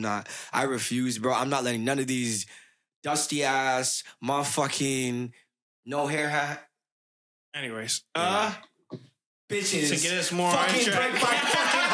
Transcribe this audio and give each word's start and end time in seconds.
I'm 0.00 0.16
not. 0.16 0.28
I 0.52 0.62
refuse, 0.62 1.18
bro. 1.18 1.34
I'm 1.34 1.50
not 1.50 1.62
letting 1.64 1.84
none 1.84 1.98
of 1.98 2.06
these 2.06 2.46
dusty 3.02 3.44
ass, 3.44 4.02
motherfucking, 4.24 5.32
no 5.84 6.06
hair 6.06 6.28
hat 6.28 6.62
Anyways, 7.54 8.04
uh, 8.14 8.54
bitches. 9.50 9.88
to 9.94 10.00
get 10.00 10.16
us 10.18 10.30
more 10.32 10.52
fucking 10.52 10.84
break 10.84 11.12
my 11.14 11.18
fucking 11.18 11.89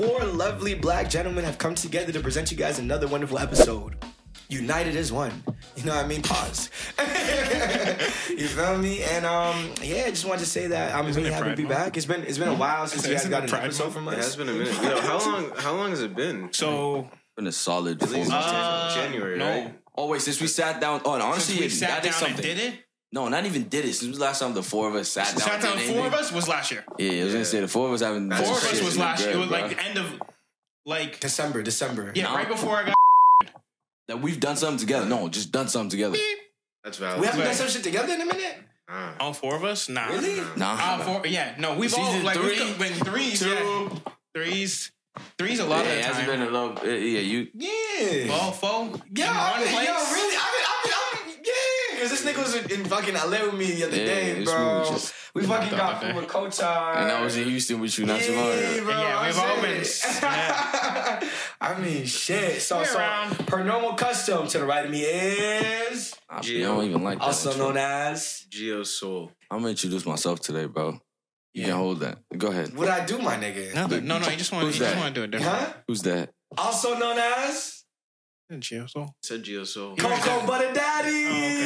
four 0.00 0.24
lovely 0.24 0.74
black 0.74 1.10
gentlemen 1.10 1.44
have 1.44 1.58
come 1.58 1.74
together 1.74 2.12
to 2.12 2.20
present 2.20 2.50
you 2.50 2.56
guys 2.56 2.78
another 2.78 3.06
wonderful 3.06 3.38
episode. 3.38 3.96
United 4.48 4.96
as 4.96 5.12
one. 5.12 5.44
You 5.76 5.84
know 5.84 5.94
what 5.94 6.04
I 6.04 6.08
mean? 6.08 6.22
Pause. 6.22 6.70
you 8.30 8.46
feel 8.48 8.78
me? 8.78 9.02
And 9.04 9.24
um, 9.24 9.70
yeah, 9.82 10.04
I 10.06 10.10
just 10.10 10.24
wanted 10.24 10.40
to 10.40 10.46
say 10.46 10.66
that 10.68 10.94
I'm 10.94 11.06
Isn't 11.06 11.22
really 11.22 11.32
happy 11.34 11.50
to 11.50 11.56
be 11.56 11.62
Month? 11.64 11.74
back. 11.76 11.96
It's 11.96 12.06
been 12.06 12.22
it's 12.22 12.38
been 12.38 12.48
a 12.48 12.54
while 12.54 12.86
since 12.88 13.04
you 13.06 13.12
guys 13.12 13.20
Isn't 13.20 13.30
got 13.30 13.44
it 13.44 13.44
an 13.44 13.50
Pride 13.50 13.64
episode 13.64 13.82
Month? 13.84 13.94
from 13.94 14.08
It 14.08 14.16
has 14.16 14.34
been 14.36 14.48
a 14.48 14.52
minute. 14.52 14.82
Yo, 14.82 15.00
how 15.02 15.18
long? 15.18 15.52
How 15.56 15.74
long 15.76 15.90
has 15.90 16.02
it 16.02 16.16
been? 16.16 16.52
So 16.52 17.08
Been 17.36 17.46
a 17.46 17.52
solid 17.52 18.02
At 18.02 18.08
four 18.08 18.18
least. 18.18 18.30
Uh, 18.32 18.92
January, 18.94 19.38
no. 19.38 19.48
right? 19.48 19.74
oh 19.96 20.08
wait, 20.08 20.20
since 20.22 20.40
we 20.40 20.48
sat 20.48 20.80
down. 20.80 21.00
Oh, 21.04 21.14
and 21.14 21.22
honestly, 21.22 21.54
since 21.56 21.60
we 21.60 21.68
sat 21.70 22.02
that 22.02 22.08
is 22.08 22.18
down 22.18 22.28
and 22.30 22.36
something. 22.38 22.56
did 22.56 22.72
it, 22.74 22.74
No, 23.12 23.28
not 23.28 23.44
even 23.44 23.64
did 23.68 23.84
it. 23.84 23.94
Since 23.94 24.16
the 24.18 24.22
last 24.22 24.38
time 24.38 24.54
the 24.54 24.62
four 24.62 24.88
of 24.88 24.94
us 24.94 25.08
sat 25.08 25.28
down. 25.30 25.38
sat 25.38 25.60
down 25.62 25.76
did 25.76 25.94
four 25.94 26.06
of 26.06 26.14
us 26.14 26.30
was 26.32 26.46
last 26.48 26.70
year. 26.70 26.84
Yeah, 26.98 27.22
I 27.22 27.24
was 27.24 27.32
gonna 27.32 27.44
say 27.44 27.60
the 27.60 27.68
four 27.68 27.88
of 27.88 27.94
us 27.94 28.00
having. 28.02 28.28
That's 28.28 28.46
Four 28.46 28.56
of 28.56 28.64
us 28.64 28.82
was 28.82 28.96
last 28.98 29.22
year. 29.22 29.32
It 29.32 29.36
was 29.36 29.48
Bro. 29.48 29.60
like 29.60 29.76
the 29.76 29.82
end 29.84 29.98
of 29.98 30.22
like 30.86 31.18
December, 31.20 31.62
December. 31.62 32.12
yeah, 32.14 32.24
Nah. 32.24 32.34
right 32.36 32.48
before 32.48 32.76
I 32.76 32.84
got. 32.86 32.94
that 34.08 34.20
we've 34.20 34.38
done 34.40 34.56
something 34.56 34.78
together. 34.78 35.06
No, 35.06 35.28
just 35.28 35.50
done 35.52 35.68
something 35.68 35.90
together. 35.90 36.18
That's 36.84 36.98
valid. 36.98 37.20
We 37.20 37.26
haven't 37.26 37.44
done 37.44 37.54
some 37.54 37.68
shit 37.68 37.82
together 37.82 38.12
in 38.14 38.20
a 38.22 38.24
minute. 38.26 38.56
Ah. 38.88 39.14
All 39.20 39.32
four 39.32 39.54
of 39.54 39.64
us? 39.64 39.88
Nah. 39.88 40.06
Really? 40.08 40.40
Nah, 40.56 40.74
Uh, 40.74 40.98
four, 41.04 41.26
yeah, 41.26 41.54
no, 41.58 41.76
we've 41.76 41.92
all 41.94 42.06
Season 42.06 42.24
like 42.24 42.36
we've 42.42 42.78
been 42.78 42.92
threes, 42.94 43.38
two. 43.40 43.48
yeah. 43.50 43.88
threes, 44.34 44.90
threes 45.38 45.60
a 45.60 45.64
lot 45.64 45.84
yeah, 45.84 45.92
of 45.92 45.98
it 45.98 46.00
the 46.02 46.06
hasn't 46.08 46.26
time. 46.26 46.38
been 46.40 46.48
a 46.48 46.50
little. 46.50 46.78
uh, 46.78 46.82
Yeah, 46.84 47.20
you. 47.20 47.48
Yeah. 47.54 48.28
Well, 48.28 48.50
four, 48.52 49.00
yeah, 49.14 49.30
I 49.30 49.58
mean, 49.62 49.66
yo, 49.74 49.78
really? 49.78 50.36
I 50.36 50.46
mean, 50.50 50.64
I 50.66 50.80
mean, 50.82 50.94
I 50.94 51.26
mean 51.26 51.36
yeah. 52.00 52.08
Because 52.08 52.22
this 52.22 52.24
nigga 52.34 52.38
was 52.42 52.54
in, 52.54 52.80
in 52.80 52.84
fucking 52.86 53.14
LA 53.14 53.44
with 53.46 53.54
me 53.54 53.70
the 53.72 53.84
other 53.86 53.96
Yeah, 53.96 54.04
day, 54.04 54.44
bro. 54.44 54.84
just- 54.90 55.14
we 55.34 55.44
fucking 55.46 55.70
got 55.70 55.96
Okay. 56.02 56.12
food 56.12 56.16
with 56.22 56.28
Kotar. 56.30 56.96
And 56.96 57.10
I 57.12 57.22
was 57.22 57.36
in 57.36 57.48
Houston 57.48 57.78
with 57.80 57.96
you 57.98 58.06
not 58.06 58.20
too 58.20 58.34
long 58.34 58.46
Yeah, 58.48 58.52
ago. 58.54 58.84
bro, 58.84 58.94
Yeah, 58.98 59.26
we've 59.26 59.38
all 59.38 59.60
saying. 59.62 61.20
been- 61.20 61.30
I 61.60 61.78
mean, 61.78 62.04
shit. 62.06 62.62
So, 62.62 62.82
so 62.84 62.98
around. 62.98 63.46
per 63.46 63.62
normal 63.62 63.92
custom, 63.94 64.48
to 64.48 64.58
the 64.58 64.64
right 64.64 64.84
of 64.84 64.90
me 64.90 65.02
is 65.02 66.14
I, 66.28 66.38
I 66.38 66.40
don't 66.40 66.84
even 66.84 67.02
like 67.04 67.18
that. 67.18 67.24
also 67.24 67.50
intro. 67.50 67.66
known 67.68 67.76
as. 67.76 68.44
Geo 68.48 68.82
Soul. 68.82 69.30
I'm 69.50 69.58
gonna 69.58 69.70
introduce 69.70 70.04
myself 70.06 70.40
today, 70.40 70.64
bro. 70.66 70.98
You 71.52 71.62
Yeah. 71.62 71.66
can 71.66 71.76
hold 71.76 72.00
that. 72.00 72.18
Go 72.36 72.48
ahead. 72.48 72.76
What 72.76 72.88
I 72.88 73.04
do, 73.04 73.18
my 73.18 73.36
nigga? 73.36 73.74
No, 73.74 73.86
no, 73.86 74.18
no, 74.18 74.28
you 74.28 74.36
just 74.36 74.52
want, 74.52 74.62
you 74.64 74.68
Who's 74.70 74.78
just 74.78 74.96
want 74.96 75.14
to 75.14 75.20
do 75.20 75.24
it 75.24 75.30
different. 75.32 75.58
Huh? 75.58 75.72
Who's 75.86 76.02
that? 76.02 76.30
Also 76.56 76.96
known 76.98 77.18
as 77.18 77.84
Gio, 78.52 78.88
so. 78.90 79.06
Said 79.22 79.44
Geo 79.44 79.62
Soul. 79.62 79.94
Coco 79.96 80.44
Butter 80.46 80.72
Daddy. 80.72 81.24
Oh, 81.24 81.28
okay. 81.28 81.59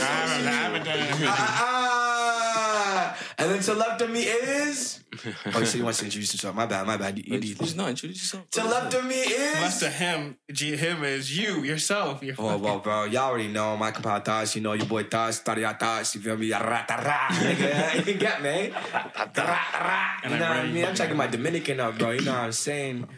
I 0.00 0.04
haven't, 0.04 0.46
I 0.46 0.50
haven't 0.52 0.84
done 0.84 0.98
it. 0.98 1.16
in 1.20 1.22
a. 1.26 1.30
Ah, 1.30 3.16
and 3.38 3.50
then 3.50 3.60
to 3.60 3.74
left 3.74 4.00
of 4.02 4.10
me 4.10 4.22
is. 4.22 5.00
Oh, 5.52 5.64
so 5.64 5.78
he 5.78 5.82
wants 5.82 5.98
to 5.98 6.04
introduce 6.04 6.30
himself. 6.30 6.54
My 6.54 6.66
bad, 6.66 6.86
my 6.86 6.96
bad. 6.96 7.18
You, 7.18 7.24
you 7.26 7.40
did. 7.40 7.58
Who's 7.58 7.74
not 7.74 7.88
introduce 7.90 8.18
yourself? 8.22 8.48
To 8.50 8.62
left 8.64 8.94
of 8.94 9.04
me 9.04 9.16
Left 9.24 9.74
is. 9.74 9.80
to 9.80 9.90
him, 9.90 10.36
G, 10.52 10.76
him 10.76 11.02
is 11.02 11.36
you, 11.36 11.64
yourself. 11.64 12.22
You're 12.22 12.36
Oh, 12.38 12.56
well, 12.56 12.78
bro, 12.78 13.02
y'all 13.04 13.24
already 13.30 13.48
know 13.48 13.76
my 13.76 13.90
compadre 13.90 14.24
Thas, 14.24 14.54
you 14.54 14.62
know 14.62 14.74
your 14.74 14.86
boy 14.86 15.02
Thas, 15.04 15.40
Taria 15.42 15.76
Thas, 15.76 16.14
you 16.14 16.20
feel 16.20 16.36
me? 16.36 16.52
Ra-ta-ra, 16.52 17.28
nigga, 17.30 17.96
you 17.96 18.02
can 18.02 18.18
get 18.18 18.42
me? 18.42 18.70
Ra-ta-ra. 18.70 20.20
You 20.22 20.30
know 20.38 20.44
I 20.44 20.48
what 20.50 20.58
I 20.58 20.66
mean? 20.70 20.84
I'm 20.84 20.94
checking 20.94 21.16
my 21.16 21.26
Dominican 21.26 21.80
up, 21.80 21.98
bro, 21.98 22.10
you 22.12 22.20
know 22.20 22.32
what 22.32 22.40
I'm 22.40 22.52
saying? 22.52 23.08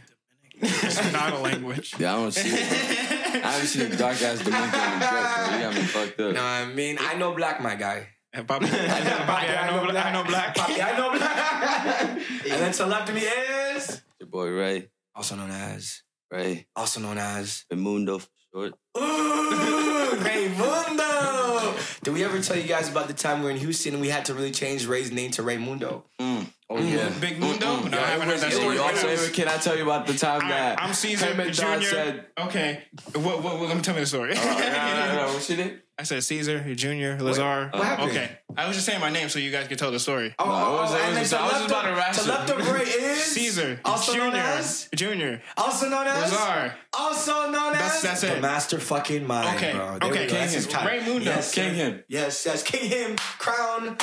It's 0.62 1.12
not 1.12 1.32
a 1.32 1.38
language. 1.38 1.94
Yeah, 1.98 2.14
I 2.14 2.16
don't 2.16 2.32
see 2.32 2.48
it. 2.50 3.44
I 3.44 3.52
haven't 3.52 3.66
seen 3.66 3.92
a 3.92 3.96
dark 3.96 4.20
ass 4.20 4.38
Dominican 4.38 4.80
in 4.92 4.98
the 5.00 5.06
dress. 5.06 5.52
You 5.52 5.60
got 5.60 5.74
me 5.74 5.80
fucked 5.82 6.20
up. 6.20 6.26
You 6.28 6.32
know 6.34 6.42
what 6.42 6.48
I 6.48 6.66
mean? 6.66 6.98
I 7.00 7.14
know 7.14 7.32
black, 7.34 7.60
my 7.62 7.74
guy. 7.74 8.08
And 8.32 8.46
Bobby, 8.46 8.66
I 8.66 9.02
know, 9.02 9.26
Bobby, 9.26 9.48
I 9.48 9.70
know, 9.70 9.90
black. 9.90 10.06
I 10.06 10.12
know 10.12 10.24
black. 10.24 10.54
Papi, 10.56 10.84
I 10.84 10.96
know 10.96 11.10
black. 11.18 12.10
and 12.50 12.60
then 12.62 12.72
to 12.72 12.86
left 12.86 13.08
of 13.08 13.14
me 13.14 13.22
is. 13.22 14.02
Your 14.20 14.28
boy 14.28 14.48
Ray, 14.50 14.88
Also 15.14 15.34
known 15.34 15.50
as. 15.50 16.02
Ray, 16.30 16.66
Also 16.76 17.00
known 17.00 17.18
as. 17.18 17.64
Mundo 17.74 18.18
for 18.18 18.28
short. 18.54 18.74
Ooh, 18.96 19.00
Raymundo. 20.20 22.02
Did 22.04 22.14
we 22.14 22.24
ever 22.24 22.40
tell 22.40 22.56
you 22.56 22.64
guys 22.68 22.88
about 22.88 23.08
the 23.08 23.14
time 23.14 23.40
we 23.40 23.46
were 23.46 23.50
in 23.50 23.56
Houston 23.56 23.94
and 23.94 24.00
we 24.00 24.08
had 24.10 24.24
to 24.26 24.34
really 24.34 24.52
change 24.52 24.86
Ray's 24.86 25.10
name 25.10 25.32
to 25.32 25.42
Raymundo? 25.42 26.04
Mm. 26.20 26.39
Oh 26.80 26.86
yeah. 26.86 27.08
Big 27.20 27.38
Mundo? 27.38 27.82
No, 27.88 27.98
I 27.98 28.02
haven't 28.02 28.28
heard 28.28 28.40
that 28.40 28.50
Yo, 28.52 28.58
story. 28.58 28.76
yo, 28.76 28.82
also, 28.82 29.28
can 29.32 29.48
I 29.48 29.56
tell 29.58 29.76
you 29.76 29.82
about 29.84 30.06
the 30.06 30.14
time 30.14 30.42
I, 30.44 30.48
that 30.48 30.82
I'm 30.82 30.92
Caesar 30.94 31.26
him 31.26 31.40
and 31.40 31.56
Don 31.56 31.80
Junior. 31.80 31.88
said, 31.88 32.26
okay, 32.38 32.82
what, 33.14 33.42
what, 33.42 33.58
what, 33.58 33.68
let 33.68 33.76
me 33.76 33.82
tell 33.82 33.94
me 33.94 34.00
the 34.00 34.06
story. 34.06 34.32
oh, 34.36 34.44
no, 34.44 35.16
no, 35.16 35.26
no, 35.26 35.32
what's 35.34 35.48
your 35.50 35.58
name? 35.58 35.80
I 35.98 36.02
said 36.04 36.24
Caesar 36.24 36.74
Junior 36.74 37.20
Lazar. 37.20 37.68
what 37.74 37.84
happened? 37.84 38.10
Okay, 38.12 38.30
I 38.56 38.66
was 38.66 38.74
just 38.74 38.86
saying 38.86 39.00
my 39.02 39.10
name 39.10 39.28
so 39.28 39.38
you 39.38 39.50
guys 39.50 39.68
could 39.68 39.78
tell 39.78 39.90
the 39.90 39.98
story. 40.00 40.34
Oh, 40.38 40.46
No, 40.46 40.50
it 40.52 40.56
was- 40.80 40.94
it 40.94 40.96
oh, 40.96 41.00
oh, 41.02 41.06
and 41.08 41.18
was- 41.18 41.30
then 41.30 41.40
I 41.40 41.44
was 41.44 41.52
just 41.52 41.66
about 41.68 41.82
to 41.82 41.90
of, 41.90 41.98
ration. 41.98 42.24
to 42.24 42.30
left 42.30 42.50
of 42.50 42.72
Ray 42.72 42.80
is 42.84 43.22
Caesar 43.24 43.80
also 43.84 44.12
known 44.14 44.30
Junior. 44.30 44.40
as, 44.40 44.88
Junior. 44.94 45.42
also 45.58 45.88
known 45.90 46.06
as, 46.06 46.32
Lazar. 46.32 46.74
also 46.94 47.50
known 47.50 47.74
as 47.74 48.00
that's 48.00 48.20
the 48.22 48.36
it. 48.36 48.40
master 48.40 48.80
fucking 48.80 49.26
mind, 49.26 49.56
Okay, 49.56 49.72
bro. 49.72 49.98
There 50.00 50.10
okay. 50.10 50.26
That's 50.26 50.32
King 50.32 50.54
his 50.54 50.64
him. 50.66 50.72
title. 50.72 50.90
Raymundo. 51.14 51.24
Yes, 51.26 51.54
King 51.54 51.74
him. 51.74 52.04
Yes, 52.08 52.46
yes, 52.46 52.62
King 52.62 52.88
him, 52.88 53.16
crown. 53.38 53.98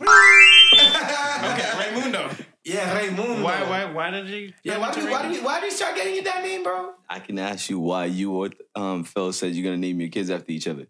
Okay, 0.00 1.70
Raymundo. 1.78 2.44
Yeah, 2.64 2.98
Raymundo. 2.98 3.42
Why, 3.42 3.62
why, 3.62 3.84
why 3.92 4.10
did 4.10 4.28
you? 4.28 4.52
Yeah, 4.62 4.78
why 4.78 4.92
do, 4.92 5.00
you, 5.02 5.10
why, 5.10 5.28
do 5.28 5.34
you, 5.34 5.42
why 5.42 5.60
do 5.60 5.66
you 5.66 5.72
start 5.72 5.96
getting 5.96 6.14
you 6.14 6.22
that 6.22 6.42
name, 6.42 6.62
bro? 6.62 6.92
I 7.08 7.18
can 7.18 7.38
ask 7.38 7.68
you 7.70 7.78
why 7.78 8.04
you 8.06 8.32
or 8.32 8.50
um 8.74 9.04
Phil 9.04 9.32
said 9.32 9.54
you're 9.54 9.64
gonna 9.64 9.76
name 9.78 10.00
your 10.00 10.10
kids 10.10 10.30
after 10.30 10.52
each 10.52 10.68
other. 10.68 10.86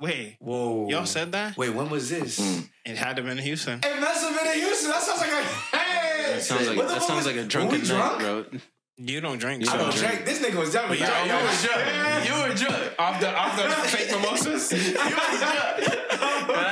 Wait, 0.00 0.36
Whoa. 0.38 0.88
y'all 0.88 1.06
said 1.06 1.32
that? 1.32 1.56
Wait, 1.56 1.74
when 1.74 1.90
was 1.90 2.08
this? 2.08 2.38
Mm. 2.38 2.68
It 2.86 2.96
had 2.96 3.16
to 3.16 3.22
have 3.22 3.24
been 3.28 3.38
in 3.38 3.44
Houston. 3.44 3.80
It 3.82 4.00
must 4.00 4.22
have 4.28 4.36
been 4.42 4.52
in 4.52 4.60
Houston. 4.60 4.90
That 4.90 5.02
sounds 5.02 5.20
like 5.20 5.30
a 5.32 5.42
hey. 5.76 6.32
That 6.34 6.42
sounds 6.42 6.68
like 6.68 6.78
that 6.78 7.02
sounds 7.02 7.24
was- 7.24 7.26
like 7.26 7.36
a 7.36 7.44
drunken 7.44 7.80
we 7.82 7.88
night, 7.88 8.18
drunk? 8.18 8.20
bro. 8.50 8.60
You 9.00 9.20
don't 9.20 9.38
drink. 9.38 9.62
I 9.62 9.66
so- 9.72 9.78
don't 9.78 9.94
drink. 9.94 10.24
This 10.24 10.40
nigga 10.40 10.58
was 10.58 10.72
done 10.72 10.90
with 10.90 10.98
y'all- 10.98 11.24
y'all 11.26 11.44
was 11.46 11.62
drunk. 11.62 12.26
You 12.26 12.32
were 12.34 12.52
drunk. 12.54 12.92
Off 12.98 13.20
the 13.20 13.32
off 13.36 13.56
the 13.56 13.68
fake 13.88 14.10
mimosas. 14.10 14.72
I 14.72 14.76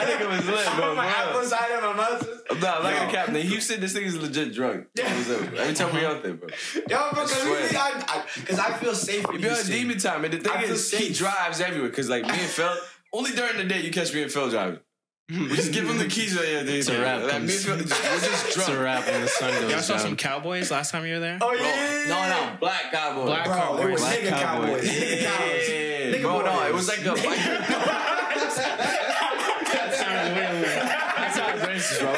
think 0.06 0.20
it 0.20 0.28
was 0.28 0.44
lit, 0.46 0.66
bro. 0.76 0.94
My 0.96 1.06
apple 1.06 1.44
cider 1.44 1.80
mimosas. 1.80 2.40
I'm 2.50 2.58
not 2.60 2.82
like 2.82 2.96
Yo. 2.96 3.08
a 3.08 3.12
captain. 3.12 3.36
In 3.36 3.46
Houston, 3.46 3.80
this 3.80 3.94
nigga's 3.94 4.16
legit 4.16 4.52
drunk. 4.52 4.86
Every 4.98 5.74
time 5.74 5.94
we 5.94 6.04
out 6.04 6.22
there, 6.22 6.34
bro. 6.34 6.48
Yo, 6.88 7.10
because 7.10 7.30
swear. 7.30 7.68
I, 7.74 8.04
I, 8.08 8.24
cause 8.44 8.58
I 8.58 8.72
feel 8.72 8.94
safe 8.94 9.24
in 9.28 9.36
If 9.36 9.40
you're 9.42 9.52
on 9.52 9.66
demon 9.66 9.98
time, 9.98 10.24
and 10.24 10.34
the 10.34 10.38
thing 10.38 10.52
I 10.52 10.62
is, 10.64 10.90
he 10.90 11.12
drives 11.12 11.60
everywhere. 11.60 11.90
Cause 11.90 12.08
like 12.08 12.24
me 12.24 12.30
and 12.30 12.40
Phil, 12.40 12.74
only 13.12 13.32
during 13.32 13.56
the 13.56 13.64
day 13.64 13.82
you 13.82 13.92
catch 13.92 14.12
me 14.12 14.22
and 14.22 14.32
Phil 14.32 14.50
driving. 14.50 14.80
We 15.28 15.48
just 15.56 15.72
give 15.72 15.88
them 15.88 15.98
the 15.98 16.06
keys. 16.06 16.36
Like, 16.36 16.46
yeah, 16.46 16.60
It's 16.64 16.88
a 16.88 17.00
wrap. 17.00 17.22
Like, 17.22 17.32
me 17.32 17.38
and 17.38 17.48
just, 17.48 17.66
we're 17.68 17.78
just 17.78 17.90
It's 18.46 18.54
drunk. 18.54 18.70
a 18.78 18.82
wrap 18.82 19.06
when 19.06 19.22
the 19.22 19.26
sun 19.28 19.52
Y'all 19.62 19.70
goes 19.70 19.84
saw 19.86 19.94
down. 19.94 20.02
some 20.02 20.16
cowboys 20.16 20.70
last 20.70 20.92
time 20.92 21.04
you 21.04 21.14
were 21.14 21.20
there? 21.20 21.38
Oh, 21.40 21.48
Bro, 21.48 21.58
yeah. 21.66 22.04
no, 22.08 22.28
no, 22.52 22.56
black 22.60 22.92
cowboys. 22.92 23.24
Black 23.26 23.44
Bro, 23.46 23.78
it 23.88 23.90
was 23.92 24.00
Cowboys. 24.02 24.14
nigga 24.18 24.28
Black 24.28 24.40
cowboys. 24.40 24.68
Cowboys. 24.68 24.86
Nigga 24.86 25.24
cows. 25.24 25.68
Yeah, 25.68 26.12
Nigga 26.12 26.22
bro, 26.22 26.40
no, 26.42 26.66
it 26.66 26.74
was 26.74 26.86
like 26.88 27.00
a 27.00 27.14
biker. 27.26 27.58
That 29.66 31.32
sounds 31.34 31.60
weird. 31.66 31.76
racist, 31.76 32.00
bro. 32.00 32.12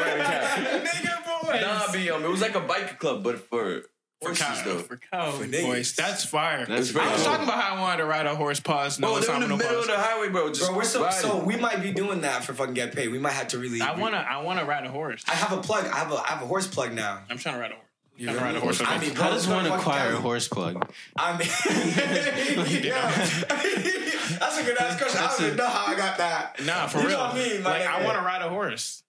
Nigga 0.84 1.14
boys. 1.46 1.60
Nah, 1.62 1.92
be 1.92 2.10
um, 2.10 2.24
it 2.24 2.28
was 2.30 2.40
like 2.42 2.54
a 2.56 2.60
biker 2.60 2.98
club, 2.98 3.24
but 3.24 3.38
for 3.48 3.82
For, 4.20 4.28
horses 4.30 4.46
cow, 4.46 4.64
though. 4.64 4.78
for 4.78 4.96
cowboys. 4.96 5.48
niggas. 5.50 5.94
That's 5.94 6.24
fire. 6.24 6.66
That's 6.66 6.94
I 6.96 7.12
was 7.12 7.16
cool. 7.22 7.24
talking 7.24 7.44
about 7.44 7.62
how 7.62 7.76
I 7.76 7.80
wanted 7.80 7.98
to 7.98 8.04
ride 8.06 8.26
a 8.26 8.34
horse. 8.34 8.58
Pause. 8.58 8.98
No, 8.98 9.08
oh, 9.08 9.12
Bro, 9.12 9.20
they're 9.20 9.34
in 9.36 9.40
the 9.42 9.48
no 9.48 9.56
middle 9.56 9.78
of 9.80 9.86
the 9.86 9.96
highway, 9.96 10.28
bro. 10.28 10.48
Just 10.48 10.66
Bro, 10.66 10.76
we're 10.76 10.82
so, 10.84 11.04
riding. 11.04 11.20
so 11.20 11.38
we 11.44 11.56
might 11.56 11.82
be 11.82 11.92
doing 11.92 12.22
that 12.22 12.42
for 12.44 12.52
fucking 12.52 12.74
get 12.74 12.94
paid. 12.94 13.08
We 13.08 13.18
might 13.20 13.34
have 13.34 13.48
to 13.48 13.58
really. 13.58 13.80
I 13.80 13.96
wanna, 13.96 14.16
I 14.16 14.42
wanna 14.42 14.64
ride 14.64 14.84
a 14.84 14.90
horse. 14.90 15.22
I 15.28 15.34
have 15.36 15.52
a 15.56 15.60
plug. 15.62 15.86
I 15.86 15.96
have 15.98 16.10
a, 16.10 16.16
I 16.16 16.26
have 16.28 16.42
a 16.42 16.46
horse 16.46 16.66
plug 16.66 16.92
now. 16.94 17.20
I'm 17.30 17.38
trying 17.38 17.54
to 17.54 17.60
ride 17.60 17.70
a 17.70 17.74
horse. 17.74 17.84
You 18.16 18.28
I'm 18.30 18.34
trying 18.36 18.54
to 18.54 18.54
ride 18.54 18.56
a 18.56 18.60
horse. 18.64 18.80
I 18.84 18.98
mean, 18.98 19.10
How 19.14 19.22
bro, 19.22 19.30
does 19.30 19.44
it's 19.44 19.52
one 19.52 19.64
fucking 19.66 19.78
acquire 19.78 20.12
a 20.14 20.16
horse 20.16 20.48
plug? 20.48 20.90
I 21.16 21.38
mean, 21.38 21.48
yeah. 22.84 23.08
That's 24.38 24.58
a 24.58 24.64
good 24.64 24.76
ass 24.78 24.98
question. 25.00 25.20
I 25.22 25.26
don't 25.28 25.40
even 25.46 25.56
know 25.56 25.68
how 25.68 25.86
I 25.92 25.96
got 25.96 26.18
that. 26.18 26.64
Nah, 26.64 26.86
for 26.88 26.98
You 26.98 27.06
real. 27.06 27.16
know 27.18 27.24
what 27.26 27.34
I 27.36 27.38
mean? 27.38 27.62
My 27.62 27.78
Like, 27.78 27.86
I 27.88 28.04
want 28.04 28.18
to 28.18 28.24
ride 28.24 28.42
a 28.42 28.48
horse. 28.48 29.04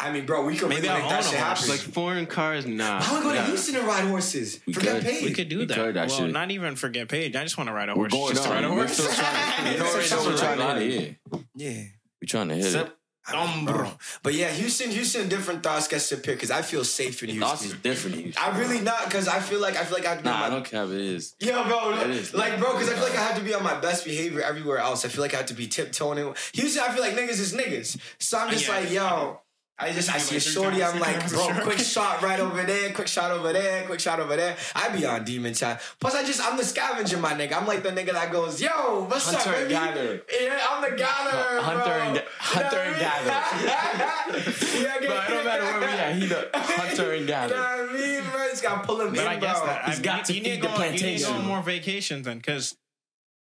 I 0.00 0.12
mean, 0.12 0.26
bro, 0.26 0.44
we 0.44 0.56
could 0.56 0.68
Maybe 0.68 0.82
really 0.82 0.90
I'll 0.90 1.00
make 1.00 1.08
that 1.10 1.14
own 1.20 1.26
a 1.26 1.28
shit 1.28 1.38
happen. 1.38 1.68
Like 1.70 1.80
foreign 1.80 2.26
cars, 2.26 2.66
nah. 2.66 3.00
I 3.02 3.12
want 3.12 3.22
to 3.24 3.28
go 3.30 3.32
to 3.34 3.40
Nah. 3.40 3.46
Houston 3.46 3.76
and 3.76 3.86
ride 3.86 4.04
horses. 4.04 4.60
We 4.66 4.72
Forget 4.72 4.96
could. 4.96 5.04
paid. 5.04 5.24
We 5.24 5.32
could 5.32 5.48
do 5.48 5.58
We 5.58 5.64
that. 5.66 5.74
could, 5.74 5.94
well, 5.96 6.04
actually. 6.04 6.30
not 6.32 6.50
even 6.52 6.76
for 6.76 6.88
get 6.88 7.08
paid. 7.08 7.34
I 7.34 7.42
just 7.42 7.58
want 7.58 7.68
to 7.68 7.74
ride 7.74 7.88
a 7.88 7.96
We're 7.96 8.08
horse. 8.08 8.12
going 8.12 8.34
just 8.34 8.44
to 8.44 8.50
ride 8.50 8.64
a 8.64 8.68
We're 8.70 8.74
horse. 8.86 8.92
still 8.92 9.10
trying. 9.12 9.72
You 9.72 9.78
know, 9.78 9.84
We're 9.84 9.94
we're 9.94 10.02
still 10.02 10.20
still 10.20 10.38
trying 10.38 10.56
trying 10.58 10.78
to 10.78 10.84
hit 10.84 11.02
it. 11.02 11.16
Yeah, 11.56 11.68
Yeah. 11.70 11.82
we're 12.22 12.26
trying 12.28 12.48
to 12.48 12.54
hit 12.54 12.64
it. 12.64 12.68
Except- 12.68 12.94
I 13.30 13.56
mean, 13.56 13.66
bro. 13.66 13.90
But 14.22 14.32
yeah, 14.32 14.48
Houston, 14.52 14.90
Houston, 14.90 15.28
different 15.28 15.62
thoughts 15.62 15.86
gets 15.86 16.08
to 16.08 16.16
pick 16.16 16.36
because 16.36 16.50
I 16.50 16.62
feel 16.62 16.82
safe 16.82 17.22
in 17.22 17.28
Houston. 17.28 17.46
Thoughts 17.46 17.60
is 17.62 17.72
Houston. 17.72 17.82
different. 17.90 18.16
Houston. 18.16 18.42
I 18.42 18.58
really 18.58 18.80
not 18.80 19.04
because 19.04 19.28
I 19.28 19.40
feel 19.40 19.60
like 19.60 19.76
I 19.76 19.84
feel 19.84 19.98
like 19.98 20.06
I 20.06 20.10
have 20.10 20.18
to 20.18 20.24
be 20.24 20.30
Nah, 20.30 20.36
on 20.36 20.42
I 20.44 20.48
don't 20.48 20.64
care 20.64 20.84
if 20.84 20.90
it 20.92 21.00
is. 21.00 21.34
Yeah, 21.38 21.62
bro. 21.68 21.92
It 22.00 22.08
is. 22.10 22.32
Like, 22.32 22.58
bro, 22.58 22.72
because 22.72 22.88
I 22.88 22.94
feel 22.94 23.02
like 23.02 23.18
I 23.18 23.22
have 23.22 23.36
to 23.36 23.42
be 23.44 23.52
on 23.52 23.62
my 23.62 23.78
best 23.80 24.06
behavior 24.06 24.40
everywhere 24.40 24.78
else. 24.78 25.04
I 25.04 25.08
feel 25.08 25.20
like 25.20 25.34
I 25.34 25.38
have 25.38 25.46
to 25.46 25.54
be 25.54 25.66
tiptoeing. 25.66 26.34
Houston, 26.54 26.82
I 26.82 26.88
feel 26.94 27.02
like 27.02 27.12
niggas 27.16 27.38
is 27.40 27.52
niggas. 27.52 27.98
So 28.18 28.38
I'm 28.38 28.48
uh, 28.48 28.52
just 28.52 28.66
Yeah. 28.66 28.76
like, 28.78 28.90
yo. 28.92 29.40
I 29.80 29.92
just 29.92 30.12
I 30.12 30.18
see 30.18 30.36
a 30.36 30.40
shorty. 30.40 30.82
I'm 30.82 30.98
like, 30.98 31.28
bro, 31.28 31.48
quick 31.62 31.78
shot 31.94 32.20
right 32.20 32.40
over 32.40 32.64
there, 32.64 32.92
quick 32.92 33.06
shot 33.06 33.30
over 33.30 33.52
there, 33.52 33.84
quick 33.86 34.00
shot 34.00 34.18
over 34.18 34.34
there. 34.34 34.56
I 34.74 34.88
be 34.88 35.06
on 35.06 35.24
demon 35.24 35.54
time. 35.54 35.78
Plus, 36.00 36.14
I 36.16 36.24
just 36.24 36.40
I'm 36.44 36.56
the 36.56 36.64
scavenger, 36.64 37.16
my 37.18 37.32
nigga. 37.34 37.52
I'm 37.56 37.66
like 37.66 37.84
the 37.84 37.90
nigga 37.90 38.12
that 38.12 38.32
goes, 38.32 38.60
yo, 38.60 39.04
what's 39.04 39.26
Hunter 39.32 39.50
up, 39.50 39.56
and 39.56 39.68
baby? 39.68 39.70
gatherer. 39.74 40.20
Yeah, 40.40 40.66
I'm 40.70 40.82
the 40.90 40.96
gatherer. 40.96 41.60
Hunter 41.62 41.84
bro. 41.84 41.92
and 41.92 42.14
ga- 42.16 42.24
hunter 42.38 42.76
and 42.78 42.96
You 42.96 43.02
know 43.02 43.08
what 43.08 43.28
I 43.30 44.80
yeah, 44.80 44.94
But 45.00 45.04
it 45.04 45.28
don't 45.28 45.44
matter 45.44 45.64
where 45.64 45.78
we 45.80 45.86
at. 45.86 46.14
He 46.16 46.26
the 46.26 46.50
hunter 46.54 47.12
and 47.12 47.20
You 47.20 47.26
know 47.26 47.26
gatherer. 47.26 47.58
what 47.58 47.90
I 47.90 47.92
mean, 47.92 48.22
bro? 48.32 48.48
Just 48.50 48.62
gotta 48.64 48.86
pull 48.86 49.00
him 49.00 49.10
But 49.10 49.20
in, 49.20 49.26
I 49.28 49.36
guess 49.36 49.58
bro. 49.58 49.66
that 49.68 49.84
He's 49.86 49.98
I, 50.00 50.02
got 50.02 50.18
you, 50.18 50.24
to 50.24 50.34
you 50.34 50.40
need 50.42 50.50
feed 50.50 50.56
to 50.56 50.68
the 50.68 50.74
go, 50.76 50.82
on- 50.82 50.94
You 50.94 51.00
need 51.06 51.18
to 51.18 51.24
go 51.24 51.32
on 51.34 51.46
more 51.46 51.62
vacations 51.62 52.24
then, 52.26 52.38
because 52.38 52.76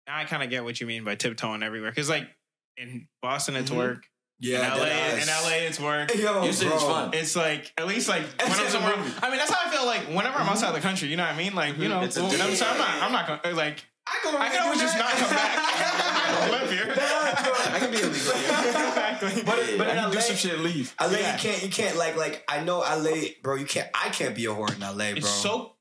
now 0.08 0.16
I 0.18 0.24
kind 0.24 0.42
of 0.42 0.50
get 0.50 0.64
what 0.64 0.80
you 0.80 0.86
mean 0.88 1.04
by 1.04 1.14
tiptoeing 1.14 1.62
everywhere. 1.62 1.90
Because 1.92 2.08
like 2.08 2.28
in 2.76 3.06
Boston, 3.22 3.54
it's 3.56 3.70
Mhm. 3.70 3.76
work. 3.76 4.06
Yeah, 4.38 4.74
in 4.74 4.80
LA, 4.80 4.86
in. 4.86 5.26
LA, 5.28 5.66
it's 5.66 5.80
work. 5.80 6.14
Yo, 6.14 6.42
Houston 6.42 6.68
bro. 6.68 6.76
is 6.76 6.82
fun. 6.82 7.10
It's 7.14 7.36
like 7.36 7.72
at 7.78 7.86
least 7.86 8.08
like 8.08 8.22
when 8.40 8.52
I'm 8.52 8.68
somewhere. 8.68 8.94
I 9.22 9.30
mean, 9.30 9.38
that's 9.38 9.50
how 9.50 9.68
I 9.68 9.72
feel 9.74 9.86
like 9.86 10.02
whenever 10.08 10.28
I'm 10.28 10.42
mm-hmm. 10.42 10.50
outside 10.50 10.74
the 10.74 10.80
country. 10.80 11.08
You 11.08 11.16
know 11.16 11.24
what 11.24 11.34
I 11.34 11.38
mean? 11.38 11.54
Like 11.54 11.76
you 11.76 11.84
mm-hmm. 11.84 11.90
know, 11.90 12.00
It's 12.02 12.16
a 12.16 12.22
well, 12.22 12.30
different- 12.30 12.50
I'm, 12.50 12.56
so 12.56 12.66
I'm 12.66 12.78
not. 12.78 13.02
I'm 13.02 13.12
not 13.12 13.42
gonna 13.42 13.56
like. 13.56 13.84
I 14.08 14.18
can, 14.22 14.36
I 14.36 14.48
can 14.50 14.62
always 14.62 14.80
just 14.80 14.96
not 14.96 15.10
come 15.10 15.30
back. 15.30 15.58
I 15.58 16.40
don't 16.40 16.60
live 16.60 16.70
here. 16.70 16.94
I 16.96 17.78
can 17.80 17.90
be 17.90 17.96
illegal. 17.96 18.12
exactly. 18.16 19.42
But 19.42 19.58
but 19.78 19.88
in 19.88 19.98
I 19.98 20.02
can 20.02 20.04
LA, 20.04 20.10
do 20.10 20.20
some 20.20 20.36
shit 20.36 20.60
leave. 20.60 20.94
LA, 21.00 21.08
Yeah. 21.10 21.32
you 21.32 21.38
can't 21.38 21.62
you 21.64 21.70
can't 21.70 21.96
like 21.96 22.16
like 22.16 22.44
I 22.48 22.62
know 22.62 22.78
LA, 22.78 23.30
bro. 23.42 23.56
You 23.56 23.66
can't. 23.66 23.88
I 23.94 24.10
can't 24.10 24.34
be 24.34 24.44
a 24.46 24.50
whore 24.50 24.72
in 24.72 24.80
LA, 24.80 24.92
bro. 24.92 25.16
It's 25.16 25.28
so 25.28 25.72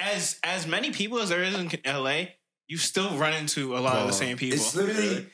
as 0.00 0.38
as 0.42 0.66
many 0.66 0.90
people 0.90 1.18
as 1.18 1.28
there 1.28 1.42
is 1.42 1.54
in 1.54 1.70
LA, 1.84 2.22
you 2.68 2.78
still 2.78 3.16
run 3.16 3.34
into 3.34 3.76
a 3.76 3.80
lot 3.80 3.96
of 3.96 4.06
the 4.06 4.12
same 4.12 4.36
people. 4.36 4.56
It's 4.56 4.74
literally, 4.74 5.26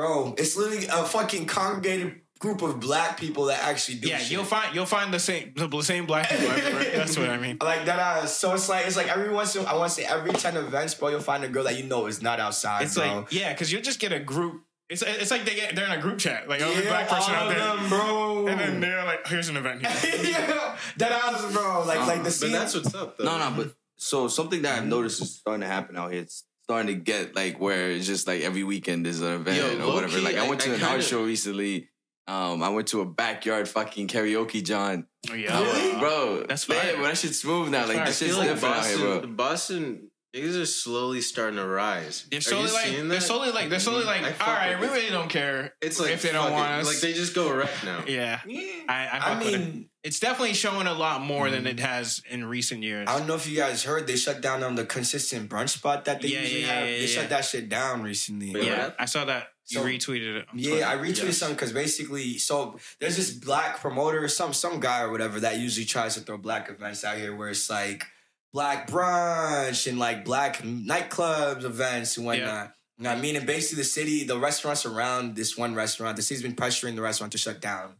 bro. 0.00 0.34
It's 0.38 0.56
literally 0.56 0.86
a 0.86 1.04
fucking 1.04 1.46
congregated 1.46 2.20
group 2.38 2.62
of 2.62 2.80
black 2.80 3.20
people 3.20 3.44
that 3.46 3.62
actually 3.62 3.98
do. 3.98 4.08
yeah, 4.08 4.16
shit. 4.16 4.32
you'll 4.32 4.44
find 4.44 4.74
you'll 4.74 4.86
find 4.86 5.12
the 5.12 5.18
same 5.18 5.52
the 5.54 5.82
same 5.82 6.06
black 6.06 6.28
people 6.30 6.46
everywhere. 6.50 6.84
That's 6.96 7.16
what 7.18 7.28
I 7.28 7.36
mean. 7.36 7.58
Like 7.60 7.84
that. 7.84 7.98
Uh, 7.98 8.26
so 8.26 8.54
it's 8.54 8.68
like 8.68 8.86
it's 8.86 8.96
like 8.96 9.08
every 9.08 9.30
once 9.30 9.54
in 9.56 9.66
I 9.66 9.74
want 9.74 9.90
to 9.90 9.94
say 9.96 10.04
every 10.04 10.32
ten 10.32 10.56
events, 10.56 10.94
bro. 10.94 11.08
You'll 11.10 11.20
find 11.20 11.44
a 11.44 11.48
girl 11.48 11.64
that 11.64 11.76
you 11.76 11.84
know 11.84 12.06
is 12.06 12.22
not 12.22 12.40
outside, 12.40 12.84
It's 12.84 12.94
bro. 12.96 13.18
like 13.18 13.32
yeah, 13.32 13.52
because 13.52 13.70
you'll 13.70 13.82
just 13.82 14.00
get 14.00 14.12
a 14.12 14.20
group. 14.20 14.62
It's 14.88 15.02
it's 15.02 15.30
like 15.30 15.44
they 15.44 15.54
get 15.54 15.76
they're 15.76 15.84
in 15.86 15.92
a 15.92 16.00
group 16.00 16.18
chat 16.18 16.48
like 16.48 16.60
every 16.62 16.82
yeah, 16.82 16.90
black 16.90 17.08
person 17.08 17.34
all 17.34 17.42
out 17.42 17.48
there, 17.50 17.58
them, 17.76 17.88
bro. 17.88 18.46
and 18.48 18.58
then 18.58 18.80
they're 18.80 19.04
like, 19.04 19.24
here's 19.28 19.48
an 19.48 19.56
event 19.56 19.86
here. 19.86 19.90
yeah, 20.32 20.76
that 20.96 21.12
ass, 21.12 21.52
bro. 21.52 21.84
Like 21.86 22.00
like 22.00 22.18
the 22.18 22.24
But 22.24 22.32
scene. 22.32 22.52
that's 22.52 22.74
what's 22.74 22.92
up, 22.94 23.16
though. 23.16 23.24
No, 23.24 23.38
no, 23.38 23.54
but 23.56 23.74
so 23.98 24.26
something 24.28 24.62
that 24.62 24.78
I've 24.78 24.86
noticed 24.88 25.20
is 25.22 25.36
starting 25.36 25.60
to 25.60 25.66
happen 25.68 25.96
out 25.96 26.10
here. 26.10 26.22
It's 26.22 26.42
starting 26.70 26.94
to 26.94 27.00
get 27.00 27.34
like 27.34 27.58
where 27.58 27.90
it's 27.90 28.06
just 28.06 28.28
like 28.28 28.42
every 28.42 28.62
weekend 28.62 29.04
there's 29.04 29.20
an 29.20 29.32
event 29.40 29.56
Yo, 29.56 29.88
or 29.88 29.92
whatever. 29.94 30.12
low-key, 30.14 30.24
Like 30.24 30.36
I 30.36 30.48
went 30.48 30.60
to 30.62 30.70
I 30.70 30.74
an 30.76 30.82
art 30.82 30.90
kinda- 30.92 31.04
show 31.04 31.24
recently. 31.24 31.88
Um, 32.28 32.62
I 32.62 32.68
went 32.68 32.86
to 32.88 33.00
a 33.00 33.04
backyard 33.04 33.68
fucking 33.68 34.06
karaoke, 34.06 34.62
John. 34.64 35.06
Oh, 35.28 35.34
yeah, 35.34 35.58
Really? 35.60 35.98
Bro, 35.98 36.44
That's 36.48 36.68
yeah, 36.68 36.80
fire. 36.80 36.96
but 36.96 37.02
that 37.02 37.18
shit's 37.18 37.40
smooth 37.40 37.70
now. 37.70 37.86
That's 37.86 37.88
Like 37.88 37.96
fire. 37.98 38.06
this 38.06 38.22
I 38.22 38.24
shit's 38.26 38.38
like 38.38 38.48
different 38.50 38.74
out 38.76 38.86
here, 38.86 38.98
bro. 38.98 39.26
Boston 39.26 40.09
niggas 40.34 40.60
are 40.60 40.66
slowly 40.66 41.20
starting 41.20 41.56
to 41.56 41.66
rise. 41.66 42.26
They're 42.30 42.38
Are 42.38 42.40
slowly 42.40 42.66
you 42.68 42.72
like 42.74 42.86
seeing 42.86 43.08
they're 43.08 43.20
slowly 43.20 43.50
like 43.52 43.68
they're 43.68 43.80
slowly 43.80 44.04
like 44.04 44.22
I 44.22 44.28
all 44.28 44.32
fuck 44.34 44.46
right, 44.48 44.78
with 44.80 44.90
we 44.90 44.96
really 44.96 45.10
don't 45.10 45.28
care 45.28 45.74
It's 45.80 45.98
like 46.00 46.10
if 46.12 46.22
they 46.22 46.32
don't 46.32 46.52
want 46.52 46.70
it. 46.72 46.80
us. 46.80 46.86
Like 46.86 46.98
they 47.00 47.12
just 47.12 47.34
go 47.34 47.52
right 47.54 47.70
now. 47.84 48.04
yeah, 48.08 48.40
Yeah. 48.46 48.60
I 48.88 49.06
I, 49.06 49.16
I 49.16 49.20
fuck 49.34 49.44
with 49.44 49.54
it. 49.54 49.58
mean, 49.60 49.90
It's 50.04 50.20
definitely 50.20 50.54
showing 50.54 50.86
a 50.86 50.94
lot 50.94 51.20
more 51.20 51.50
than 51.50 51.66
it 51.66 51.80
has 51.80 52.22
in 52.30 52.44
recent 52.44 52.82
years. 52.82 53.06
I 53.08 53.18
don't 53.18 53.26
know 53.26 53.34
if 53.34 53.48
you 53.48 53.56
guys 53.56 53.82
heard 53.84 54.06
they 54.06 54.16
shut 54.16 54.40
down 54.40 54.62
um, 54.62 54.76
the 54.76 54.84
consistent 54.86 55.50
brunch 55.50 55.70
spot 55.70 56.04
that 56.06 56.20
they 56.22 56.28
Yeah, 56.28 56.40
usually 56.40 56.60
yeah, 56.62 56.66
have. 56.74 56.84
yeah, 56.86 56.92
they 56.92 57.00
yeah, 57.00 57.06
shut 57.06 57.28
that 57.30 57.44
shit 57.44 57.68
down 57.68 58.02
recently. 58.02 58.52
Wait, 58.54 58.64
yeah, 58.64 58.84
what? 58.84 58.96
I 58.98 59.04
saw 59.06 59.24
that 59.26 59.48
you 59.68 59.80
retweeted 59.80 60.36
it. 60.40 60.46
on 60.52 60.58
Yeah, 60.58 60.88
I 60.90 60.96
retweeted 60.96 61.24
Yes. 61.24 61.38
something 61.38 61.54
because 61.56 61.72
basically, 61.72 62.38
so 62.38 62.78
there's 62.98 63.16
this 63.16 63.30
black 63.30 63.80
promoter, 63.80 64.26
some 64.28 64.52
some 64.52 64.80
guy 64.80 65.02
or 65.02 65.10
whatever 65.12 65.38
that 65.40 65.58
usually 65.58 65.86
tries 65.86 66.14
to 66.14 66.20
throw 66.20 66.38
black 66.38 66.68
events 66.70 67.04
out 67.04 67.18
here, 67.18 67.34
where 67.36 67.48
it's 67.50 67.68
like 67.70 68.04
black 68.52 68.88
brunch 68.88 69.86
and 69.86 69.98
like 69.98 70.24
black 70.24 70.58
nightclubs 70.62 71.64
events 71.64 72.16
and 72.16 72.26
whatnot. 72.26 72.72
You 72.98 73.04
know 73.04 73.10
what 73.10 73.18
I 73.18 73.20
mean? 73.22 73.36
And 73.36 73.46
basically, 73.46 73.82
the 73.82 73.88
city, 73.88 74.24
the 74.24 74.38
restaurants 74.38 74.84
around 74.84 75.34
this 75.34 75.56
one 75.56 75.74
restaurant, 75.74 76.16
the 76.16 76.22
city's 76.22 76.42
been 76.42 76.54
pressuring 76.54 76.96
the 76.96 77.02
restaurant 77.02 77.32
to 77.32 77.38
shut 77.38 77.60
down. 77.60 77.94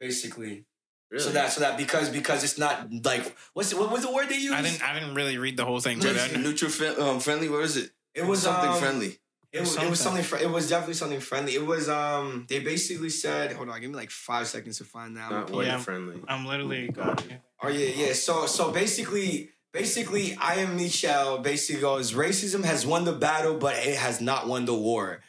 Basically, 0.00 0.64
Really? 1.10 1.22
so 1.22 1.30
that 1.30 1.52
so 1.52 1.60
that 1.60 1.76
because 1.76 2.08
because 2.08 2.42
it's 2.42 2.58
not 2.58 2.88
like 3.04 3.36
what's 3.52 3.70
it, 3.70 3.78
what 3.78 3.92
was 3.92 4.02
the 4.02 4.10
word 4.10 4.28
they 4.28 4.38
used? 4.38 4.54
I 4.54 4.62
didn't 4.62 4.82
I 4.82 4.94
didn't 4.98 5.14
really 5.14 5.38
read 5.38 5.56
the 5.56 5.64
whole 5.64 5.78
thing, 5.78 6.00
but 6.00 6.36
Neutral 6.36 6.70
fri- 6.70 6.96
um, 6.96 7.20
friendly. 7.20 7.48
What 7.48 7.62
is 7.64 7.76
it? 7.76 7.90
It 8.14 8.26
was 8.26 8.42
something 8.42 8.70
um, 8.70 8.78
friendly. 8.78 9.18
It 9.52 9.60
was, 9.60 9.76
it 9.76 9.88
was 9.90 10.00
something. 10.00 10.24
Fr- 10.24 10.38
it 10.38 10.50
was 10.50 10.68
definitely 10.70 10.94
something 10.94 11.20
friendly. 11.20 11.54
It 11.54 11.64
was. 11.66 11.88
Um. 11.88 12.46
They 12.48 12.60
basically 12.60 13.10
said, 13.10 13.52
"Hold 13.52 13.68
on, 13.68 13.80
give 13.80 13.90
me 13.90 13.96
like 13.96 14.10
five 14.10 14.48
seconds 14.48 14.78
to 14.78 14.84
find 14.84 15.16
that." 15.18 15.30
not 15.30 15.50
white 15.50 15.66
Yeah. 15.66 15.78
friendly. 15.78 16.20
I'm 16.26 16.46
literally 16.46 16.88
got 16.88 17.24
it. 17.26 17.40
Oh 17.62 17.68
yeah, 17.68 17.88
yeah. 17.94 18.12
So 18.14 18.46
so 18.46 18.72
basically, 18.72 19.50
basically, 19.72 20.36
I 20.36 20.56
am 20.56 20.76
Michelle. 20.76 21.38
Basically 21.38 21.80
goes, 21.80 22.12
racism 22.12 22.64
has 22.64 22.86
won 22.86 23.04
the 23.04 23.12
battle, 23.12 23.56
but 23.56 23.76
it 23.76 23.96
has 23.96 24.20
not 24.20 24.46
won 24.46 24.64
the 24.64 24.74
war. 24.74 25.22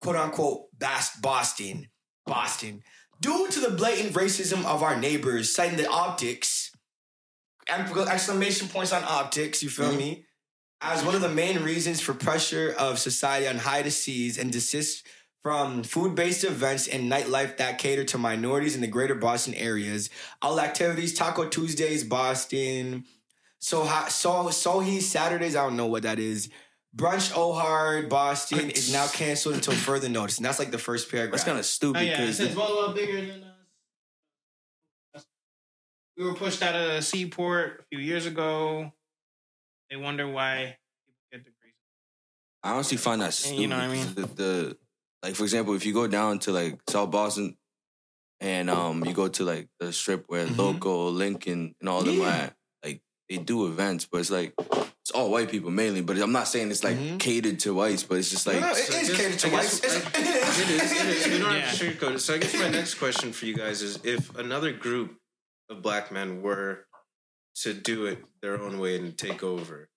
"Quote 0.00 0.16
unquote," 0.16 0.68
Boston, 1.20 1.88
Boston. 2.26 2.82
Due 3.20 3.48
to 3.48 3.60
the 3.60 3.70
blatant 3.70 4.14
racism 4.14 4.64
of 4.64 4.82
our 4.82 4.98
neighbors, 4.98 5.54
citing 5.54 5.76
the 5.76 5.88
optics, 5.88 6.70
exclamation 7.68 8.68
points 8.68 8.92
on 8.92 9.04
optics. 9.04 9.62
You 9.62 9.68
feel 9.68 9.88
mm-hmm. 9.88 9.98
me? 9.98 10.26
As 10.80 11.04
one 11.04 11.14
of 11.14 11.20
the 11.20 11.28
main 11.28 11.62
reasons 11.62 12.00
for 12.00 12.14
pressure 12.14 12.74
of 12.78 12.98
society 12.98 13.46
on 13.46 13.58
high 13.58 13.82
to 13.82 13.90
seize 13.90 14.38
and 14.38 14.50
desist 14.50 15.06
from 15.42 15.82
food-based 15.82 16.44
events 16.44 16.86
and 16.88 17.10
nightlife 17.10 17.56
that 17.58 17.78
cater 17.78 18.04
to 18.04 18.18
minorities 18.18 18.74
in 18.74 18.80
the 18.80 18.86
greater 18.86 19.14
Boston 19.14 19.54
areas. 19.54 20.08
All 20.40 20.60
activities, 20.60 21.14
Taco 21.14 21.48
Tuesdays, 21.48 22.04
Boston, 22.04 23.04
so 23.60 23.84
so 24.08 24.30
Sohi 24.48 25.00
Saturdays. 25.00 25.54
I 25.56 25.62
don't 25.64 25.76
know 25.76 25.86
what 25.86 26.02
that 26.02 26.18
is. 26.18 26.48
Brunch 26.96 27.32
Oh 27.36 27.52
Hard 27.52 28.08
Boston 28.08 28.70
is 28.70 28.92
now 28.92 29.06
canceled 29.06 29.54
until 29.54 29.74
further 29.88 30.08
notice, 30.08 30.38
and 30.38 30.44
that's 30.44 30.58
like 30.58 30.70
the 30.72 30.78
first 30.78 31.10
paragraph. 31.10 31.32
That's 31.32 31.44
kind 31.44 31.58
of 31.58 31.60
Oh 31.60 31.62
stupid 31.62 32.02
yeah, 32.06 32.12
it 32.14 32.20
because 32.20 32.36
says 32.38 32.56
well, 32.56 32.74
well 32.76 32.92
bigger 32.94 33.24
than 33.24 33.44
us. 35.14 35.24
We 36.16 36.24
were 36.24 36.34
pushed 36.34 36.62
out 36.62 36.74
of 36.74 36.88
the 36.88 37.00
seaport 37.02 37.80
a 37.80 37.84
few 37.96 38.04
years 38.04 38.26
ago. 38.26 38.92
They 39.90 39.96
wonder 39.96 40.26
why 40.28 40.76
people 41.06 41.20
get 41.32 41.38
degrees. 41.44 41.74
I 42.62 42.72
honestly 42.72 42.96
find 42.98 43.20
that 43.22 43.26
And 43.26 43.34
stupid. 43.34 43.60
you 43.62 43.68
know 43.68 43.76
what 43.76 43.84
I 43.84 43.92
mean? 43.92 44.14
The, 44.14 44.26
the 44.26 44.76
like 45.22 45.34
for 45.34 45.44
example, 45.44 45.74
if 45.74 45.86
you 45.86 45.94
go 45.94 46.06
down 46.06 46.38
to 46.40 46.52
like 46.52 46.78
South 46.88 47.10
Boston 47.10 47.56
and 48.40 48.68
um 48.68 49.04
you 49.04 49.14
go 49.14 49.28
to 49.28 49.44
like 49.44 49.68
the 49.78 49.92
strip 49.92 50.24
where 50.28 50.46
Mhm. 50.46 50.58
Loco, 50.58 51.08
Lincoln, 51.10 51.74
and 51.80 51.88
all 51.88 52.02
them 52.02 52.16
Yeah. 52.18 52.24
are 52.26 52.28
at, 52.30 52.42
like 52.42 52.54
they 53.30 53.36
do 53.38 53.66
events, 53.66 54.06
but 54.10 54.18
it's 54.18 54.30
like 54.30 54.52
it's 54.58 55.12
all 55.14 55.30
white 55.30 55.50
people 55.50 55.70
mainly. 55.70 56.02
But 56.02 56.18
I'm 56.18 56.32
not 56.32 56.48
saying 56.48 56.70
it's 56.70 56.84
like 56.84 56.96
Mhm. 56.98 57.18
catered 57.20 57.60
to 57.60 57.72
whites, 57.72 58.02
but 58.02 58.18
it's 58.18 58.28
just 58.30 58.46
like 58.46 58.56
no, 58.60 58.66
no, 58.66 58.72
it 58.72 58.76
So 58.76 58.94
is 58.98 59.08
guess- 59.08 59.16
catered 59.16 59.38
to 59.38 59.48
whites. 59.50 59.80
guess- 59.80 59.96
it 60.14 60.26
is. 60.26 60.60
It 60.60 60.70
is. 60.70 60.92
It 60.92 61.06
is. 61.06 61.26
We 61.28 61.38
don't 61.38 61.52
Yeah. 61.54 61.60
have 61.60 61.78
to 61.78 61.84
sugarcoat 61.92 62.14
it. 62.16 62.18
So 62.20 62.34
I 62.34 62.38
guess 62.38 62.54
my 62.54 62.68
next 62.68 62.94
question 62.94 63.32
for 63.32 63.46
you 63.46 63.54
guys 63.56 63.80
is: 63.82 64.00
If 64.02 64.34
another 64.36 64.72
group 64.72 65.16
of 65.70 65.80
black 65.80 66.10
men 66.12 66.42
were 66.42 66.86
to 67.62 67.72
do 67.72 68.06
it 68.06 68.24
their 68.42 68.60
own 68.60 68.78
way 68.80 68.96
and 68.96 69.16
take 69.16 69.42
over, 69.44 69.78
like, 69.78 69.88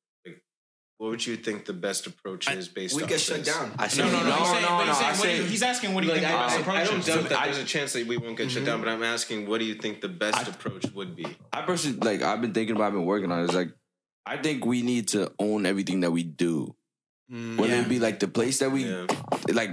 what 0.98 1.10
would 1.10 1.26
you 1.26 1.36
think 1.36 1.66
the 1.66 1.74
best 1.74 2.08
approach 2.08 2.50
is 2.50 2.70
based? 2.70 2.94
On? 2.94 2.98
We 2.98 3.04
off 3.04 3.10
get 3.10 3.20
shut 3.20 3.44
down. 3.44 3.74
I 3.78 3.88
say 3.88 4.04
No, 4.04 4.12
no, 4.12 4.24
no. 4.24 4.36
he's 4.36 4.48
saying, 4.50 4.62
no, 4.62 4.68
but 4.70 4.78
no. 4.78 4.86
he's, 4.86 4.98
saying, 4.98 5.10
I 5.10 5.12
what 5.18 5.24
do 5.24 5.30
you- 5.32 5.38
say 5.44 5.50
he's 5.50 5.64
asking, 5.64 5.94
what 5.94 6.02
do 6.02 6.08
you 6.08 6.14
Like, 6.14 6.22
think 6.22 6.32
the 6.34 6.38
best 6.40 6.56
I, 6.56 6.60
approach 6.62 6.76
I 6.76 6.84
don't 6.86 7.00
is? 7.00 7.06
doubt 7.06 7.30
that 7.30 7.40
I- 7.40 7.46
there's 7.46 7.58
a 7.58 7.66
chance 7.66 7.94
that 7.94 8.08
we 8.08 8.18
won't 8.18 8.38
get 8.38 8.52
shut 8.52 8.66
down, 8.66 8.80
but 8.80 8.90
I'm 8.90 9.04
asking, 9.04 9.48
what 9.48 9.60
do 9.60 9.66
you 9.66 9.76
think 9.76 10.02
the 10.02 10.08
best 10.10 10.38
I- 10.38 10.50
approach 10.52 10.86
would 10.94 11.16
be? 11.16 11.26
I 11.52 11.62
personally 11.64 11.98
like 12.00 12.22
I've 12.22 12.42
been 12.42 12.54
thinking 12.54 12.76
about, 12.76 12.88
I've 12.88 12.94
been 12.94 13.06
working 13.06 13.32
on 13.32 13.42
it. 13.42 13.46
It's 13.46 13.54
like 13.54 13.72
I 14.26 14.38
think 14.38 14.66
we 14.66 14.82
need 14.84 15.10
to 15.10 15.32
own 15.40 15.66
everything 15.66 16.00
that 16.02 16.12
we 16.12 16.24
do. 16.24 16.74
Mm, 17.32 17.58
Whether 17.58 17.76
Yeah. 17.76 17.82
it 17.82 17.90
be 17.90 18.00
like 18.00 18.20
the 18.20 18.28
place 18.30 18.60
that 18.60 18.72
we 18.72 18.86
Yeah. 18.86 19.08
like 19.52 19.72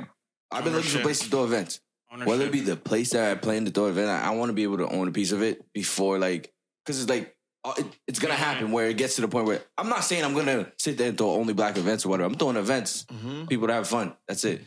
I've 0.50 0.64
been 0.64 0.72
looking 0.72 0.90
for 0.90 1.00
places 1.00 1.24
to 1.24 1.30
throw 1.30 1.44
events. 1.44 1.80
Ownership. 2.12 2.28
Whether 2.28 2.44
it 2.46 2.52
be 2.52 2.60
the 2.60 2.74
place 2.76 3.10
that 3.10 3.30
I 3.30 3.34
plan 3.36 3.66
to 3.66 3.70
throw 3.70 3.84
an 3.84 3.90
event, 3.92 4.08
I, 4.10 4.28
I 4.28 4.30
want 4.30 4.48
to 4.48 4.52
be 4.52 4.64
able 4.64 4.78
to 4.78 4.88
own 4.88 5.06
a 5.06 5.12
piece 5.12 5.30
of 5.30 5.42
it 5.42 5.62
before 5.72 6.18
like 6.18 6.52
because 6.84 7.00
it's 7.00 7.08
like 7.08 7.36
it, 7.78 7.86
it's 8.08 8.18
gonna 8.18 8.34
happen 8.34 8.72
where 8.72 8.88
it 8.88 8.96
gets 8.96 9.16
to 9.16 9.20
the 9.22 9.28
point 9.28 9.46
where 9.46 9.60
I'm 9.76 9.88
not 9.88 10.04
saying 10.04 10.24
I'm 10.24 10.34
gonna 10.34 10.72
sit 10.78 10.96
there 10.98 11.08
and 11.10 11.18
throw 11.18 11.32
only 11.32 11.52
black 11.54 11.76
events 11.76 12.04
or 12.06 12.08
whatever. 12.10 12.26
I'm 12.28 12.34
throwing 12.38 12.56
events, 12.56 13.04
Mhm. 13.12 13.48
people 13.48 13.66
to 13.68 13.74
have 13.74 13.86
fun. 13.88 14.14
That's 14.26 14.44
it. 14.44 14.62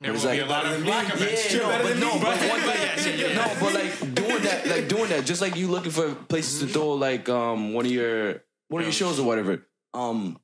There 0.00 0.10
will 0.12 0.16
it's 0.16 0.24
be 0.24 0.40
like- 0.40 0.42
a 0.42 0.50
lot 0.50 0.66
of 0.66 0.84
black 0.84 1.08
me. 1.08 1.14
events. 1.26 1.54
Yeah, 1.54 1.60
no, 1.60 1.82
but 1.82 1.96
no, 1.98 2.12
but 2.14 2.20
But- 2.22 2.50
one 2.50 2.60
thing, 2.60 3.18
yeah, 3.18 3.26
yeah. 3.28 3.34
no, 3.34 3.56
but 3.60 3.72
like 3.74 4.14
doing 4.14 4.42
that, 4.42 4.66
like 4.66 4.88
doing 4.88 5.08
that, 5.08 5.24
just 5.24 5.40
like 5.40 5.56
you 5.56 5.68
looking 5.68 5.92
for 5.92 6.14
places 6.14 6.60
to 6.60 6.66
throw 6.66 6.92
like 6.94 7.28
um 7.28 7.72
one 7.72 7.86
of 7.86 7.92
your 7.92 8.42
one 8.68 8.82
of 8.82 8.86
your 8.86 8.92
shows 8.92 9.18
or 9.18 9.26
whatever. 9.26 9.66
Um, 9.94 10.38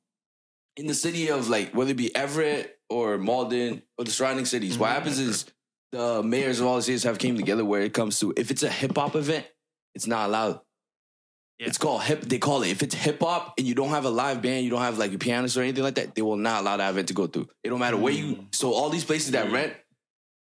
in 0.76 0.86
the 0.86 0.94
city 0.94 1.28
of 1.30 1.48
like 1.48 1.72
whether 1.74 1.90
it 1.90 1.96
be 1.96 2.14
Everett 2.16 2.78
or 2.88 3.18
Malden 3.18 3.82
or 3.98 4.04
the 4.04 4.10
surrounding 4.10 4.46
cities, 4.46 4.78
what 4.78 4.88
happens 4.90 5.18
is 5.18 5.44
the 5.92 6.22
mayors 6.22 6.60
of 6.60 6.66
all 6.66 6.76
the 6.76 6.82
cities 6.82 7.02
have 7.02 7.18
came 7.18 7.36
together 7.36 7.64
where 7.64 7.82
it 7.82 7.92
comes 7.92 8.18
to 8.20 8.32
if 8.36 8.50
it's 8.50 8.62
a 8.62 8.70
hip 8.70 8.96
hop 8.96 9.16
event, 9.16 9.44
it's 9.94 10.06
not 10.06 10.28
allowed. 10.28 10.60
Yeah. 11.60 11.66
It's 11.66 11.76
called 11.76 12.02
hip. 12.02 12.22
They 12.22 12.38
call 12.38 12.62
it 12.62 12.70
if 12.70 12.82
it's 12.82 12.94
hip 12.94 13.20
hop 13.20 13.52
and 13.58 13.66
you 13.66 13.74
don't 13.74 13.90
have 13.90 14.06
a 14.06 14.10
live 14.10 14.40
band, 14.40 14.64
you 14.64 14.70
don't 14.70 14.80
have 14.80 14.96
like 14.96 15.12
a 15.12 15.18
pianist 15.18 15.58
or 15.58 15.62
anything 15.62 15.84
like 15.84 15.96
that. 15.96 16.14
They 16.14 16.22
will 16.22 16.38
not 16.38 16.62
allow 16.62 16.78
that 16.78 16.88
event 16.88 17.08
to 17.08 17.14
go 17.14 17.26
through. 17.26 17.48
It 17.62 17.68
don't 17.68 17.78
matter 17.78 17.98
where 17.98 18.14
you. 18.14 18.46
So 18.52 18.72
all 18.72 18.88
these 18.88 19.04
places 19.04 19.32
that 19.32 19.52
rent, 19.52 19.74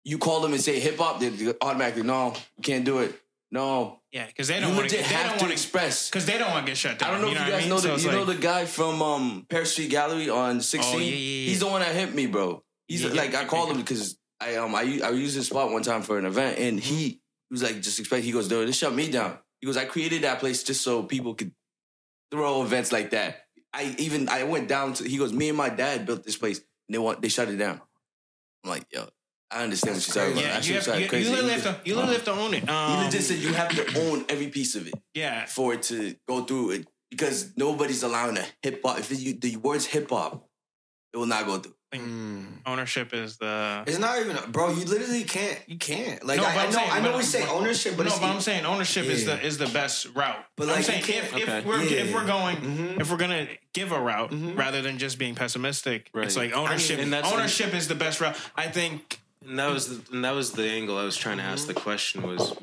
you 0.03 0.17
call 0.17 0.41
them 0.41 0.53
and 0.53 0.62
say 0.62 0.79
hip 0.79 0.98
hop, 0.98 1.20
they 1.20 1.53
automatically 1.62 2.01
no, 2.01 2.34
you 2.58 2.63
can't 2.63 2.84
do 2.84 2.98
it. 3.00 3.20
No, 3.51 4.00
Yeah, 4.12 4.25
because 4.25 4.48
they 4.48 4.60
don't 4.60 4.75
want 4.75 4.89
to. 4.89 4.98
They 4.98 5.03
don't 5.03 5.27
want 5.27 5.41
to 5.41 5.51
express. 5.51 6.10
because 6.10 6.25
they 6.25 6.39
don't 6.39 6.50
want 6.50 6.65
to 6.65 6.72
get 6.72 6.77
shut 6.77 6.98
down. 6.98 7.10
I 7.10 7.12
don't 7.12 7.22
know 7.22 7.27
you 7.27 7.36
if 7.36 7.46
you 7.46 7.51
guys 7.51 7.53
I 7.53 7.60
mean? 7.60 7.70
know 7.70 7.77
So 7.77 7.88
the 7.89 7.93
it's 7.93 8.05
you 8.05 8.12
know 8.12 8.25
the 8.25 8.36
guy 8.36 8.65
from 8.65 9.01
um 9.03 9.46
Paris 9.48 9.74
Street 9.74 9.91
Gallery 9.91 10.27
on 10.32 10.62
16. 10.62 10.96
Oh, 10.96 10.98
yeah, 10.98 11.05
yeah, 11.05 11.12
yeah. 11.12 11.50
He's 11.50 11.60
the 11.60 11.67
one 11.67 11.82
that 11.82 11.93
hit 11.93 12.15
me, 12.15 12.25
bro. 12.25 12.63
He's 12.88 13.05
like 13.05 13.36
I 13.36 13.46
called 13.46 13.70
him 13.70 13.77
because 13.77 14.17
I 14.41 14.55
um 14.55 14.74
I 14.74 15.01
I 15.03 15.12
used 15.12 15.36
his 15.36 15.46
spot 15.46 15.72
one 15.72 15.84
time 15.84 16.01
for 16.01 16.17
an 16.17 16.25
event 16.25 16.58
and 16.58 16.79
he, 16.79 16.96
he 17.05 17.22
was 17.51 17.62
like 17.62 17.79
just 17.82 18.00
expect 18.00 18.25
he 18.25 18.32
goes 18.32 18.48
dude 18.48 18.67
this 18.67 18.75
shut 18.79 18.96
me 18.96 19.12
down. 19.12 19.38
He 19.63 19.65
goes 19.65 19.77
I 19.77 19.86
created 19.86 20.24
that 20.24 20.41
place 20.41 20.62
just 20.62 20.84
so 20.84 21.03
people 21.03 21.36
could 21.36 21.53
throw 22.29 22.63
events 22.63 22.91
like 22.91 23.12
that. 23.12 23.46
I 23.72 23.96
even 23.98 24.27
I 24.27 24.43
went 24.43 24.67
down 24.67 24.91
to 24.96 25.08
he 25.08 25.17
goes 25.17 25.32
me 25.32 25.48
and 25.48 25.58
my 25.58 25.70
dad 25.70 26.05
built 26.05 26.25
this 26.25 26.36
place 26.36 26.58
and 26.58 26.93
they 26.93 26.98
want 26.98 27.22
they 27.22 27.29
shut 27.29 27.48
it 27.48 27.55
down. 27.55 27.79
I'm 28.65 28.70
like 28.72 28.86
yo 28.91 29.08
I 29.50 29.63
understand 29.63 29.96
what 29.96 30.05
you're 30.05 30.15
talking 30.25 30.34
about. 30.34 30.43
Yeah, 30.43 30.53
That 30.55 30.67
you, 30.67 30.74
shit's 30.74 30.86
have, 30.88 31.00
you, 31.00 31.08
crazy. 31.08 31.29
you 31.29 31.32
literally 31.36 31.53
have 31.53 31.63
to. 31.63 31.89
You 31.89 31.96
literally 31.96 32.15
have 32.15 32.25
to 32.25 32.32
own 32.32 32.53
it. 32.55 32.63
He 32.63 32.67
Um, 32.70 33.05
legit 33.05 33.22
said 33.24 33.38
you 33.38 33.53
have 33.53 33.70
to 33.70 34.10
own 34.10 34.25
every 34.27 34.48
piece 34.48 34.75
of 34.75 34.86
it 34.86 34.96
yeah, 35.13 35.46
for 35.46 35.74
it 35.75 35.84
to 35.84 36.13
go 36.27 36.43
through 36.43 36.72
it 36.72 36.88
because 37.10 37.53
nobody's 37.55 38.03
allowing 38.03 38.38
a 38.38 38.46
hip 38.62 38.82
hop. 38.84 39.00
If 39.00 39.17
you, 39.17 39.34
the 39.34 39.55
words 39.55 39.86
hip 39.86 40.10
hop, 40.10 40.46
it 41.13 41.17
will 41.17 41.25
not 41.27 41.46
go 41.46 41.60
through. 41.60 41.74
ownership 42.65 43.13
is 43.13 43.38
the. 43.38 43.84
It's 43.86 44.00
not 44.00 44.20
even, 44.20 44.36
bro. 44.51 44.70
You 44.72 44.84
literally 44.86 45.24
can't. 45.24 45.60
You 45.67 45.77
can't. 45.77 46.25
Like 46.25 46.38
No, 46.39 46.46
I, 46.46 46.50
I 46.50 46.65
know. 46.65 46.72
saying- 46.72 46.91
I 46.91 47.00
know 47.01 47.12
but- 47.12 47.17
we 47.17 47.24
say 47.24 47.48
ownership, 47.48 47.96
but 47.98 48.03
no, 48.03 48.08
it's, 48.10 48.20
but 48.20 48.25
I'm 48.32 48.41
saying 48.41 48.65
ownership 48.65 49.05
is 49.05 49.25
the 49.25 49.39
is 49.46 49.58
the 49.60 49.67
best 49.67 50.08
route. 50.15 50.43
But, 50.58 50.70
I'm 50.70 50.82
saying 50.82 51.01
you 51.01 51.13
can't- 51.13 51.25
if, 51.38 51.48
if 51.48 51.65
we're 51.65 51.82
if 51.82 52.13
we're 52.13 52.25
going 52.25 52.58
Mhm. 52.58 53.00
if 53.00 53.12
we're 53.12 53.17
gonna 53.17 53.48
give 53.74 53.91
a 53.91 54.00
route 54.01 54.32
Mhm. 54.32 54.58
rather 54.58 54.82
than 54.82 54.98
just 54.98 55.20
being 55.20 55.36
pessimistic, 55.36 56.10
it's 56.15 56.36
like 56.36 56.53
ownership. 56.53 57.00
and 57.00 57.13
that's- 57.13 57.32
ownership 57.32 57.74
is 57.75 57.88
the 57.88 57.96
best 57.96 58.20
route. 58.22 58.36
I 58.55 58.67
think. 58.67 59.20
And 59.46 59.60
that 59.60 59.70
was 59.72 59.89
the, 59.89 60.13
and 60.15 60.24
that 60.25 60.34
was 60.34 60.53
the 60.53 60.63
angle 60.67 60.98
I 60.98 61.03
was 61.03 61.17
trying 61.17 61.38
to 61.38 61.43
Mm-hmm. 61.43 61.51
ask. 61.53 61.67
The 61.67 61.74
question 61.74 62.22
was 62.24 62.53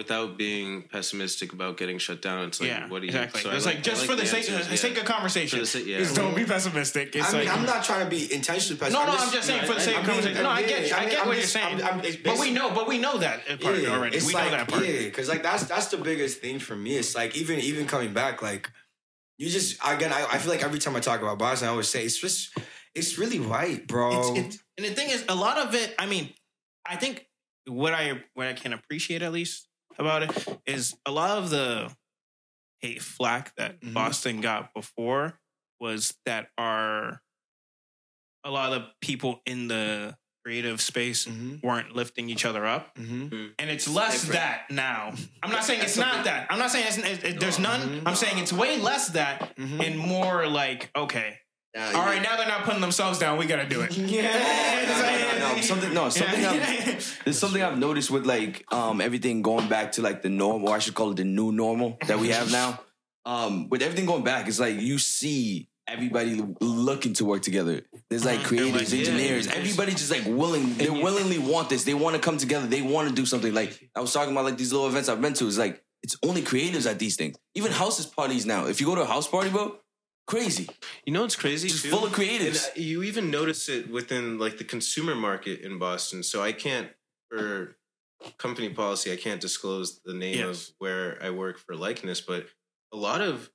without 0.00 0.38
being 0.38 0.80
pessimistic 0.88 1.52
about 1.52 1.76
getting 1.76 1.98
shut 1.98 2.22
down. 2.22 2.48
It's 2.48 2.58
like 2.58 2.70
yeah, 2.70 2.88
what 2.88 3.02
do 3.02 3.06
you 3.06 3.12
exactly. 3.12 3.42
so 3.42 3.50
I 3.50 3.54
it's 3.56 3.66
like, 3.66 3.82
just 3.82 4.04
I 4.04 4.06
for 4.06 4.14
the, 4.16 4.22
the 4.22 4.28
sake, 4.28 4.50
answers, 4.50 4.64
the 4.66 4.72
yeah. 4.72 4.76
sake 4.80 4.96
of 4.98 5.04
conversation. 5.04 5.66
Sake- 5.66 5.86
yeah. 5.86 5.98
Just 5.98 6.16
don't 6.16 6.34
be 6.34 6.46
pessimistic. 6.46 7.14
It's 7.14 7.28
I 7.28 7.36
mean, 7.36 7.46
like 7.46 7.54
I'm 7.58 7.66
not 7.66 7.84
trying 7.84 8.04
to 8.04 8.08
be 8.08 8.32
intentionally 8.32 8.80
pessimistic. 8.80 9.06
no, 9.06 9.12
no, 9.12 9.18
I'm 9.22 9.30
just 9.30 9.46
saying 9.46 9.60
no, 9.60 9.68
for 9.68 9.74
the 9.74 9.80
sake 9.80 9.96
I 9.96 10.00
of 10.00 10.06
mean, 10.06 10.14
conversation. 10.14 10.42
No, 10.42 10.48
I 10.48 10.62
get 10.62 10.88
you. 10.88 10.94
I 10.94 10.98
I 11.00 11.08
get 11.10 11.20
I'm 11.20 11.28
what 11.28 11.36
you're 11.36 11.46
saying. 11.46 11.82
I'm- 11.82 12.00
I'm- 12.00 12.16
but 12.24 12.38
we 12.38 12.50
know, 12.50 12.70
but 12.70 12.88
we 12.88 12.96
know 12.96 13.18
that 13.18 13.46
part 13.60 13.76
Yeah, 13.78 13.90
already. 13.90 14.16
it's 14.16 14.26
We 14.26 14.32
like, 14.32 14.44
know 14.50 14.56
that 14.56 14.68
part. 14.68 14.86
Yeah, 14.86 15.00
because 15.00 15.28
like 15.28 15.42
that's 15.42 15.64
that's 15.64 15.88
the 15.88 15.98
biggest 15.98 16.40
thing 16.40 16.58
for 16.60 16.74
me. 16.74 16.96
It's 16.96 17.14
like 17.14 17.36
even 17.36 17.60
even 17.60 17.86
coming 17.86 18.14
back, 18.14 18.40
like 18.40 18.70
you 19.36 19.50
just 19.50 19.76
again, 19.86 20.14
I, 20.14 20.26
I 20.32 20.38
feel 20.38 20.50
like 20.50 20.62
every 20.64 20.78
time 20.78 20.96
I 20.96 21.00
talk 21.00 21.20
about 21.20 21.38
Boston, 21.38 21.68
I 21.68 21.72
always 21.72 21.88
say 21.88 22.04
it's 22.06 22.18
just 22.18 22.56
it's 22.94 23.18
really 23.18 23.38
white, 23.38 23.86
bro. 23.86 24.32
It's, 24.34 24.38
it's, 24.54 24.58
and 24.78 24.86
the 24.86 24.94
thing 24.94 25.10
is, 25.10 25.24
a 25.28 25.34
lot 25.34 25.58
of 25.58 25.74
it. 25.74 25.94
I 25.98 26.06
mean, 26.06 26.32
I 26.86 26.96
think 26.96 27.26
what 27.66 27.92
I 27.92 28.22
what 28.34 28.46
I 28.48 28.52
can 28.54 28.72
appreciate 28.72 29.22
at 29.22 29.32
least 29.32 29.68
about 30.00 30.22
it 30.24 30.58
is 30.66 30.96
a 31.06 31.10
lot 31.10 31.38
of 31.38 31.50
the 31.50 31.94
hate 32.80 33.02
flack 33.02 33.54
that 33.56 33.80
Mhm. 33.80 33.92
Boston 33.94 34.40
got 34.40 34.72
before 34.74 35.38
was 35.78 36.16
that 36.26 36.48
our 36.58 37.22
a 38.44 38.50
lot 38.50 38.72
of 38.72 38.82
the 38.82 38.88
people 39.02 39.42
in 39.44 39.68
the 39.68 40.16
creative 40.42 40.80
space 40.80 41.26
Mhm. 41.26 41.62
weren't 41.62 41.94
lifting 41.94 42.30
each 42.30 42.46
other 42.46 42.64
up, 42.66 42.94
Mm-hmm. 42.94 43.48
and 43.58 43.70
it's 43.70 43.86
less 43.86 44.22
different. 44.22 44.32
that 44.40 44.70
now. 44.70 45.12
I'm 45.42 45.50
not 45.50 45.64
saying 45.64 45.82
it's 45.82 45.98
not 45.98 46.24
that. 46.24 46.46
I'm 46.50 46.58
not 46.58 46.70
saying 46.70 46.86
it's, 46.88 46.96
it, 46.96 47.24
it- 47.34 47.40
there's 47.40 47.58
none. 47.58 48.00
Mhm. 48.00 48.02
I'm 48.06 48.14
saying 48.16 48.38
it's 48.38 48.52
way 48.52 48.78
less 48.78 49.08
that 49.08 49.54
Mhm. 49.56 49.86
and 49.86 49.98
more 49.98 50.46
like 50.48 50.90
okay. 50.96 51.38
Now, 51.74 51.86
All 52.00 52.04
right, 52.04 52.20
now 52.20 52.36
they're 52.36 52.48
not 52.48 52.64
putting 52.64 52.80
themselves 52.80 53.18
down. 53.20 53.38
We 53.38 53.46
gotta 53.46 53.68
do 53.68 53.82
it. 53.82 53.96
Yeah. 53.96 54.22
No, 54.88 55.48
no, 55.48 55.54
no, 55.54 55.60
something- 55.62 55.94
no, 55.94 56.08
something 56.08 56.44
I've- 56.44 57.04
There's 57.24 57.38
something 57.38 57.62
I've 57.62 57.78
noticed 57.78 58.10
with 58.10 58.26
like 58.26 58.64
um 58.72 59.00
everything 59.00 59.42
going 59.42 59.68
back 59.68 59.92
to 59.92 60.02
like 60.02 60.22
the 60.22 60.28
normal, 60.30 60.70
or 60.70 60.76
I 60.76 60.80
should 60.80 60.94
call 60.94 61.10
it 61.12 61.16
the 61.16 61.24
new 61.24 61.52
normal 61.52 61.96
that 62.06 62.18
we 62.18 62.28
have 62.30 62.50
now. 62.50 62.80
Um, 63.24 63.68
with 63.68 63.82
everything 63.82 64.06
going 64.06 64.24
back, 64.24 64.48
it's 64.48 64.58
like 64.58 64.80
you 64.80 64.98
see 64.98 65.68
everybody 65.86 66.42
looking 66.60 67.12
to 67.14 67.24
work 67.24 67.42
together. 67.42 67.82
There's 68.08 68.24
like 68.24 68.42
creators, 68.44 68.92
like, 68.92 69.00
engineers, 69.00 69.46
it's- 69.46 69.56
everybody 69.58 69.92
just 69.92 70.10
like 70.10 70.24
willing. 70.26 70.74
They 70.74 70.90
willingly 70.90 71.38
want 71.38 71.68
this. 71.68 71.84
They 71.84 71.94
want 71.94 72.16
to 72.16 72.20
come 72.20 72.36
together. 72.38 72.66
They 72.66 72.82
want 72.82 73.08
to 73.08 73.14
do 73.14 73.26
something. 73.26 73.54
Like 73.54 73.90
I 73.94 74.00
was 74.00 74.12
talking 74.12 74.32
about, 74.32 74.44
like 74.44 74.56
these 74.56 74.72
little 74.72 74.88
events 74.88 75.08
I've 75.08 75.20
been 75.20 75.34
to. 75.34 75.46
It's 75.46 75.58
like 75.58 75.84
it's 76.02 76.16
only 76.24 76.42
creatives 76.42 76.90
at 76.90 76.98
these 76.98 77.14
things. 77.16 77.36
Even 77.54 77.70
houses 77.70 78.06
parties 78.06 78.44
now. 78.44 78.66
If 78.66 78.80
you 78.80 78.86
go 78.86 78.94
to 78.96 79.02
a 79.02 79.06
house 79.06 79.28
party, 79.28 79.50
bro, 79.50 79.76
crazy. 80.30 80.66
You 81.04 81.12
know 81.12 81.24
it's 81.24 81.36
crazy? 81.36 81.68
Just 81.68 81.84
too? 81.84 81.90
full 81.90 82.04
of 82.06 82.12
creatives. 82.12 82.68
And, 82.68 82.78
uh, 82.78 82.80
you 82.90 83.02
even 83.02 83.30
notice 83.30 83.68
it 83.68 83.90
within 83.90 84.38
like 84.38 84.56
the 84.58 84.64
consumer 84.64 85.14
market 85.14 85.60
in 85.60 85.78
Boston. 85.78 86.22
So 86.22 86.42
I 86.42 86.52
can't, 86.52 86.88
for 87.30 87.76
company 88.38 88.68
policy, 88.70 89.12
I 89.12 89.16
can't 89.16 89.40
disclose 89.40 90.00
the 90.04 90.14
name 90.14 90.38
Yes. 90.38 90.68
of 90.68 90.74
where 90.78 91.18
I 91.22 91.30
work 91.30 91.58
for 91.58 91.74
likeness. 91.74 92.20
But 92.20 92.46
a 92.92 92.96
lot 92.96 93.20
of 93.20 93.50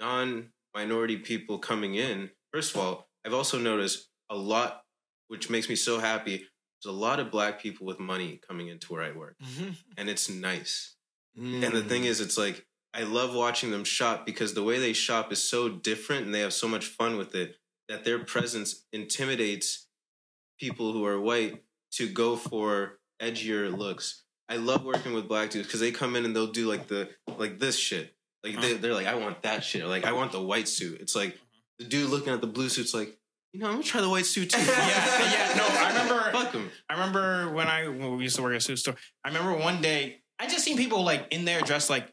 non-minority 0.00 1.18
people 1.18 1.58
coming 1.58 1.94
in. 1.94 2.30
First 2.52 2.74
of 2.74 2.80
all, 2.80 3.08
I've 3.24 3.34
also 3.34 3.58
noticed 3.58 4.08
a 4.30 4.36
lot, 4.36 4.84
which 5.28 5.50
makes 5.50 5.68
me 5.68 5.76
so 5.76 5.98
happy. 5.98 6.36
There's 6.82 6.94
a 6.94 6.98
lot 6.98 7.20
of 7.20 7.30
black 7.30 7.60
people 7.60 7.86
with 7.86 7.98
money 7.98 8.40
coming 8.48 8.68
into 8.68 8.92
where 8.92 9.02
I 9.02 9.12
work, 9.12 9.36
and 9.96 10.08
it's 10.08 10.28
nice. 10.28 10.94
And 11.36 11.62
the 11.74 11.82
thing 11.82 12.02
Mm. 12.04 12.06
is, 12.06 12.20
it's 12.20 12.38
like 12.38 12.66
I 12.96 13.02
love 13.02 13.34
watching 13.34 13.70
them 13.70 13.84
shop 13.84 14.24
because 14.24 14.54
the 14.54 14.62
way 14.62 14.78
they 14.78 14.94
shop 14.94 15.30
is 15.30 15.42
so 15.42 15.68
different 15.68 16.24
and 16.24 16.34
they 16.34 16.40
have 16.40 16.54
so 16.54 16.66
much 16.66 16.86
fun 16.86 17.18
with 17.18 17.34
it 17.34 17.56
that 17.90 18.04
their 18.04 18.18
presence 18.18 18.86
intimidates 18.90 19.86
people 20.58 20.92
who 20.92 21.04
are 21.04 21.20
white 21.20 21.62
to 21.92 22.08
go 22.08 22.36
for 22.36 22.98
edgier 23.20 23.76
looks. 23.76 24.24
I 24.48 24.56
love 24.56 24.82
working 24.82 25.12
with 25.12 25.28
black 25.28 25.50
dudes 25.50 25.66
because 25.66 25.80
they 25.80 25.90
come 25.90 26.16
in 26.16 26.24
and 26.24 26.34
they'll 26.34 26.46
do 26.46 26.68
like 26.68 26.86
the 26.86 27.10
like 27.36 27.58
this 27.58 27.78
shit. 27.78 28.14
Like 28.42 28.60
they, 28.60 28.72
uh-huh. 28.72 28.78
they're 28.80 28.94
like, 28.94 29.06
I 29.06 29.16
want 29.16 29.42
that 29.42 29.62
shit. 29.62 29.82
Or 29.82 29.88
like 29.88 30.06
I 30.06 30.12
want 30.12 30.32
the 30.32 30.40
white 30.40 30.68
suit. 30.68 31.00
It's 31.00 31.14
like 31.14 31.30
uh-huh. 31.30 31.60
the 31.80 31.84
dude 31.84 32.08
looking 32.08 32.32
at 32.32 32.40
the 32.40 32.46
blue 32.46 32.70
suit's 32.70 32.94
like, 32.94 33.18
you 33.52 33.60
know, 33.60 33.66
I'm 33.66 33.72
gonna 33.74 33.84
try 33.84 34.00
the 34.00 34.08
white 34.08 34.26
suit 34.26 34.50
too. 34.52 34.60
yeah, 34.60 34.68
yeah. 34.70 35.54
No, 35.54 35.66
I 35.68 35.88
remember. 35.92 36.30
Fuck 36.32 36.52
him. 36.52 36.70
I 36.88 36.94
remember 36.94 37.52
when 37.52 37.66
I 37.66 37.88
when 37.88 38.16
we 38.16 38.22
used 38.22 38.36
to 38.36 38.42
work 38.42 38.52
at 38.52 38.58
a 38.58 38.60
suit 38.60 38.78
store. 38.78 38.96
I 39.22 39.28
remember 39.28 39.52
one 39.52 39.82
day 39.82 40.22
I 40.38 40.46
just 40.46 40.64
seen 40.64 40.76
people 40.76 41.04
like 41.04 41.26
in 41.30 41.44
there 41.44 41.60
dressed 41.60 41.90
like 41.90 42.08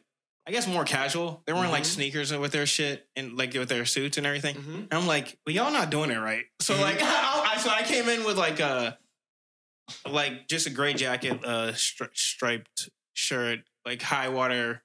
I 0.46 0.50
guess 0.50 0.66
more 0.68 0.84
casual. 0.84 1.42
They 1.46 1.52
weren't 1.54 1.72
like 1.72 1.84
sneakers 1.86 2.30
with 2.36 2.52
their 2.52 2.66
shit 2.66 3.06
and 3.16 3.36
like 3.38 3.54
with 3.54 3.68
their 3.70 3.86
suits 3.86 4.18
and 4.18 4.26
everything. 4.26 4.56
And 4.56 4.88
I'm 4.92 5.06
like, 5.06 5.38
well, 5.46 5.54
y'all 5.54 5.72
not 5.72 5.90
doing 5.90 6.10
it 6.10 6.18
right. 6.18 6.44
So 6.60 6.78
like, 6.80 6.98
I, 7.00 7.52
I, 7.54 7.58
so 7.58 7.70
I 7.70 7.82
came 7.82 8.08
in 8.08 8.24
with 8.24 8.36
like 8.36 8.60
a 8.60 8.98
like 10.08 10.48
just 10.48 10.66
a 10.66 10.70
gray 10.70 10.94
jacket, 10.94 11.40
uh, 11.44 11.72
stri- 11.72 12.14
striped 12.14 12.90
shirt, 13.14 13.60
like 13.86 14.02
high 14.02 14.28
water 14.28 14.82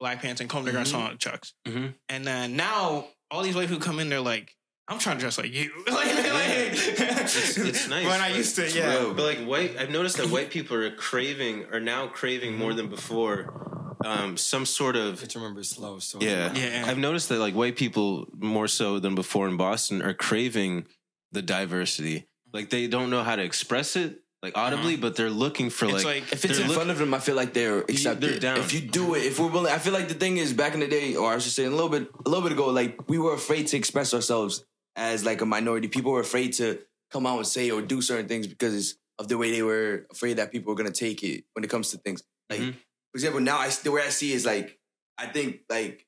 black 0.00 0.22
pants 0.22 0.40
and 0.40 0.48
Comme 0.48 0.64
des 0.64 0.72
Garçons 0.72 1.18
chucks. 1.18 1.52
Mhm. 1.66 1.94
And 2.08 2.24
then 2.26 2.56
now 2.56 3.06
all 3.30 3.42
these 3.42 3.54
white 3.54 3.68
people 3.68 3.82
come 3.82 4.00
in, 4.00 4.08
they're 4.08 4.20
like. 4.20 4.54
I'm 4.88 4.98
trying 4.98 5.18
to 5.18 5.20
dress 5.20 5.38
like 5.38 5.52
you. 5.54 5.70
like, 5.86 6.06
like- 6.06 6.72
It's, 6.72 7.56
it's 7.56 7.88
nice. 7.88 8.04
When 8.04 8.20
I 8.20 8.34
used 8.34 8.56
to, 8.56 8.68
yeah. 8.68 9.12
But 9.14 9.22
like 9.22 9.38
white, 9.46 9.76
I've 9.78 9.90
noticed 9.90 10.16
that 10.16 10.30
white 10.30 10.50
people 10.50 10.76
are 10.76 10.90
craving, 10.90 11.66
are 11.72 11.78
now 11.78 12.08
craving 12.08 12.56
more 12.58 12.74
than 12.74 12.88
before, 12.88 13.79
um, 14.04 14.36
some 14.36 14.64
sort 14.66 14.96
of 14.96 15.26
to 15.28 15.38
remember 15.38 15.62
slow. 15.62 15.98
So 15.98 16.18
yeah. 16.20 16.52
Yeah. 16.54 16.84
I've 16.86 16.98
noticed 16.98 17.28
that 17.28 17.38
like 17.38 17.54
white 17.54 17.76
people 17.76 18.26
more 18.38 18.68
so 18.68 18.98
than 18.98 19.14
before 19.14 19.48
in 19.48 19.56
Boston 19.56 20.02
are 20.02 20.14
craving 20.14 20.86
the 21.32 21.42
diversity. 21.42 22.26
Like 22.52 22.70
they 22.70 22.86
don't 22.88 23.10
know 23.10 23.22
how 23.22 23.36
to 23.36 23.42
express 23.42 23.96
it 23.96 24.20
like 24.42 24.56
audibly, 24.56 24.96
but 24.96 25.16
they're 25.16 25.28
looking 25.30 25.68
for 25.68 25.84
Uh-huh. 25.86 25.96
It's 25.96 26.04
like, 26.04 26.22
like- 26.24 26.32
If 26.32 26.44
it's 26.46 26.58
in 26.58 26.66
look- 26.66 26.76
front 26.76 26.90
of 26.90 26.98
them, 26.98 27.12
I 27.12 27.18
feel 27.18 27.36
like 27.36 27.52
they're 27.52 27.80
accepted. 27.80 28.30
they're 28.32 28.38
down. 28.40 28.58
If 28.58 28.72
you 28.72 28.80
do 28.80 29.14
it, 29.14 29.24
if 29.24 29.38
we're 29.38 29.48
willing, 29.48 29.72
I 29.72 29.78
feel 29.78 29.92
like 29.92 30.08
the 30.08 30.14
thing 30.14 30.38
is 30.38 30.52
back 30.54 30.72
in 30.74 30.80
the 30.80 30.88
day, 30.88 31.14
or 31.14 31.30
I 31.34 31.38
should 31.38 31.52
say 31.52 31.64
a 31.66 31.70
little 31.70 31.90
bit, 31.90 32.08
a 32.24 32.28
little 32.28 32.42
bit 32.42 32.52
ago, 32.52 32.68
like 32.70 33.08
we 33.08 33.18
were 33.18 33.34
afraid 33.34 33.66
to 33.68 33.76
express 33.76 34.14
ourselves 34.14 34.64
as 34.96 35.24
like 35.26 35.42
a 35.42 35.46
minority. 35.46 35.88
People 35.88 36.12
were 36.12 36.20
afraid 36.20 36.54
to 36.54 36.78
come 37.12 37.26
out 37.26 37.36
and 37.36 37.46
say 37.46 37.70
or 37.70 37.82
do 37.82 38.00
certain 38.00 38.28
things 38.28 38.46
because 38.46 38.96
of 39.18 39.28
the 39.28 39.36
way 39.36 39.50
they 39.50 39.62
were 39.62 40.06
afraid 40.10 40.38
that 40.38 40.50
people 40.50 40.72
were 40.72 40.76
gonna 40.76 40.90
take 40.90 41.22
it 41.22 41.44
when 41.52 41.62
it 41.62 41.68
comes 41.68 41.90
to 41.90 41.98
things. 41.98 42.22
Like 42.48 42.60
Mhm. 42.60 42.74
For 43.12 43.16
example, 43.16 43.40
now 43.40 43.58
I 43.58 43.68
the 43.68 43.90
way 43.90 44.02
I 44.02 44.10
see 44.10 44.32
is 44.32 44.46
like 44.46 44.78
I 45.18 45.26
think 45.26 45.60
like 45.68 46.06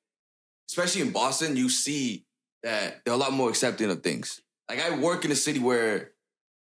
especially 0.69 1.03
in 1.03 1.11
Boston, 1.11 1.57
you 1.57 1.69
see 1.69 2.25
that 2.63 3.05
they're 3.05 3.15
a 3.15 3.17
lot 3.17 3.33
more 3.33 3.49
accepting 3.51 3.91
of 3.91 4.03
things. 4.03 4.41
Like 4.69 4.81
I 4.81 4.97
work 4.99 5.25
in 5.25 5.31
a 5.31 5.37
city 5.37 5.59
where 5.59 6.13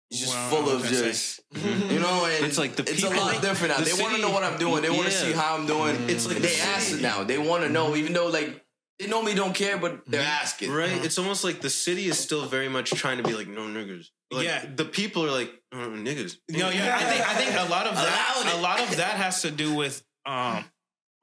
it's 0.09 0.21
just 0.21 0.33
Well, 0.33 0.49
full 0.49 0.69
of 0.69 0.81
was 0.81 0.91
gonna 0.91 1.03
just 1.11 1.41
mm-hmm. 1.53 1.91
you 1.91 1.99
know. 1.99 2.25
And 2.25 2.45
It's 2.45 2.57
like 2.57 2.75
the 2.75 2.83
people, 2.83 2.93
it's 2.93 3.03
people- 3.03 3.17
a 3.17 3.19
lot 3.19 3.33
like, 3.33 3.41
different 3.41 3.77
now. 3.77 3.83
the 3.83 3.91
They 3.91 4.01
want 4.01 4.15
to 4.15 4.21
know 4.21 4.31
what 4.31 4.43
I'm 4.43 4.57
doing. 4.57 4.81
They 4.81 4.89
want 4.89 5.07
to 5.07 5.11
Yeah. 5.11 5.23
see 5.23 5.31
how 5.33 5.55
I'm 5.57 5.65
doing. 5.65 5.95
Mm. 5.95 6.09
It's 6.09 6.25
like 6.25 6.37
they 6.37 6.55
the 6.55 6.61
ask 6.61 6.93
it 6.93 7.01
now. 7.01 7.23
They 7.23 7.37
want 7.37 7.63
to 7.63 7.69
know, 7.69 7.95
even 7.95 8.13
though 8.13 8.27
like 8.27 8.63
they 8.99 9.07
normally 9.07 9.35
don't 9.35 9.53
care, 9.53 9.77
but 9.77 10.05
they're 10.07 10.21
mm-hmm. 10.21 10.43
asking. 10.43 10.71
Right? 10.71 11.03
It's 11.03 11.17
almost 11.17 11.43
like 11.43 11.61
the 11.61 11.69
city 11.69 12.07
is 12.07 12.17
still 12.17 12.45
very 12.45 12.69
much 12.69 12.91
trying 12.91 13.17
to 13.17 13.23
be 13.23 13.33
like, 13.33 13.47
no 13.47 13.61
niggers. 13.61 14.07
Like, 14.31 14.45
Yeah. 14.45 14.65
The 14.73 14.85
people 14.85 15.25
are 15.25 15.31
like, 15.31 15.51
no, 15.73 15.89
no 15.89 16.11
niggas. 16.11 16.37
No, 16.49 16.69
yeah, 16.69 16.95
I 16.95 17.03
think 17.03 17.29
I 17.29 17.33
think 17.33 17.51
a 17.51 17.69
lot 17.69 17.87
of 17.87 17.95
that 17.95 18.53
a 18.55 18.61
lot 18.61 18.79
of 18.79 18.95
that 18.97 19.17
has 19.17 19.41
to 19.41 19.51
do 19.51 19.75
with 19.75 20.03
um 20.27 20.65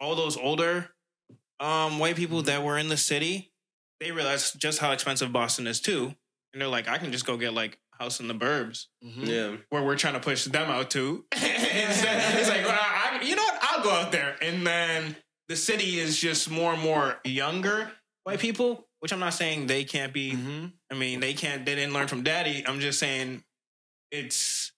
all 0.01 0.17
those 0.17 0.37
older 0.37 0.91
um 1.61 1.99
white 2.01 2.17
people 2.17 2.43
that 2.43 2.65
were 2.65 2.77
in 2.79 2.89
the 2.89 2.97
city. 2.97 3.53
They 4.01 4.11
realized 4.11 4.59
just 4.61 4.81
how 4.81 4.91
expensive 4.93 5.33
Boston 5.33 5.67
is 5.69 5.81
too, 5.81 6.15
and 6.53 6.61
they're 6.61 6.69
like, 6.69 6.89
I 6.89 6.99
can 6.99 7.13
just 7.13 7.25
go 7.27 7.37
get 7.37 7.55
like 7.55 7.79
a 7.99 8.03
house 8.03 8.19
in 8.19 8.27
the 8.29 8.35
burbs 8.35 8.87
Yeah. 9.01 9.57
where 9.71 9.83
we're 9.85 9.97
trying 9.97 10.15
to 10.15 10.21
push 10.21 10.45
them 10.45 10.69
out 10.69 10.91
to. 10.91 11.25
Instead, 11.33 12.39
it's 12.41 12.49
like, 12.49 12.65
well, 12.67 12.77
I, 12.79 13.21
you 13.23 13.37
know 13.37 13.43
what? 13.43 13.59
I'll 13.63 13.85
go 13.85 13.91
out 13.93 14.11
there, 14.13 14.37
and 14.43 14.67
then 14.67 15.17
the 15.49 15.57
city 15.57 16.01
is 16.01 16.19
just 16.19 16.51
more 16.51 16.73
and 16.73 16.83
more 16.83 17.21
younger 17.25 17.91
white 18.25 18.41
people. 18.41 18.87
Which 19.01 19.13
I'm 19.13 19.21
not 19.21 19.35
saying 19.35 19.67
they 19.67 19.85
can't 19.85 20.15
be. 20.15 20.35
I 20.91 20.95
mean, 20.95 21.21
they 21.21 21.35
can't. 21.35 21.67
They 21.67 21.75
didn't 21.75 21.93
learn 21.93 22.09
from 22.09 22.23
daddy. 22.23 22.65
I'm 22.67 22.81
just 22.81 22.99
saying 22.99 23.45
it's 24.11 24.73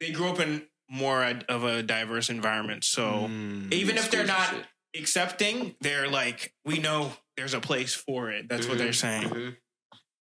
they 0.00 0.10
grew 0.10 0.28
up 0.28 0.40
in 0.40 0.62
more 0.88 1.24
of 1.48 1.64
a 1.64 1.82
diverse 1.82 2.30
environment. 2.30 2.84
So 2.84 3.28
mm. 3.30 3.72
even 3.72 3.96
if 3.96 4.10
they're 4.10 4.26
not 4.26 4.54
accepting, 4.96 5.74
they're 5.80 6.08
like, 6.08 6.54
we 6.64 6.78
know 6.78 7.12
there's 7.36 7.54
a 7.54 7.60
place 7.60 7.94
for 7.94 8.30
it. 8.30 8.48
That's 8.48 8.66
what 8.66 8.78
they're 8.78 8.88
mm-hmm. 8.88 9.30
saying. 9.30 9.54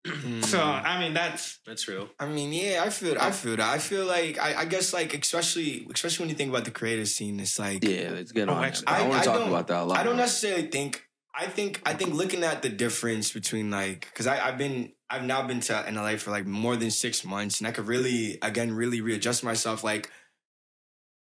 Mhm. 0.05 0.45
So 0.45 0.61
I 0.61 0.99
mean, 0.99 1.13
that's 1.13 1.59
That's 1.65 1.87
real. 1.87 2.09
I 2.19 2.27
mean, 2.27 2.53
yeah, 2.53 2.83
I 2.83 2.89
feel, 2.89 3.17
I 3.19 3.31
feel 3.31 3.57
that. 3.57 3.69
I 3.73 3.77
feel 3.77 4.05
like, 4.05 4.39
I, 4.39 4.61
I 4.61 4.65
guess, 4.65 4.93
like, 4.93 5.13
especially, 5.13 5.87
especially 5.93 6.23
when 6.23 6.29
you 6.29 6.35
think 6.35 6.49
about 6.49 6.65
the 6.65 6.71
creative 6.71 7.07
scene, 7.09 7.39
it's 7.39 7.59
like, 7.59 7.83
Yeah, 7.83 8.11
let's 8.13 8.31
get 8.31 8.47
Oh, 8.47 8.53
on. 8.53 8.63
actually, 8.63 8.87
I, 8.87 9.03
I- 9.03 9.07
want 9.07 9.23
to 9.23 9.29
talk 9.29 9.47
about 9.47 9.67
that 9.67 9.81
a 9.81 9.83
lot. 9.83 9.97
I 9.97 10.03
don't 10.03 10.17
necessarily 10.17 10.67
think. 10.67 11.03
I 11.35 11.45
think. 11.45 11.81
I 11.85 11.93
think 11.93 12.13
looking 12.13 12.43
at 12.43 12.61
the 12.61 12.69
difference 12.69 13.31
between 13.31 13.69
like, 13.69 14.07
because 14.11 14.27
I've 14.27 14.57
been, 14.57 14.93
I've 15.09 15.23
now 15.23 15.45
been 15.45 15.59
to 15.61 15.87
in 15.87 15.95
LA 15.95 16.15
for 16.17 16.31
like 16.31 16.45
more 16.45 16.75
than 16.75 16.89
six 16.89 17.25
months, 17.25 17.59
and 17.59 17.67
I 17.67 17.71
could 17.71 17.87
really, 17.87 18.37
again, 18.41 18.73
really 18.73 19.01
readjust 19.01 19.43
myself. 19.43 19.83
Like, 19.83 20.09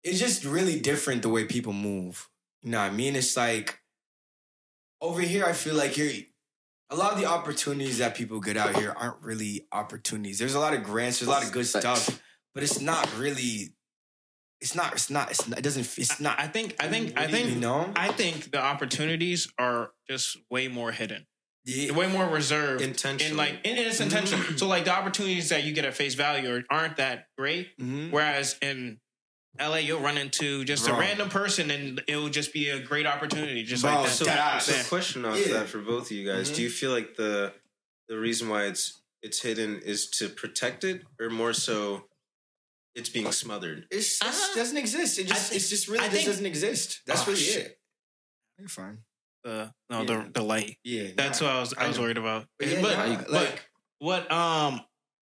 it's 0.03 0.19
just 0.19 0.43
really 0.45 0.79
different 0.79 1.21
the 1.21 1.29
way 1.29 1.45
people 1.45 1.73
move. 1.73 2.29
You 2.61 2.71
know 2.71 2.79
what 2.79 2.91
I 2.91 2.95
mean? 2.95 3.15
It's 3.15 3.35
like 3.37 3.79
over 5.01 5.21
here. 5.21 5.45
I 5.45 5.53
feel 5.53 5.75
like 5.75 5.97
you're. 5.97 6.11
A 6.89 6.95
lot 6.95 7.13
of 7.13 7.17
the 7.19 7.25
opportunities 7.25 7.97
that 7.97 8.13
people 8.13 8.39
get 8.39 8.55
out 8.55 8.75
here 8.77 8.93
aren't 8.95 9.19
really 9.21 9.65
opportunities. 9.71 10.37
There's 10.37 10.53
a 10.53 10.59
lot 10.59 10.73
of 10.75 10.83
grants. 10.83 11.19
There's 11.19 11.27
a 11.27 11.31
lot 11.31 11.43
of 11.43 11.51
good 11.51 11.65
stuff, 11.65 12.21
but 12.53 12.61
it's 12.61 12.79
not 12.81 13.09
really. 13.17 13.73
It's 14.61 14.75
not. 14.75 14.93
It's 14.93 15.09
not. 15.09 15.31
It's 15.31 15.47
not. 15.47 15.57
It 15.57 15.63
doesn't. 15.63 15.97
It's 15.97 16.19
not. 16.19 16.39
I 16.39 16.47
think 16.47 16.75
I 16.79 16.87
think 16.89 17.17
I 17.19 17.25
you 17.25 17.29
think 17.31 17.57
know. 17.57 17.91
I 17.95 18.09
think 18.11 18.51
the 18.51 18.61
opportunities 18.61 19.51
are 19.57 19.91
just 20.07 20.37
way 20.51 20.67
more 20.67 20.91
hidden, 20.91 21.25
Yeah. 21.65 21.93
way 21.93 22.07
more 22.07 22.27
reserved. 22.27 22.81
Intentionally. 22.83 23.29
And 23.29 23.37
like, 23.37 23.65
and 23.65 23.79
it's 23.79 23.99
intentional. 23.99 24.57
so 24.57 24.67
like 24.67 24.85
the 24.85 24.91
opportunities 24.93 25.49
that 25.49 25.63
you 25.63 25.73
get 25.73 25.85
at 25.85 25.95
face 25.95 26.13
value 26.13 26.53
are, 26.53 26.63
aren't 26.69 26.97
that 26.97 27.25
great. 27.37 27.75
Mhm. 27.79 28.11
Whereas 28.11 28.55
in 28.61 28.99
LA, 29.59 29.77
you'll 29.77 29.99
run 29.99 30.17
into 30.17 30.65
just 30.65 30.85
Bro. 30.87 30.95
a 30.95 30.99
random 30.99 31.29
person, 31.29 31.69
and 31.69 32.01
it 32.07 32.15
will 32.15 32.29
just 32.29 32.53
be 32.53 32.69
a 32.69 32.79
great 32.79 33.05
opportunity, 33.05 33.63
just 33.63 33.83
Bro, 33.83 33.93
like 33.93 34.03
that. 34.05 34.11
So, 34.11 34.25
That- 34.25 34.63
so 34.63 34.83
question 34.89 35.25
off 35.25 35.37
Yeah. 35.37 35.53
that 35.59 35.69
for 35.69 35.79
both 35.79 36.05
of 36.07 36.11
you 36.11 36.25
guys: 36.27 36.49
Mhm. 36.51 36.55
Do 36.55 36.61
you 36.63 36.69
feel 36.69 36.91
like 36.91 37.15
the 37.15 37.53
the 38.07 38.17
reason 38.17 38.49
why 38.49 38.65
it's 38.65 39.01
it's 39.21 39.41
hidden 39.41 39.79
is 39.81 40.09
to 40.09 40.27
protect 40.27 40.83
it, 40.83 41.03
or 41.19 41.29
more 41.29 41.53
so, 41.53 42.09
it's 42.95 43.09
being 43.09 43.31
smothered? 43.31 43.87
It's, 43.91 44.15
it 44.21 44.27
Uh, 44.27 44.55
doesn't 44.55 44.75
exist. 44.77 45.17
It 45.19 45.27
just 45.27 45.49
think- 45.49 45.61
it's 45.61 45.69
just 45.69 45.87
really 45.87 45.99
I 45.99 46.03
just 46.05 46.15
think- 46.15 46.25
doesn't 46.27 46.45
exist. 46.45 47.01
That's 47.05 47.21
Oh, 47.21 47.27
really 47.27 47.41
shit. 47.41 47.65
it. 47.67 47.79
You're 48.59 48.67
fine. 48.69 49.03
the 49.43 49.73
no 49.89 49.99
Yeah. 50.03 50.05
the 50.23 50.31
the 50.35 50.41
light. 50.41 50.77
Yeah. 50.85 51.09
That's 51.17 51.41
nah. 51.41 51.47
what 51.47 51.55
I 51.55 51.59
was 51.59 51.73
I 51.75 51.83
I 51.83 51.87
was 51.89 51.99
worried 51.99 52.17
about. 52.17 52.47
But 52.57 52.67
yeah, 52.69 52.81
but, 52.81 52.95
nah, 52.97 53.15
but 53.17 53.29
like 53.29 53.69
what 53.99 54.31
um 54.31 54.81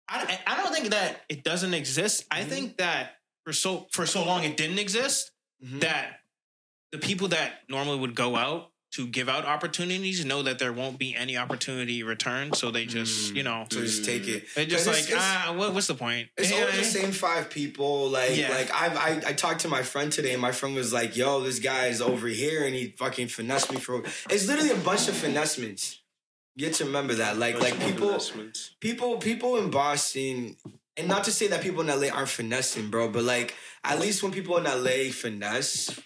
I 0.09 0.41
I 0.47 0.57
don't 0.63 0.73
think 0.75 0.89
that 0.91 1.25
it 1.29 1.45
doesn't 1.45 1.75
exist. 1.75 2.25
I 2.31 2.43
Mhm. 2.43 2.49
think 2.49 2.77
that 2.79 3.16
for 3.47 3.53
so 3.53 3.87
for 3.93 4.05
so 4.07 4.25
long 4.25 4.43
it 4.43 4.57
didn't 4.57 4.79
exist 4.81 5.31
Mhm. 5.65 5.81
that 5.81 6.21
the 6.91 6.99
people 6.99 7.29
that 7.29 7.61
normally 7.69 7.97
would 7.99 8.15
go 8.17 8.35
out 8.37 8.73
to 8.93 9.07
give 9.07 9.29
out 9.29 9.45
opportunities 9.45 10.25
know 10.25 10.43
that 10.43 10.59
there 10.59 10.73
won't 10.73 10.99
be 10.99 11.15
any 11.15 11.37
opportunity 11.37 12.03
return, 12.03 12.53
so 12.55 12.71
they 12.71 12.87
just 12.87 13.33
Mm. 13.33 13.37
you 13.37 13.43
know 13.45 13.67
so 13.71 13.81
just 13.81 14.05
take 14.05 14.27
it. 14.27 14.53
they 14.57 14.67
just 14.67 14.87
like 14.87 14.97
it's- 14.97 15.11
it's- 15.13 15.23
ah 15.47 15.53
what, 15.53 15.73
what's 15.75 15.87
the 15.87 15.95
point? 15.95 16.29
It's 16.37 16.51
You 16.51 16.57
know 16.57 16.67
always 16.69 16.93
the 16.93 17.01
same 17.01 17.13
five 17.13 17.49
people. 17.51 18.09
Like, 18.11 18.37
Yeah. 18.37 18.49
like 18.51 18.71
I've, 18.73 18.97
I, 18.97 19.23
I 19.29 19.33
talked 19.33 19.61
to 19.61 19.69
my 19.69 19.83
friend 19.85 20.13
today, 20.13 20.33
and 20.33 20.43
my 20.43 20.53
friend 20.53 20.75
was 20.75 20.93
like, 20.93 21.17
"Yo, 21.17 21.41
this 21.41 21.59
guy 21.61 21.87
is 21.87 22.01
over 22.03 22.27
here, 22.29 22.65
and 22.67 22.75
he 22.75 22.95
fucking 22.99 23.29
finessed 23.29 23.71
me 23.73 23.79
for." 23.79 24.03
It's 24.31 24.47
literally 24.47 24.71
a 24.71 24.77
bunch 24.91 25.09
of 25.09 25.17
finessments. 25.17 25.99
You 26.55 26.67
have 26.67 26.77
to 26.77 26.85
remember 26.87 27.15
that, 27.15 27.37
like, 27.39 27.61
like 27.61 27.79
people, 27.81 28.19
people, 28.81 29.19
people 29.19 29.57
in 29.59 29.71
Boston, 29.71 30.57
and 30.97 31.09
not 31.09 31.25
to 31.25 31.31
say 31.31 31.47
that 31.49 31.63
people 31.63 31.83
in 31.83 31.89
LA 31.89 32.09
aren't 32.09 32.29
finessing, 32.29 32.91
bro, 32.91 33.09
but 33.09 33.25
like 33.25 33.55
at 33.85 34.01
least 34.01 34.23
when 34.23 34.33
people 34.33 34.57
in 34.57 34.65
LA 34.65 35.11
finesse, 35.13 36.01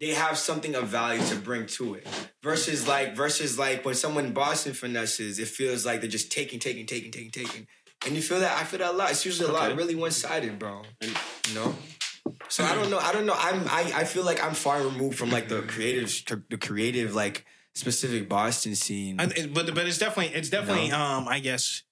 they 0.00 0.10
have 0.10 0.36
something 0.36 0.74
of 0.74 0.88
value 0.88 1.24
to 1.26 1.36
bring 1.36 1.66
to 1.66 1.94
it. 1.94 2.06
Versus 2.42 2.86
like, 2.86 3.16
versus 3.16 3.58
like 3.58 3.84
when 3.84 3.94
someone 3.94 4.26
in 4.26 4.32
Boston 4.32 4.72
finesses, 4.72 5.38
it 5.38 5.48
feels 5.48 5.86
like 5.86 6.00
they're 6.00 6.10
just 6.10 6.30
taking, 6.30 6.60
taking, 6.60 6.86
taking, 6.86 7.10
taking, 7.10 7.30
taking. 7.30 7.66
And 8.06 8.14
you 8.14 8.22
feel 8.22 8.40
that 8.40 8.60
I 8.60 8.64
feel 8.64 8.78
that 8.80 8.92
a 8.92 8.96
lot. 8.96 9.10
It's 9.10 9.24
usually 9.24 9.48
a 9.48 9.52
lot, 9.52 9.74
really 9.74 9.94
one 9.94 10.10
sided, 10.10 10.58
bro. 10.58 10.82
You 11.00 11.54
know. 11.54 11.74
So 12.48 12.62
I 12.62 12.74
don't 12.74 12.90
know. 12.90 12.98
I 12.98 13.12
don't 13.12 13.26
know. 13.26 13.34
I'm. 13.36 13.62
I, 13.68 13.90
I 13.94 14.04
feel 14.04 14.22
like 14.22 14.42
I'm 14.44 14.52
far 14.54 14.82
removed 14.82 15.18
from 15.18 15.30
like 15.30 15.48
the 15.48 15.62
creative, 15.62 16.12
the 16.50 16.58
creative 16.58 17.14
like 17.14 17.46
specific 17.74 18.28
Boston 18.28 18.74
scene. 18.74 19.18
I, 19.18 19.26
but 19.52 19.74
but 19.74 19.86
it's 19.86 19.98
definitely 19.98 20.34
it's 20.34 20.50
definitely 20.50 20.92
um 20.92 21.26
I 21.26 21.40
guess 21.40 21.82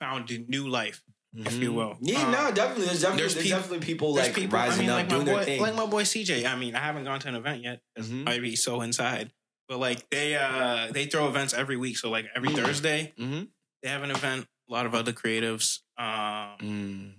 found 0.00 0.30
a 0.30 0.38
new 0.38 0.68
life 0.68 1.02
if 1.34 1.54
you 1.58 1.72
will. 1.72 1.90
Mm-hmm. 1.94 2.04
Yeah, 2.06 2.22
Um, 2.26 2.32
no, 2.32 2.52
definitely. 2.52 2.86
There's 2.86 3.00
definitely 3.02 3.22
there's 3.22 3.34
there's, 3.34 3.46
peop- 3.46 3.54
definitely 3.54 3.86
people 3.86 4.14
There's 4.14 4.26
like 4.28 4.36
people, 4.36 4.58
rising 4.58 4.78
I 4.78 4.80
mean, 4.80 4.90
up, 4.90 4.96
like 4.96 5.08
doing 5.08 5.24
boy, 5.26 5.34
their 5.34 5.44
thing. 5.44 5.60
like 5.62 5.74
my 5.74 5.86
boy 5.86 6.02
CJ. 6.02 6.44
I 6.46 6.56
mean, 6.56 6.74
I 6.74 6.80
haven't 6.80 7.04
gone 7.04 7.20
to 7.20 7.28
an 7.28 7.34
event 7.36 7.62
yet. 7.62 7.80
'cause 7.96 8.08
Mhm. 8.08 8.28
I'd 8.28 8.42
be 8.42 8.56
so 8.56 8.80
inside. 8.80 9.30
But 9.68 9.78
like 9.78 10.10
they 10.10 10.34
uh 10.36 10.90
they 10.92 11.06
throw 11.06 11.28
events 11.28 11.54
every 11.54 11.76
week. 11.76 11.96
So 11.98 12.10
like 12.10 12.26
every 12.34 12.48
Mm. 12.48 12.56
Thursday 12.64 13.14
Mhm. 13.18 13.48
they 13.82 13.88
have 13.88 14.02
an 14.02 14.10
event. 14.10 14.46
A 14.68 14.72
lot 14.72 14.86
of 14.86 14.94
other 14.94 15.12
creatives. 15.12 15.80
Um, 15.98 16.56
Mm. 16.58 17.14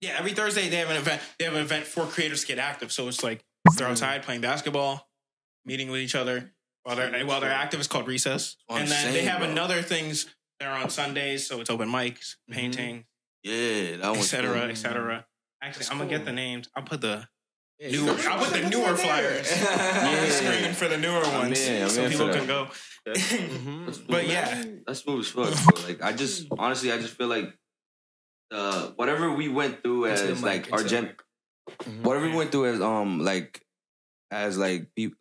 yeah, 0.00 0.16
every 0.18 0.32
Thursday 0.32 0.68
they 0.68 0.76
have 0.76 0.90
an 0.90 0.96
event. 0.96 1.20
They 1.38 1.44
have 1.44 1.54
an 1.54 1.60
event 1.62 1.86
for 1.86 2.06
creators 2.06 2.40
to 2.42 2.46
get 2.46 2.58
active. 2.58 2.92
So 2.92 3.08
it's 3.08 3.22
like 3.22 3.44
Mm. 3.68 3.76
they're 3.76 3.88
outside 3.88 4.22
playing 4.22 4.40
basketball, 4.40 5.10
meeting 5.66 5.90
with 5.90 6.00
each 6.00 6.14
other 6.14 6.52
while 6.84 6.96
they're 6.96 7.26
while 7.26 7.40
they're 7.40 7.52
active. 7.52 7.80
It's 7.80 7.88
called 7.88 8.06
recess. 8.06 8.56
And 8.70 8.88
then 8.88 9.12
they 9.12 9.24
have 9.24 9.40
bro. 9.40 9.50
another 9.50 9.82
things. 9.82 10.26
They're 10.60 10.70
on 10.70 10.88
Sundays, 10.88 11.46
so 11.46 11.60
it's 11.60 11.68
open 11.68 11.90
mics, 11.90 12.36
Mhm. 12.50 12.54
painting, 12.54 13.04
Yeah, 13.50 13.96
that 13.98 14.10
was 14.10 14.18
etc., 14.32 14.52
cool. 14.60 14.70
etc. 14.70 15.26
Actually, 15.62 15.78
That's 15.78 15.90
I'm 15.90 15.98
gonna 15.98 16.10
get 16.10 16.24
the 16.24 16.32
names. 16.32 16.68
I'll 16.74 16.82
put 16.82 17.00
the 17.00 17.26
Yeah, 17.78 17.90
Newer- 17.92 18.16
I'll 18.30 18.38
put 18.44 18.52
the 18.58 18.68
newer 18.74 18.96
flyers. 18.96 19.52
on 19.52 19.58
Yeah. 19.58 20.24
the 20.24 20.30
screen 20.32 20.72
for 20.74 20.88
the 20.88 20.96
newer 20.98 21.22
I'm 21.24 21.32
ones, 21.40 21.60
in, 21.66 21.82
I'm 21.82 21.88
so 21.90 22.08
people 22.08 22.26
that. 22.26 22.36
can 22.36 22.46
go. 22.46 22.68
Mhm. 23.06 24.06
but 24.08 24.26
yeah, 24.26 24.64
That's 24.86 25.00
smooth 25.04 25.20
as 25.20 25.28
fuck. 25.30 25.74
Bro. 25.74 25.82
Like 25.86 26.02
I 26.02 26.12
just 26.12 26.46
honestly, 26.58 26.90
I 26.90 26.98
just 26.98 27.14
feel 27.14 27.28
like 27.28 27.48
uh, 28.50 28.90
whatever 28.96 29.30
we 29.32 29.48
went 29.48 29.82
through 29.82 30.06
Into 30.06 30.22
as 30.32 30.42
mic, 30.42 30.44
like 30.44 30.56
into 30.66 30.72
our 30.74 30.82
the 30.82 30.88
gen, 30.88 31.04
mic. 31.04 31.22
Mhm. 31.84 32.02
whatever 32.02 32.26
we 32.26 32.34
went 32.34 32.50
through 32.52 32.66
as 32.66 32.80
um 32.80 33.20
like 33.20 33.62
as 34.30 34.56
like 34.58 34.88
peop 34.96 35.14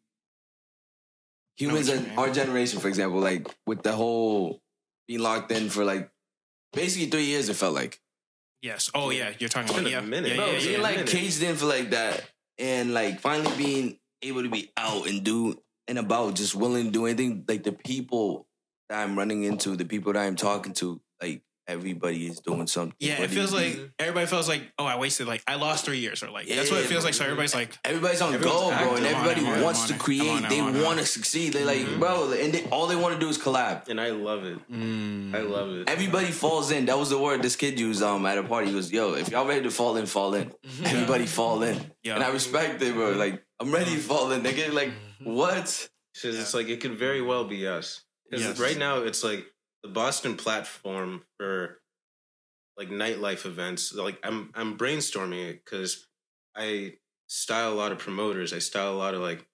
humans 1.58 1.88
what 1.90 1.94
you 1.96 2.00
in 2.04 2.10
mean. 2.10 2.18
our 2.20 2.30
generation, 2.32 2.80
for 2.80 2.88
example, 2.88 3.20
like 3.20 3.48
with 3.68 3.84
the 3.84 3.92
whole 3.94 4.62
being 5.08 5.22
locked 5.22 5.52
in 5.52 5.70
for 5.70 5.84
like 5.86 6.10
basically 6.74 7.10
three 7.10 7.26
years, 7.26 7.50
it 7.50 7.56
felt 7.56 7.74
like 7.76 8.00
yes. 8.62 8.90
Oh 8.94 9.10
yeah, 9.10 9.32
you're 9.40 9.50
talking 9.50 9.70
It's 9.70 9.72
about 9.72 9.84
been 9.84 9.94
a 9.94 10.02
yeah, 10.02 10.02
minute, 10.02 10.30
yeah, 10.32 10.36
bro, 10.36 10.46
yeah, 10.48 10.52
yeah, 10.54 10.60
being 10.60 10.72
yeah. 10.74 10.82
like 10.82 10.96
minute. 10.96 11.10
caged 11.10 11.44
in 11.44 11.56
for 11.56 11.66
like 11.66 11.92
that, 11.92 12.30
and 12.58 12.94
like 12.94 13.20
finally 13.20 13.56
being 13.58 14.00
able 14.22 14.44
to 14.44 14.50
be 14.50 14.72
out 14.78 15.08
and 15.08 15.24
do 15.24 15.60
and 15.88 16.00
about, 16.00 16.36
just 16.36 16.56
willing 16.56 16.86
to 16.86 16.92
do 16.92 17.06
anything. 17.06 17.46
Like 17.48 17.64
the 17.64 17.72
people 17.72 18.48
that 18.90 19.02
I'm 19.04 19.18
running 19.18 19.44
into, 19.44 19.76
the 19.76 19.86
people 19.86 20.14
that 20.14 20.20
I'm 20.26 20.36
talking 20.36 20.74
to, 20.76 20.92
like 20.94 21.02
everybody 21.68 22.28
is 22.28 22.40
doing 22.40 22.68
something. 22.68 22.96
Yeah, 23.00 23.22
it 23.22 23.30
feels 23.30 23.52
you 23.54 23.60
be- 23.60 23.80
like 23.82 23.92
everybody 24.00 24.26
feels 24.28 24.48
like, 24.48 24.64
oh, 24.78 24.86
I 24.86 24.98
wasted 24.98 25.28
like 25.28 25.44
I 25.48 25.56
lost 25.56 25.86
three 25.86 26.00
years, 26.00 26.24
or 26.24 26.30
like 26.32 26.48
that's 26.48 26.72
what 26.72 26.82
it 26.82 26.86
feels 26.88 27.04
bro. 27.04 27.08
like. 27.08 27.14
So 27.16 27.24
everybody's 27.26 27.56
like, 27.56 27.78
Everybody's 27.84 28.22
on 28.22 28.34
Everyone's 28.34 28.60
go, 28.62 28.68
bro, 28.70 28.72
active. 28.76 28.98
and 28.98 29.08
I'm 29.08 29.16
on 29.16 29.28
everybody 29.30 29.64
wants 29.64 29.82
on 29.84 29.88
to 29.90 29.94
create. 29.96 30.30
On 30.30 30.50
they 30.50 30.60
I'm 30.60 30.68
on 30.68 30.76
it. 30.76 30.84
want 30.84 31.00
to 31.00 31.06
succeed. 31.06 31.54
They 31.54 31.64
like, 31.66 31.80
Mhm. 31.80 32.00
bro, 32.00 32.32
and 32.32 32.54
they, 32.54 32.66
all 32.70 32.88
they 32.88 32.96
want 32.96 33.14
to 33.16 33.20
do 33.20 33.30
is 33.30 33.38
collab. 33.38 33.88
And 33.90 34.00
I 34.00 34.12
love 34.12 34.44
it. 34.46 34.58
Mm. 34.72 35.34
I 35.36 35.40
love 35.42 35.70
it. 35.72 35.90
Everybody 35.90 36.32
falls 36.32 36.72
in. 36.72 36.86
That 36.86 36.98
was 36.98 37.10
the 37.10 37.18
word 37.20 37.42
this 37.42 37.56
kid 37.56 37.80
used 37.80 38.02
um 38.04 38.26
at 38.26 38.38
a 38.38 38.44
party. 38.44 38.68
He 38.68 38.74
goes, 38.74 38.92
"Yo, 38.92 39.14
if 39.14 39.30
y'all 39.30 39.48
ready 39.48 39.64
to 39.64 39.72
fall 39.72 39.98
in, 39.98 40.06
fall 40.06 40.34
in. 40.36 40.52
Everybody 40.84 41.26
fall 41.26 41.64
in." 41.64 41.80
yeah, 42.04 42.16
And 42.16 42.24
I 42.24 42.30
respect 42.32 42.82
it, 42.82 42.94
bro. 42.94 43.12
Like 43.12 43.44
I'm 43.60 43.72
ready 43.72 43.96
to 43.96 44.02
fall 44.02 44.32
in. 44.32 44.44
They 44.44 44.54
get 44.54 44.74
like, 44.74 44.92
what? 45.24 45.90
Because 46.14 46.40
it's 46.40 46.54
like 46.54 46.68
it 46.70 46.80
could 46.82 46.94
very 46.98 47.22
well 47.22 47.46
be 47.46 47.68
us. 47.68 48.02
Because 48.30 48.46
Yes. 48.46 48.60
right 48.60 48.78
now 48.78 49.04
it's 49.04 49.24
like 49.24 49.46
the 49.86 49.92
Boston 49.92 50.36
platform 50.36 51.22
for 51.38 51.80
like 52.76 52.90
nightlife 52.90 53.46
events. 53.46 53.94
Like 53.94 54.18
I'm 54.24 54.50
I'm 54.56 54.78
brainstorming 54.78 55.50
it 55.50 55.64
because 55.64 56.08
I 56.56 56.94
style 57.28 57.72
a 57.72 57.76
lot 57.76 57.92
of 57.92 58.00
promoters. 58.00 58.52
I 58.52 58.60
style 58.60 58.94
a 58.94 58.98
lot 58.98 59.14
of 59.14 59.22
like 59.22 59.46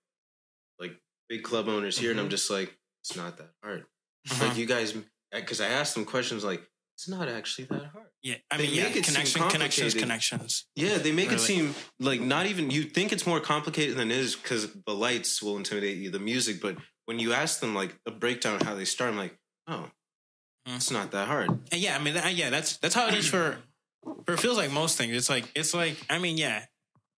like 0.80 0.94
big 1.28 1.44
club 1.44 1.68
owners 1.68 1.98
here, 1.98 2.12
and 2.12 2.20
I'm 2.20 2.30
just 2.30 2.50
like, 2.50 2.78
it's 3.04 3.18
not 3.18 3.38
that 3.38 3.50
hard. 3.62 3.86
Uh-huh. 4.30 4.48
Like 4.48 4.58
you 4.58 4.66
guys, 4.66 4.96
because 5.34 5.60
I 5.60 5.68
asked 5.68 5.96
them 5.96 6.06
questions 6.06 6.46
like, 6.46 6.66
it's 6.96 7.10
not 7.10 7.28
actually 7.28 7.66
that 7.66 7.88
hard. 7.88 8.08
Yeah, 8.24 8.36
I 8.50 8.58
They 8.58 8.68
mean, 8.68 8.76
yeah, 8.76 8.84
make 8.84 8.96
it 8.96 9.06
seem 9.06 9.16
connection, 9.16 9.50
connections, 9.50 9.94
connections. 9.96 10.66
Yeah, 10.76 10.98
they 10.98 11.12
make 11.12 11.26
Really? 11.32 11.42
it 11.42 11.46
seem 11.46 11.76
like 12.00 12.22
not 12.22 12.46
even 12.46 12.72
you 12.72 12.84
think 12.84 13.12
it's 13.12 13.28
more 13.28 13.42
complicated 13.42 13.98
than 13.98 14.12
it 14.12 14.18
is 14.18 14.38
because 14.38 14.72
the 14.86 14.94
lights 14.94 15.42
will 15.42 15.58
intimidate 15.58 15.98
you, 15.98 16.10
the 16.10 16.20
music. 16.20 16.62
But 16.62 16.78
when 17.06 17.20
you 17.20 17.34
ask 17.34 17.60
them 17.60 17.76
like 17.76 17.98
a 18.06 18.12
breakdown 18.12 18.56
of 18.56 18.62
how 18.62 18.76
they 18.76 18.86
start, 18.86 19.12
I'm 19.12 19.18
like, 19.18 19.38
oh. 19.68 19.90
It's 20.66 20.92
not 20.92 21.12
that 21.12 21.28
hard. 21.28 21.50
And 21.50 21.82
yeah, 21.82 21.96
I 21.96 22.00
mean, 22.02 22.16
yeah, 22.34 22.50
that's 22.50 22.78
that's 22.78 22.96
how 22.96 23.08
it 23.08 23.16
is 23.16 23.28
for. 23.28 23.58
For 24.26 24.34
it 24.34 24.40
feels 24.40 24.58
like 24.58 24.72
most 24.72 24.98
things. 24.98 25.16
It's 25.16 25.30
like 25.30 25.46
it's 25.56 25.74
like 25.74 25.98
I 26.10 26.18
mean, 26.18 26.38
yeah, 26.38 26.66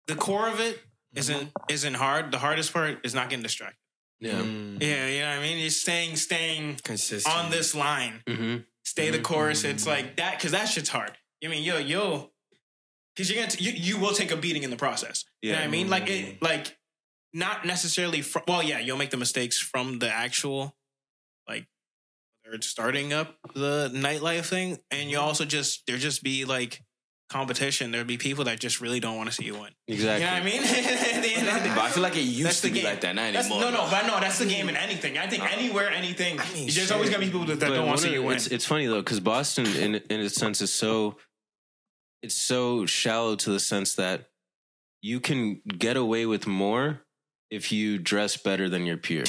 the 0.08 0.16
core 0.16 0.50
of 0.50 0.60
it 0.60 0.82
isn't 1.16 1.52
isn't 1.70 1.94
hard. 1.94 2.32
The 2.32 2.40
hardest 2.40 2.74
part 2.74 3.00
is 3.06 3.14
not 3.16 3.30
getting 3.30 3.44
distracted. 3.44 3.78
Yeah. 4.20 4.34
Mm. 4.34 4.82
Yeah, 4.82 5.08
you 5.08 5.20
know 5.22 5.30
what 5.30 5.40
I 5.40 5.42
mean. 5.42 5.60
You're 5.60 5.70
staying 5.70 6.16
staying 6.16 6.80
Consistent. 6.84 7.36
on 7.36 7.52
this 7.52 7.76
line. 7.76 8.22
Mm-hmm. 8.28 8.58
Stay 8.84 9.10
the 9.10 9.20
course. 9.20 9.64
It's 9.64 9.88
like 9.88 10.18
that 10.18 10.38
because 10.38 10.52
that 10.52 10.66
shit's 10.66 10.90
hard. 10.90 11.12
I 11.44 11.48
mean, 11.48 11.64
yo, 11.64 11.78
yo, 11.78 12.32
because 13.16 13.30
you're 13.30 13.42
gonna 13.42 13.52
t- 13.52 13.64
you, 13.64 13.72
you 13.72 13.98
will 14.00 14.14
take 14.14 14.32
a 14.32 14.38
beating 14.38 14.64
in 14.64 14.70
the 14.70 14.78
process. 14.78 15.26
You 15.42 15.52
know 15.52 15.60
what 15.60 15.66
I 15.66 15.68
mean? 15.68 15.90
Like 15.90 16.10
it, 16.10 16.42
like 16.42 16.78
not 17.34 17.66
necessarily. 17.66 18.22
From, 18.22 18.44
well, 18.48 18.64
yeah, 18.64 18.80
you'll 18.80 18.98
make 18.98 19.10
the 19.10 19.18
mistakes 19.18 19.60
from 19.60 20.00
the 20.00 20.10
actual, 20.10 20.76
like, 21.48 21.66
they're 22.54 22.62
starting 22.62 23.14
up 23.14 23.36
the 23.56 23.90
nightlife 23.96 24.46
thing, 24.46 24.78
and 24.92 25.10
you 25.10 25.18
also 25.20 25.44
just 25.44 25.88
there 25.88 25.98
just 25.98 26.22
be 26.24 26.46
like 26.46 26.84
competition. 27.28 27.90
There'd 27.90 28.06
be 28.06 28.18
people 28.18 28.44
that 28.44 28.60
just 28.60 28.80
really 28.80 29.00
don't 29.00 29.18
want 29.18 29.28
to 29.30 29.34
see 29.34 29.46
you 29.46 29.54
win. 29.56 29.72
Exactly. 29.88 30.24
You 30.24 30.32
know 30.32 30.38
what 30.38 30.42
I 30.44 30.46
mean? 30.46 30.62
At 31.16 31.24
the 31.24 31.34
end 31.36 31.48
of 31.48 31.64
the 31.64 31.70
But 31.70 31.80
I 31.80 31.90
feel 31.90 32.04
like 32.04 32.16
it 32.16 32.22
used 32.22 32.46
That's 32.46 32.62
to 32.62 32.68
the 32.68 32.74
be 32.74 32.80
game. 32.82 32.86
like 32.92 33.02
that. 33.02 33.16
Not 33.16 33.34
That's, 33.34 33.48
anymore. 33.50 33.72
no, 33.72 33.78
no, 33.86 33.88
but 33.90 34.06
no, 34.06 34.20
that's 34.20 34.38
the 34.38 34.46
game 34.46 34.70
in 34.70 34.76
anything. 34.76 35.18
I 35.18 35.26
think 35.26 35.52
anywhere, 35.52 35.90
anything. 35.90 36.40
I 36.40 36.44
mean, 36.54 36.66
there's 36.66 36.74
shit. 36.76 36.92
always 36.92 37.10
gonna 37.10 37.22
be 37.26 37.32
people 37.32 37.46
that, 37.46 37.60
that 37.60 37.70
But 37.70 37.76
don't 37.76 37.88
want 37.88 37.98
to 38.00 38.04
see 38.04 38.14
you 38.14 38.22
win. 38.22 38.36
It's, 38.36 38.48
it's 38.48 38.66
funny 38.66 38.86
though 38.86 39.02
because 39.02 39.20
Boston, 39.20 39.66
in 39.66 39.96
in 39.96 40.20
a 40.20 40.30
sense, 40.30 40.62
is 40.62 40.72
so 40.72 41.18
it's 42.22 42.36
so 42.36 42.86
shallow 42.86 43.36
to 43.36 43.50
the 43.50 43.60
sense 43.60 43.96
that 43.96 44.26
you 45.02 45.20
can 45.20 45.60
get 45.80 45.98
away 45.98 46.28
with 46.28 46.46
more 46.46 47.02
if 47.50 47.72
you 47.72 47.98
dress 47.98 48.38
better 48.38 48.70
than 48.70 48.86
your 48.86 48.98
peer. 48.98 49.24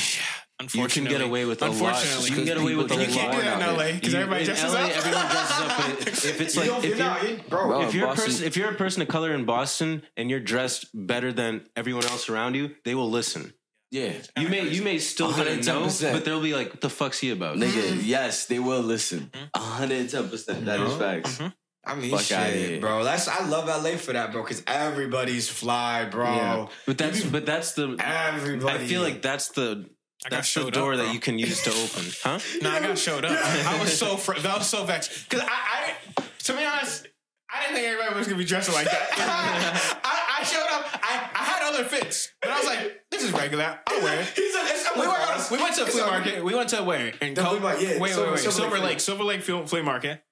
Unfortunately, 0.60 1.02
you 1.02 1.08
can 1.08 1.18
get 1.18 1.26
away 1.28 1.44
with 1.44 1.60
a 1.62 1.64
lot. 1.66 1.72
Unfortunately. 1.72 2.30
You 2.30 2.36
can 2.36 2.44
get 2.44 2.56
away 2.56 2.74
with 2.76 2.90
a 2.90 2.94
And 2.94 3.02
you 3.02 3.08
lot. 3.08 3.16
can't 3.18 3.32
do 3.32 3.42
that 3.42 3.68
in 3.70 3.76
LA 3.76 3.92
because 3.94 4.14
everybody 4.14 4.40
in 4.40 4.46
dresses 4.46 4.72
LA, 4.72 4.80
up. 4.80 4.90
everyone 4.96 5.26
dresses 5.26 5.60
up, 5.60 5.76
but 5.78 6.08
if 6.24 6.40
it's 6.40 6.56
like 6.56 6.84
if 6.84 6.96
you're, 6.98 7.30
you- 7.30 7.40
bro, 7.48 7.66
Bro, 7.68 7.82
if 7.82 7.94
you're 7.94 8.08
a 8.08 8.14
person 8.14 8.46
if 8.46 8.56
you're 8.56 8.70
a 8.70 8.74
person 8.74 9.02
of 9.02 9.08
color 9.08 9.32
in 9.34 9.44
Boston 9.44 10.02
and 10.16 10.30
you're 10.30 10.40
dressed 10.40 10.86
better 10.94 11.32
than 11.32 11.66
everyone 11.74 12.04
else 12.04 12.28
around 12.28 12.54
you, 12.54 12.70
they 12.84 12.94
will 12.94 13.10
listen. 13.10 13.52
Yeah. 13.90 14.12
You 14.38 14.48
may 14.48 14.68
you 14.68 14.82
may 14.82 14.98
still 14.98 15.32
didn't 15.32 15.66
know, 15.66 15.88
but 16.12 16.24
they'll 16.24 16.40
be 16.42 16.54
like, 16.54 16.70
"What 16.70 16.80
the 16.80 16.90
fuck's 16.90 17.18
he 17.18 17.30
about?" 17.30 17.56
Nigga, 17.56 18.00
yes, 18.04 18.46
they 18.46 18.58
will 18.58 18.80
listen. 18.80 19.30
Mm-hmm. 19.32 19.82
110%. 19.82 20.64
That 20.64 20.80
is 20.80 20.94
facts. 20.96 21.40
I 21.86 21.94
mean, 21.96 22.10
Fuck 22.12 22.22
shit, 22.22 22.80
bro. 22.80 23.04
That's 23.04 23.28
I 23.28 23.46
love 23.46 23.66
LA 23.66 23.96
for 23.98 24.12
that, 24.14 24.32
bro. 24.32 24.42
Because 24.42 24.62
everybody's 24.66 25.48
fly, 25.48 26.06
bro. 26.06 26.24
Yeah. 26.24 26.66
But 26.86 26.96
that's 26.98 27.22
but 27.24 27.44
that's 27.44 27.72
the 27.72 27.96
Everybody. 28.00 28.78
I 28.84 28.86
feel 28.86 29.02
like 29.02 29.20
that's 29.20 29.48
the 29.50 29.88
I 30.24 30.30
got 30.30 30.37
that's 30.37 30.54
the 30.54 30.70
door 30.70 30.92
up, 30.94 30.98
that 31.00 31.12
you 31.14 31.20
can 31.20 31.38
use 31.38 31.62
to 31.64 31.70
open, 31.70 32.10
huh? 32.22 32.38
No, 32.62 32.70
I 32.70 32.80
got 32.80 32.96
showed 32.98 33.24
up. 33.24 33.32
I 33.42 33.78
was 33.80 33.96
so 33.98 34.16
fr- 34.16 34.34
I 34.37 34.56
was 34.58 34.66
so 34.66 34.84
vexed 34.84 35.28
because 35.28 35.46
I, 35.46 35.94
I, 36.18 36.22
to 36.44 36.52
be 36.54 36.64
honest, 36.64 37.06
I 37.52 37.60
didn't 37.62 37.76
think 37.76 37.87
everybody 37.88 38.18
was 38.18 38.26
gonna 38.26 38.38
be 38.38 38.44
dressing 38.44 38.74
like 38.74 38.87
that. 38.87 39.08
I, 40.04 40.40
I 40.40 40.44
showed 40.44 40.66
up. 40.70 40.88
I, 41.02 41.30
I 41.34 41.44
had 41.44 41.62
other 41.74 41.84
fits, 41.84 42.32
but 42.40 42.50
I 42.50 42.56
was 42.58 42.66
like, 42.66 43.02
this 43.10 43.22
is 43.22 43.32
regular. 43.32 43.78
I'll 43.87 44.02
wear 44.02 44.20
it. 44.20 44.26
He's 44.34 44.54
like, 44.54 44.64
it's- 44.64 44.90
We, 44.96 45.06
like, 45.06 45.28
went, 45.28 45.50
we 45.50 45.58
went 45.58 45.74
to 45.76 45.82
a 45.82 45.87
flea 45.87 46.00
all- 46.00 46.10
market. 46.10 46.44
We 46.44 46.54
went 46.54 46.68
to 46.70 46.82
where? 46.82 47.12
In 47.20 47.34
The 47.34 47.42
Col- 47.42 47.50
flea 47.52 47.60
market, 47.60 47.82
yeah. 47.82 47.98
Wait, 48.00 48.12
Silver- 48.12 48.26
wait, 48.26 48.30
wait. 48.32 48.38
Silver 48.40 48.56
Silver, 48.56 48.74
Lake 48.78 48.84
Lake, 48.84 49.00
Silver 49.00 49.24
Lake 49.24 49.42
flea, 49.42 49.66
flea 49.66 49.82
market. 49.82 50.24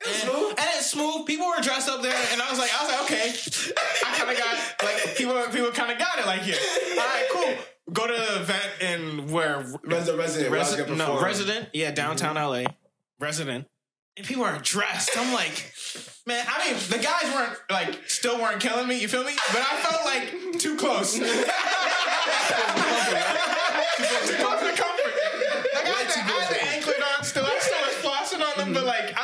It 0.00 0.06
was 0.08 0.22
And, 0.22 0.30
smooth. 0.32 0.48
and 0.50 0.58
it's 0.73 0.73
smooth. 0.84 1.24
People 1.26 1.46
were 1.48 1.60
dressed 1.62 1.88
up 1.88 2.02
there, 2.02 2.14
and 2.32 2.40
I 2.42 2.50
was 2.50 2.58
like, 2.58 2.70
I 2.78 2.82
was 2.82 2.90
like, 2.92 3.02
okay. 3.04 3.32
I 4.06 4.14
kind 4.16 4.30
of 4.30 4.36
got 4.38 4.56
like 4.82 5.16
people. 5.16 5.34
People 5.52 5.70
kind 5.72 5.90
of 5.92 5.98
got 5.98 6.18
it. 6.18 6.26
Like, 6.26 6.46
yeah, 6.46 6.56
all 6.92 6.98
right, 7.06 7.26
cool. 7.32 7.54
Go 7.92 8.06
to 8.06 8.12
the 8.12 8.36
event 8.40 8.70
in 8.80 9.28
where 9.32 9.62
Resi- 9.62 10.16
resident, 10.18 10.50
where 10.50 10.60
Resi- 10.60 10.96
no, 10.96 11.20
resident. 11.22 11.68
Yeah, 11.72 11.90
downtown 11.90 12.36
LA, 12.36 12.64
resident. 13.20 13.66
And 14.16 14.24
people 14.26 14.44
are 14.44 14.58
dressed. 14.60 15.16
I'm 15.18 15.32
like, 15.34 15.72
man. 16.26 16.46
I 16.48 16.70
mean, 16.70 16.78
the 16.88 16.98
guys 16.98 17.24
weren't 17.34 17.58
like 17.68 18.08
still 18.08 18.38
weren't 18.40 18.60
killing 18.60 18.86
me. 18.86 19.00
You 19.00 19.08
feel 19.08 19.24
me? 19.24 19.34
But 19.52 19.62
I 19.62 19.76
felt 19.82 20.04
like 20.04 20.32
too 20.60 20.76
close. 20.76 21.14
too 21.14 21.22
close 21.22 21.44
to 24.60 24.72
comfort. 24.76 25.12
Like 25.74 25.84
I 25.84 25.88
had, 25.88 26.08
the, 26.08 26.14
I 26.14 26.16
had 26.40 26.48
the 26.54 26.62
anklet 26.64 27.02
on 27.18 27.24
still. 27.24 27.44
I 27.44 27.58
still 27.58 27.82
was 27.82 27.96
flossing 28.04 28.40
on 28.40 28.54
them, 28.56 28.72
but 28.72 28.84
like 28.84 29.02
I 29.02 29.06
was 29.06 29.14
like, 29.14 29.16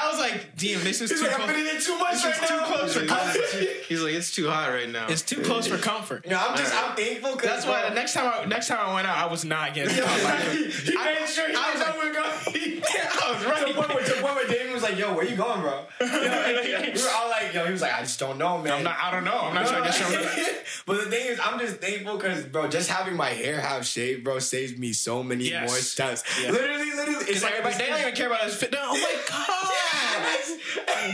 damn, 0.61 0.85
this 0.85 1.01
is 1.01 1.11
He's 1.11 1.21
too 1.21 1.27
like, 1.27 1.41
I'm 1.41 1.49
close. 1.49 1.75
in 1.75 1.81
too 1.81 1.99
much 1.99 2.13
This 2.13 2.25
right 2.25 2.43
is 2.43 2.49
too 2.49 2.57
now. 2.57 2.65
close 2.67 2.95
for 2.95 3.07
comfort. 3.07 3.45
He's 3.89 4.03
like, 4.03 4.15
"It's 4.15 4.31
too 4.35 4.49
hot 4.49 4.69
right 4.71 4.89
now." 4.89 5.07
It's 5.09 5.23
too 5.23 5.41
close 5.43 5.67
for 5.67 5.79
comfort. 5.79 6.25
You 6.25 6.31
know, 6.33 6.39
I'm 6.47 6.57
just, 6.57 6.75
I'm 6.75 6.95
thankful 6.95 7.33
because 7.33 7.49
That's 7.49 7.67
why 7.67 7.89
the 7.89 7.95
next 7.95 8.13
time 8.15 8.31
I 8.33 8.45
next 8.45 8.69
time 8.69 8.79
I 8.79 8.95
went 8.95 9.07
out, 9.09 9.17
I 9.17 9.27
was 9.27 9.45
not 9.45 9.75
getting 9.75 9.97
caught 9.97 10.23
by 10.23 10.37
them. 10.37 10.57
he 10.71 10.95
I- 10.97 11.15
made 11.19 11.29
sure 11.29 11.49
he 11.49 11.55
I 11.57 11.73
was 11.73 11.81
was 11.81 11.81
like- 11.81 11.89
like, 11.89 11.95
oh 11.95 11.99
we're 11.99 12.13
going. 12.13 12.83
I 12.91 13.33
was 13.33 13.39
To 13.43 13.45
the 13.45 13.51
ready. 13.51 13.73
point 13.73 13.89
where, 13.95 14.05
to 14.05 14.11
the 14.15 14.21
point 14.21 14.35
where 14.37 14.49
Damien 14.49 14.73
was 14.75 14.83
like, 14.83 14.99
"Yo, 14.99 15.15
where 15.15 15.25
you 15.25 15.37
going, 15.37 15.61
bro?" 15.61 15.85
You 16.01 16.07
know, 16.07 16.13
and 16.21 16.95
we 16.95 17.03
were 17.03 17.09
all 17.17 17.29
like, 17.31 17.53
"Yo," 17.55 17.65
he 17.67 17.73
was 17.73 17.83
like, 17.83 17.95
"I 17.95 18.01
just 18.01 18.19
don't 18.21 18.39
know, 18.39 18.59
man." 18.59 18.73
I'm 18.75 18.85
not. 18.85 18.97
I 19.03 19.11
don't 19.11 19.25
know. 19.25 19.39
I'm 19.41 19.55
not 19.55 19.67
trying 19.67 19.83
to 19.83 19.89
get 19.89 19.95
shown 19.95 20.15
up. 20.15 20.65
but 20.87 20.97
the 21.05 21.11
thing 21.11 21.27
is, 21.27 21.41
I'm 21.43 21.59
just 21.59 21.77
thankful 21.77 22.17
because, 22.17 22.45
bro, 22.45 22.69
just 22.69 22.89
having 22.91 23.17
my 23.17 23.31
hair 23.31 23.61
have 23.61 23.85
shaved, 23.87 24.25
bro, 24.25 24.39
saves 24.39 24.77
me 24.79 24.93
so 24.93 25.23
many 25.23 25.51
Yes. 25.51 25.69
more 25.69 25.79
steps. 25.79 26.23
Yeah. 26.43 26.51
Literally, 26.53 26.91
literally, 26.93 27.15
it's 27.21 27.27
Because 27.27 27.43
like 27.43 27.53
everybody, 27.55 27.77
they 27.85 27.91
don't 27.91 28.01
even 28.01 28.15
care 28.15 28.27
about 28.29 28.43
his 28.45 28.55
fit. 28.55 28.75
Oh 28.79 28.93
my 28.93 29.17
god! 29.29 29.47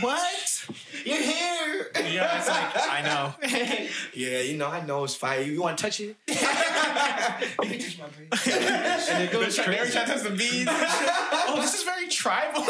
What? 0.01 0.65
Your 1.05 1.17
here. 1.17 1.91
Yeah, 1.95 2.37
it's 2.37 2.47
like 2.47 2.71
I 2.75 3.01
know. 3.03 3.33
yeah, 4.13 4.41
you 4.41 4.57
know, 4.57 4.67
I 4.67 4.85
know 4.85 5.03
it's 5.03 5.15
fire. 5.15 5.41
You 5.41 5.61
want 5.61 5.77
to 5.77 5.83
touch 5.83 5.99
it? 5.99 6.15
you 6.27 6.35
can 6.35 7.79
touch 7.79 7.99
my 7.99 8.07
brain. 8.07 8.29
and 9.11 9.23
it 9.23 9.31
goes 9.31 9.59
crazy. 9.59 9.79
Every 9.79 9.93
time 9.93 10.07
has 10.07 10.23
the 10.23 10.31
beads. 10.31 10.69
oh, 10.71 11.57
this 11.61 11.75
is 11.75 11.83
very 11.83 12.07
tribal. 12.07 12.63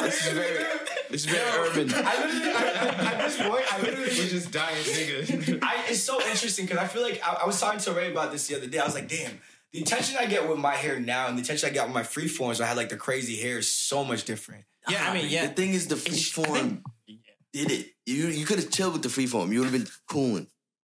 This 0.00 0.26
is 0.26 0.32
very, 0.32 0.64
this 1.10 1.24
is 1.24 1.26
very 1.26 1.68
urban. 1.68 1.92
I 1.94 2.24
literally, 2.26 2.52
I, 2.54 3.12
at 3.12 3.18
this 3.24 3.36
point, 3.36 3.72
I 3.72 3.80
literally 3.80 4.08
was 4.08 4.30
just 4.30 4.50
dying, 4.50 4.76
nigga. 4.76 5.58
I, 5.62 5.84
it's 5.88 6.02
so 6.02 6.20
interesting 6.20 6.66
because 6.66 6.80
I 6.82 6.86
feel 6.86 7.02
like 7.02 7.20
I, 7.24 7.40
I 7.42 7.46
was 7.46 7.60
talking 7.60 7.80
to 7.80 7.92
Ray 7.92 8.10
about 8.10 8.32
this 8.32 8.46
the 8.46 8.56
other 8.56 8.66
day. 8.66 8.78
I 8.78 8.84
was 8.84 8.94
like, 8.94 9.08
damn, 9.08 9.40
the 9.72 9.80
attention 9.80 10.16
I 10.18 10.26
get 10.26 10.48
with 10.48 10.58
my 10.58 10.74
hair 10.74 11.00
now 11.00 11.28
and 11.28 11.36
the 11.38 11.42
attention 11.42 11.68
I 11.70 11.72
got 11.72 11.86
with 11.86 11.94
my 11.94 12.02
freeforms, 12.02 12.58
where 12.58 12.64
I 12.66 12.68
had 12.68 12.76
like 12.76 12.88
the 12.90 12.96
crazy 12.96 13.36
hair, 13.36 13.58
is 13.58 13.70
so 13.70 14.04
much 14.04 14.24
different. 14.24 14.64
yeah, 14.88 15.04
I 15.06 15.10
ah, 15.10 15.14
mean, 15.14 15.28
yeah. 15.28 15.46
The 15.46 15.52
thing 15.54 15.70
is, 15.74 15.86
the 15.88 15.96
It's- 15.96 16.12
I 16.38 16.42
freeform 16.42 16.82
think- 17.06 17.20
did 17.52 17.70
it. 17.70 17.86
You 18.06 18.26
you 18.28 18.44
could 18.46 18.58
have 18.58 18.70
chilled 18.70 18.92
with 18.94 19.02
the 19.02 19.08
freeform. 19.08 19.52
You 19.52 19.60
would 19.60 19.70
have 19.70 19.78
been 19.80 19.88
cooling. 20.08 20.48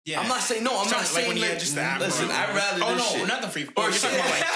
yeah. 0.07 0.21
I'm 0.21 0.29
not 0.29 0.41
saying 0.41 0.65
no. 0.65 0.79
I'm 0.81 0.87
Sorry, 0.89 1.01
not 1.03 1.07
saying 1.09 1.29
when 1.29 1.37
you 1.37 1.43
like, 1.49 1.59
just 1.59 1.75
the 1.75 1.97
listen. 2.01 2.31
I'd 2.31 2.55
rather 2.55 2.83
Oh 2.85 2.95
this 2.95 3.13
no, 3.13 3.19
shit. 3.19 3.29
not 3.29 3.43
the 3.43 3.49
free. 3.49 3.65
Or 3.65 3.73
Oh, 3.77 3.83
you're 3.89 3.93
talking 3.93 4.19
about 4.19 4.31
like 4.31 4.47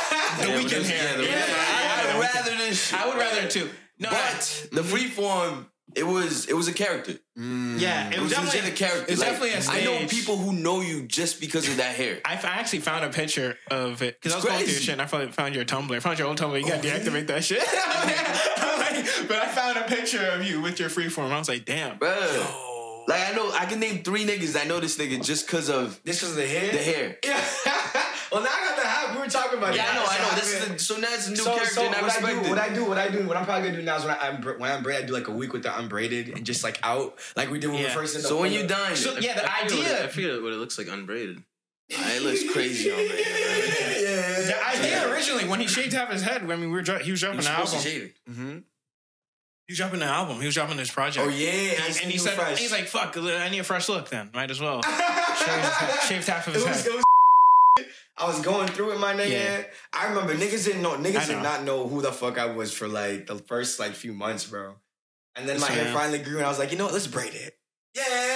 the 0.41 0.49
Yeah, 0.49 0.57
weekend 0.57 0.71
just- 0.71 0.91
hair. 0.91 1.11
yeah, 1.11 1.17
the 1.17 1.23
Yeah, 1.25 1.31
yeah, 1.31 1.45
I'd 1.45 2.05
yeah, 2.15 2.21
rather 2.21 2.57
this 2.57 2.87
shit. 2.89 3.01
I 3.01 3.07
would 3.09 3.19
rather 3.19 3.49
too. 3.49 3.71
No, 4.01 4.11
But 4.11 4.69
the 4.73 4.83
freeform, 4.83 5.67
it 5.95 6.05
was 6.07 6.47
it 6.47 6.55
was 6.55 6.69
a 6.69 6.73
character. 6.73 7.15
Mm. 7.39 7.81
yeah, 7.81 8.09
it 8.09 8.15
It 8.15 8.21
was 8.21 8.25
was 8.25 8.33
definitely 8.33 8.61
legit 8.61 8.75
a 8.75 8.77
character. 8.85 9.13
It's 9.13 9.21
Like, 9.21 9.31
definitely 9.31 9.55
a 9.57 9.63
stage. 9.63 9.83
I 9.83 9.85
know 10.01 10.07
people 10.07 10.37
who 10.37 10.53
know 10.53 10.81
you 10.81 11.03
just 11.07 11.41
because 11.41 11.69
of 11.69 11.77
that 11.79 11.95
hair. 11.97 12.19
I 12.25 12.35
f- 12.35 12.45
I 12.45 12.49
actually 12.61 12.81
found 12.81 13.05
a 13.05 13.09
picture 13.11 13.57
of 13.71 14.03
it 14.03 14.21
because 14.21 14.33
I 14.33 14.37
was 14.37 14.45
It's 14.45 14.53
going 14.53 14.65
through 14.65 14.73
your 14.73 14.81
shit. 14.83 14.93
and 14.95 15.03
I 15.03 15.07
found, 15.07 15.35
found 15.35 15.55
your 15.55 15.65
Tumblr. 15.65 15.95
I 15.97 16.01
found 16.01 16.19
your 16.19 16.29
old 16.29 16.39
Tumblr. 16.39 16.59
You 16.61 16.67
got 16.69 16.83
to 16.83 16.89
Oh, 16.89 16.93
yeah? 16.93 16.99
deactivate 17.01 17.27
that 17.29 17.45
shit. 17.45 17.59
Like, 17.61 19.29
but 19.29 19.37
I 19.39 19.49
found 19.49 19.79
a 19.79 19.83
picture 19.83 20.25
of 20.27 20.45
you 20.45 20.61
with 20.61 20.79
your 20.81 20.89
freeform. 20.91 21.31
I 21.31 21.39
was 21.39 21.49
like, 21.49 21.65
damn. 21.65 21.99
bro. 21.99 22.15
Like 23.09 23.31
I 23.31 23.33
know 23.35 23.51
I 23.53 23.65
can 23.65 23.81
name 23.81 24.03
three 24.03 24.27
niggas. 24.27 24.55
I 24.61 24.65
know 24.67 24.81
this 24.81 24.99
nigga 24.99 25.25
just 25.25 25.47
because 25.47 25.71
of 25.71 25.99
This 26.05 26.21
was 26.23 26.35
the 26.37 26.47
hair. 26.47 26.71
the 26.73 26.77
hair. 26.79 27.17
Yeah. 27.25 27.43
well, 28.31 28.43
now 28.43 28.51
I 28.53 28.67
got 28.69 28.77
the 28.77 28.78
hat. 28.78 28.78
We 29.35 29.39
were 29.39 29.43
talking 29.45 29.59
about 29.59 29.75
it. 29.75 29.77
Yeah, 29.77 29.89
I 29.91 29.95
know, 29.95 30.05
I 30.09 30.19
know. 30.19 30.29
So 30.31 30.37
This 30.37 30.63
is 30.63 30.69
the, 30.69 30.79
so 30.79 30.97
now 31.01 31.09
it's 31.13 31.27
a 31.27 31.31
new 31.31 31.37
so, 31.37 31.55
character, 31.55 31.75
so 31.75 31.87
and 31.87 31.95
I 31.95 32.03
what 32.03 32.13
I 32.13 32.21
do, 32.21 32.27
it. 32.45 32.49
what 32.49 32.59
I 32.59 32.69
do, 32.75 32.85
what 32.85 32.99
I 32.99 33.09
do, 33.09 33.27
what 33.29 33.37
I'm 33.37 33.45
probably 33.45 33.69
gonna 33.69 33.81
do 33.81 33.85
now 33.85 33.97
is 33.97 34.05
when 34.05 34.15
I, 34.17 34.29
I'm 34.29 34.43
when 34.59 34.71
I'm 34.73 34.83
braided, 34.83 35.05
I 35.05 35.07
do 35.07 35.13
like 35.13 35.29
a 35.29 35.33
week 35.33 35.53
with 35.53 35.63
the 35.63 35.79
unbraided 35.79 36.31
and 36.31 36.45
just 36.47 36.65
like 36.65 36.79
out, 36.83 37.19
like 37.37 37.51
we 37.51 37.59
did 37.59 37.71
when 37.71 37.83
we 37.83 37.89
first 37.89 38.17
in 38.17 38.23
the. 38.23 38.29
so 38.29 38.41
when 38.41 38.53
you 38.53 38.67
dine, 38.67 38.97
So 38.97 39.19
yeah, 39.19 39.35
the 39.35 39.45
I 39.53 39.67
forget 39.69 39.79
what 39.79 39.87
it- 39.87 39.93
I 39.93 39.97
idea, 39.99 40.09
forget 40.09 40.43
what 40.43 40.53
it 40.53 40.57
looks 40.57 40.79
like 40.79 40.89
unbraided. 40.89 41.43
it 41.91 42.23
looks 42.23 42.51
crazy 42.53 42.91
on 42.91 42.99
me. 42.99 43.05
yeah. 43.07 44.41
the 44.43 44.67
idea 44.67 45.11
originally 45.13 45.45
when 45.49 45.61
he 45.61 45.67
shaved 45.67 45.93
half 45.93 46.11
his 46.13 46.23
head. 46.23 46.43
I 46.43 46.47
mean, 46.47 46.61
we 46.61 46.67
were 46.69 46.83
he 47.01 47.11
was 47.11 47.21
dropping 47.21 47.41
You're 47.41 47.51
an 47.51 47.57
supposed 47.67 47.75
album. 47.75 47.81
to 47.83 47.89
shave. 47.89 48.15
Mm-hmm. 48.31 48.59
He 49.67 49.73
was 49.73 49.79
dropping 49.79 50.01
an 50.03 50.09
album. 50.09 50.41
He 50.41 50.47
was 50.47 50.55
dropping 50.55 50.77
this 50.79 50.91
project. 50.91 51.27
Oh 51.27 51.29
yeah, 51.29 51.51
And, 51.85 51.99
and 52.03 52.11
he 52.11 52.17
said, 52.19 52.35
fresh. 52.35 52.59
he's 52.59 52.73
like, 52.73 52.87
"Fuck, 52.87 53.17
I 53.19 53.51
need 53.51 53.59
a 53.59 53.65
fresh 53.65 53.89
look. 53.91 54.09
Then 54.09 54.31
might 54.33 54.51
as 54.51 54.61
well." 54.61 54.81
shaved, 54.83 56.01
shaved 56.09 56.27
half 56.29 56.47
of 56.49 56.55
it 56.55 56.59
his 56.59 56.67
was, 56.67 56.87
head. 56.87 57.03
I 58.17 58.27
was 58.27 58.41
going 58.43 58.69
through 58.69 58.93
it, 58.93 58.99
my 58.99 59.15
nigga. 59.15 59.31
Yeah. 59.31 59.63
I 59.93 60.09
remember 60.09 60.35
niggas 60.35 60.65
didn't 60.65 60.83
know 60.83 60.97
niggas 60.97 61.29
did 61.29 61.43
not 61.43 61.65
know 61.65 61.87
who 61.87 62.03
the 62.03 62.13
fuck 62.13 62.39
I 62.39 62.47
was 62.47 62.73
for 62.73 62.89
like 62.89 63.27
the 63.27 63.37
first 63.37 63.79
like 63.79 63.93
few 63.93 64.13
months, 64.13 64.47
bro. 64.47 64.75
And 65.37 65.49
then 65.49 65.61
my 65.61 65.69
hair 65.69 65.93
finally 65.93 66.19
grew, 66.19 66.39
and 66.39 66.47
I 66.47 66.49
was 66.49 66.59
like, 66.59 66.73
you 66.73 66.79
know 66.79 66.85
what? 66.85 66.95
Let's 66.95 67.07
braid 67.07 67.35
it. 67.35 67.57
Yeah. 67.95 68.28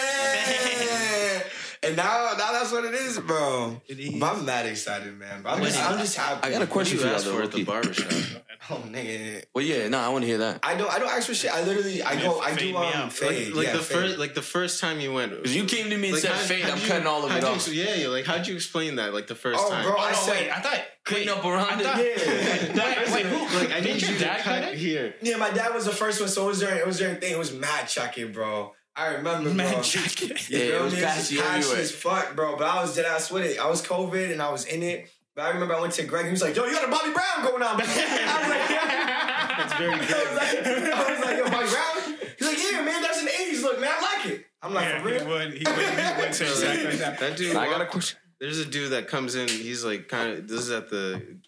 And 1.83 1.97
now, 1.97 2.33
now 2.39 2.53
that's 2.53 2.71
what 2.73 2.85
it 2.85 2.95
is, 2.95 3.19
bro. 3.21 3.81
It 3.89 3.99
is. 3.99 4.21
But 4.21 4.35
I'm 4.37 4.45
mad 4.45 4.67
excited, 4.67 5.19
man. 5.19 5.43
But 5.43 5.51
I'm 5.55 5.63
just, 5.65 5.83
I'm 5.83 5.99
just 5.99 6.17
happy. 6.17 6.47
I 6.49 6.51
got 6.53 6.63
a 6.63 6.67
question 6.67 6.97
you 6.99 7.03
for 7.03 7.09
you 7.09 7.15
asked 7.15 7.25
though. 7.25 7.37
for 7.37 7.43
at 7.43 7.53
the 7.53 7.65
barbershop. 7.65 8.13
Oh, 8.71 8.77
nigga. 8.77 9.43
Well, 9.53 9.65
yeah, 9.65 9.89
no, 9.89 9.99
I 9.99 10.09
want 10.11 10.23
to 10.23 10.29
hear 10.29 10.39
that. 10.39 10.61
I 10.63 10.77
don't. 10.77 10.89
I 10.89 11.01
don't 11.01 11.11
ask 11.11 11.27
for 11.27 11.35
shit. 11.35 11.53
I 11.53 11.65
literally. 11.65 12.01
I 12.01 12.15
go. 12.23 12.41
I 12.41 12.51
fade 12.51 12.59
do. 12.61 12.65
me 12.67 12.77
Um, 12.77 12.85
out. 12.95 13.13
fade. 13.13 13.49
like 13.49 13.57
like 13.57 13.67
yeah, 13.67 13.73
the 13.73 13.79
fade. 13.81 13.97
first 13.99 14.19
like 14.19 14.35
the 14.35 14.41
first 14.43 14.81
time 14.81 15.01
you 15.01 15.13
went. 15.13 15.33
Because 15.33 15.57
you 15.57 15.65
came 15.65 15.91
to 15.91 15.99
me 15.99 16.11
and 16.11 16.19
said, 16.19 16.31
how- 16.31 16.39
"Fade, 16.39 16.63
how'd 16.63 16.75
I'm 16.75 16.79
you- 16.81 16.87
cutting 16.87 17.07
all 17.09 17.25
of 17.25 17.33
it 17.35 17.43
you 17.43 17.49
off." 17.49 17.57
ex- 17.57 17.73
Yeah, 17.73 17.95
yeah. 17.97 18.07
Like 18.07 18.25
how'd 18.25 18.47
you 18.47 18.55
explain 18.55 18.95
that? 18.97 19.13
Like 19.13 19.27
the 19.27 19.35
first 19.35 19.59
Oh, 19.61 19.69
time. 19.69 19.83
bro, 19.85 19.97
Oh, 19.99 20.01
I 20.01 20.13
no, 20.13 20.17
said. 20.17 20.31
wait, 20.43 20.51
I 20.53 20.61
thought 20.61 20.81
Clean 21.05 21.29
up 21.29 21.45
around 21.45 21.83
I 21.85 22.01
it. 22.01 22.77
Yeah. 22.77 23.03
wait, 23.03 23.13
wait, 23.13 23.27
who? 23.27 23.59
Like 23.59 23.73
I 23.73 23.81
Didn't 23.81 23.95
need 23.95 24.03
your 24.03 24.11
you 24.13 24.19
to 24.19 24.25
dad 24.25 24.41
cut 24.43 24.63
cut 24.63 24.73
it? 24.75 24.79
here. 24.79 25.15
Yeah, 25.23 25.39
my 25.39 25.51
dad 25.51 25.75
was 25.75 25.85
the 25.85 25.91
first 25.91 26.21
one, 26.21 26.29
so 26.29 26.45
it 26.45 26.47
was 26.47 26.61
during 26.61 26.79
it 26.79 26.87
was 26.87 26.99
during 26.99 27.17
thing. 27.17 27.33
It 27.33 27.39
was 27.39 27.53
mad 27.53 27.89
chucking, 27.89 28.31
bro. 28.31 28.73
I 28.95 29.15
remember, 29.15 29.45
bro. 29.49 29.55
Man, 29.55 29.83
jacket. 29.83 30.49
You 30.51 30.59
Yeah, 30.59 30.65
feel 30.67 30.81
it 30.81 30.85
was 30.85 30.95
me? 30.95 31.01
patchy 31.03 31.37
patchy 31.39 31.59
everywhere. 31.59 31.81
as 31.81 31.93
fuck, 31.93 32.37
bro. 32.37 32.57
But 32.57 32.67
I 32.69 32.83
was 32.83 32.95
dead 32.95 33.07
ass 33.07 33.31
with 33.31 33.45
it. 33.45 33.59
I 33.59 33.69
was 33.69 33.81
COVID 33.83 34.33
and 34.33 34.43
I 34.43 34.51
was 34.51 34.65
in 34.67 34.83
it. 34.83 35.09
But 35.35 35.47
I 35.47 35.51
remember 35.51 35.75
I 35.75 35.81
went 35.81 35.95
to 35.95 36.05
Greg. 36.05 36.27
He 36.27 36.31
was 36.31 36.43
like, 36.43 36.55
"Yo, 36.55 36.65
you 36.67 36.73
got 36.73 36.87
a 36.87 36.91
Bobby 36.91 37.11
Brown 37.13 37.43
going 37.51 37.63
on." 37.63 37.77
bro." 37.79 37.87
I 37.89 38.39
was 38.41 38.49
like, 38.51 38.71
"Yeah." 38.71 39.57
That's 39.57 39.73
very 39.75 39.95
I 39.95 39.99
was 39.99 40.09
like, 40.37 40.67
I 40.93 41.11
was 41.11 41.21
like, 41.25 41.37
"Yo, 41.39 41.45
Bobby 41.51 41.69
Brown." 41.71 42.19
He's 42.39 42.49
like, 42.49 42.59
"Yeah, 42.73 42.83
man, 42.83 43.03
that's 43.03 43.21
an 43.23 43.29
'80s 43.29 43.63
look, 43.63 43.81
man. 43.81 43.91
I 43.97 44.01
like 44.17 44.27
it." 44.33 44.45
I'm 44.61 44.75
like, 44.75 44.85
Yeah, 44.85 45.03
"For 45.03 45.09
he 45.09 45.15
real." 45.17 45.29
would. 45.29 45.53
He 45.55 45.65
would. 45.65 45.79
He 45.79 46.23
would 46.23 46.35
say 46.35 46.47
exactly 46.49 46.85
like 46.91 46.99
that. 46.99 47.19
That 47.19 47.37
dude. 47.39 47.57
I 47.57 47.65
got 47.67 47.77
a 47.77 47.79
walked- 47.81 47.91
question. 47.93 48.19
There's 48.41 48.59
a 48.59 48.67
dude 48.67 48.91
that 48.93 49.09
comes 49.09 49.35
in. 49.37 49.49
He's 49.49 49.85
like 49.85 50.09
kind 50.09 50.31
of. 50.33 50.49
This 50.49 50.61
is 50.61 50.71
at 50.71 50.91
the 50.91 51.39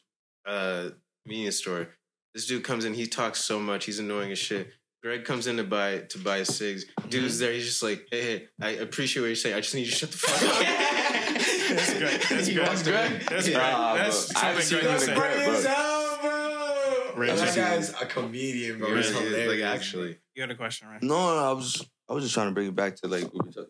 uh 0.46 0.90
convenience 1.24 1.56
store. 1.56 1.88
This 2.34 2.46
dude 2.46 2.64
comes 2.64 2.84
in. 2.86 2.94
He 2.94 3.06
talks 3.06 3.40
so 3.44 3.58
much. 3.60 3.84
He's 3.84 3.98
annoying 3.98 4.32
as 4.32 4.38
shit. 4.38 4.68
Greg 5.04 5.26
comes 5.26 5.46
in 5.46 5.58
to 5.58 5.64
buy 5.64 5.98
to 5.98 6.18
buy 6.18 6.42
cigs. 6.44 6.86
Dude's 7.10 7.34
mm-hmm. 7.34 7.44
there. 7.44 7.52
He's 7.52 7.66
just 7.66 7.82
like, 7.82 8.08
hey, 8.10 8.36
hey, 8.38 8.48
I 8.58 8.70
appreciate 8.70 9.20
what 9.20 9.26
you're 9.26 9.36
saying. 9.36 9.54
I 9.54 9.60
just 9.60 9.74
need 9.74 9.82
you 9.84 9.90
to 9.90 9.96
shut 9.98 10.10
the 10.10 10.16
fuck 10.16 10.42
up. 10.42 10.60
That's 11.76 11.92
good. 11.92 12.20
That's 12.22 12.48
You 12.48 12.54
good. 12.54 12.66
want 12.68 12.84
Greg? 12.84 13.26
That's 13.28 13.46
Yeah. 13.48 13.54
great. 13.54 13.70
Nah, 13.70 13.94
That's 13.96 14.32
bro. 14.32 14.40
I 14.40 14.44
haven't 14.46 14.62
something 14.62 14.62
seen 14.62 14.78
Greg 14.78 14.84
him 14.84 14.92
would 14.92 15.02
in 15.02 15.06
say. 15.06 15.14
Greg. 15.14 15.32
Funny 15.32 15.44
bro. 15.44 15.54
as 15.54 15.66
hell, 15.66 16.18
bro. 16.22 17.14
Rich. 17.16 17.36
That 17.38 17.54
guy's 17.54 17.90
a 17.90 18.06
comedian, 18.06 18.78
bro. 18.78 18.96
He's 18.96 19.12
Really 19.12 19.24
hilarious. 19.26 19.62
like 19.62 19.74
actually. 19.76 20.18
You 20.34 20.42
had 20.42 20.50
a 20.50 20.54
question, 20.54 20.88
right? 20.88 21.02
No, 21.02 21.34
no, 21.36 21.50
I 21.50 21.52
was, 21.52 21.86
I 22.08 22.12
was 22.14 22.24
just 22.24 22.32
trying 22.32 22.48
to 22.48 22.54
bring 22.54 22.68
it 22.68 22.74
back 22.74 22.96
to 22.96 23.08
like 23.08 23.24
what 23.24 23.44
we 23.46 23.52
talk, 23.52 23.66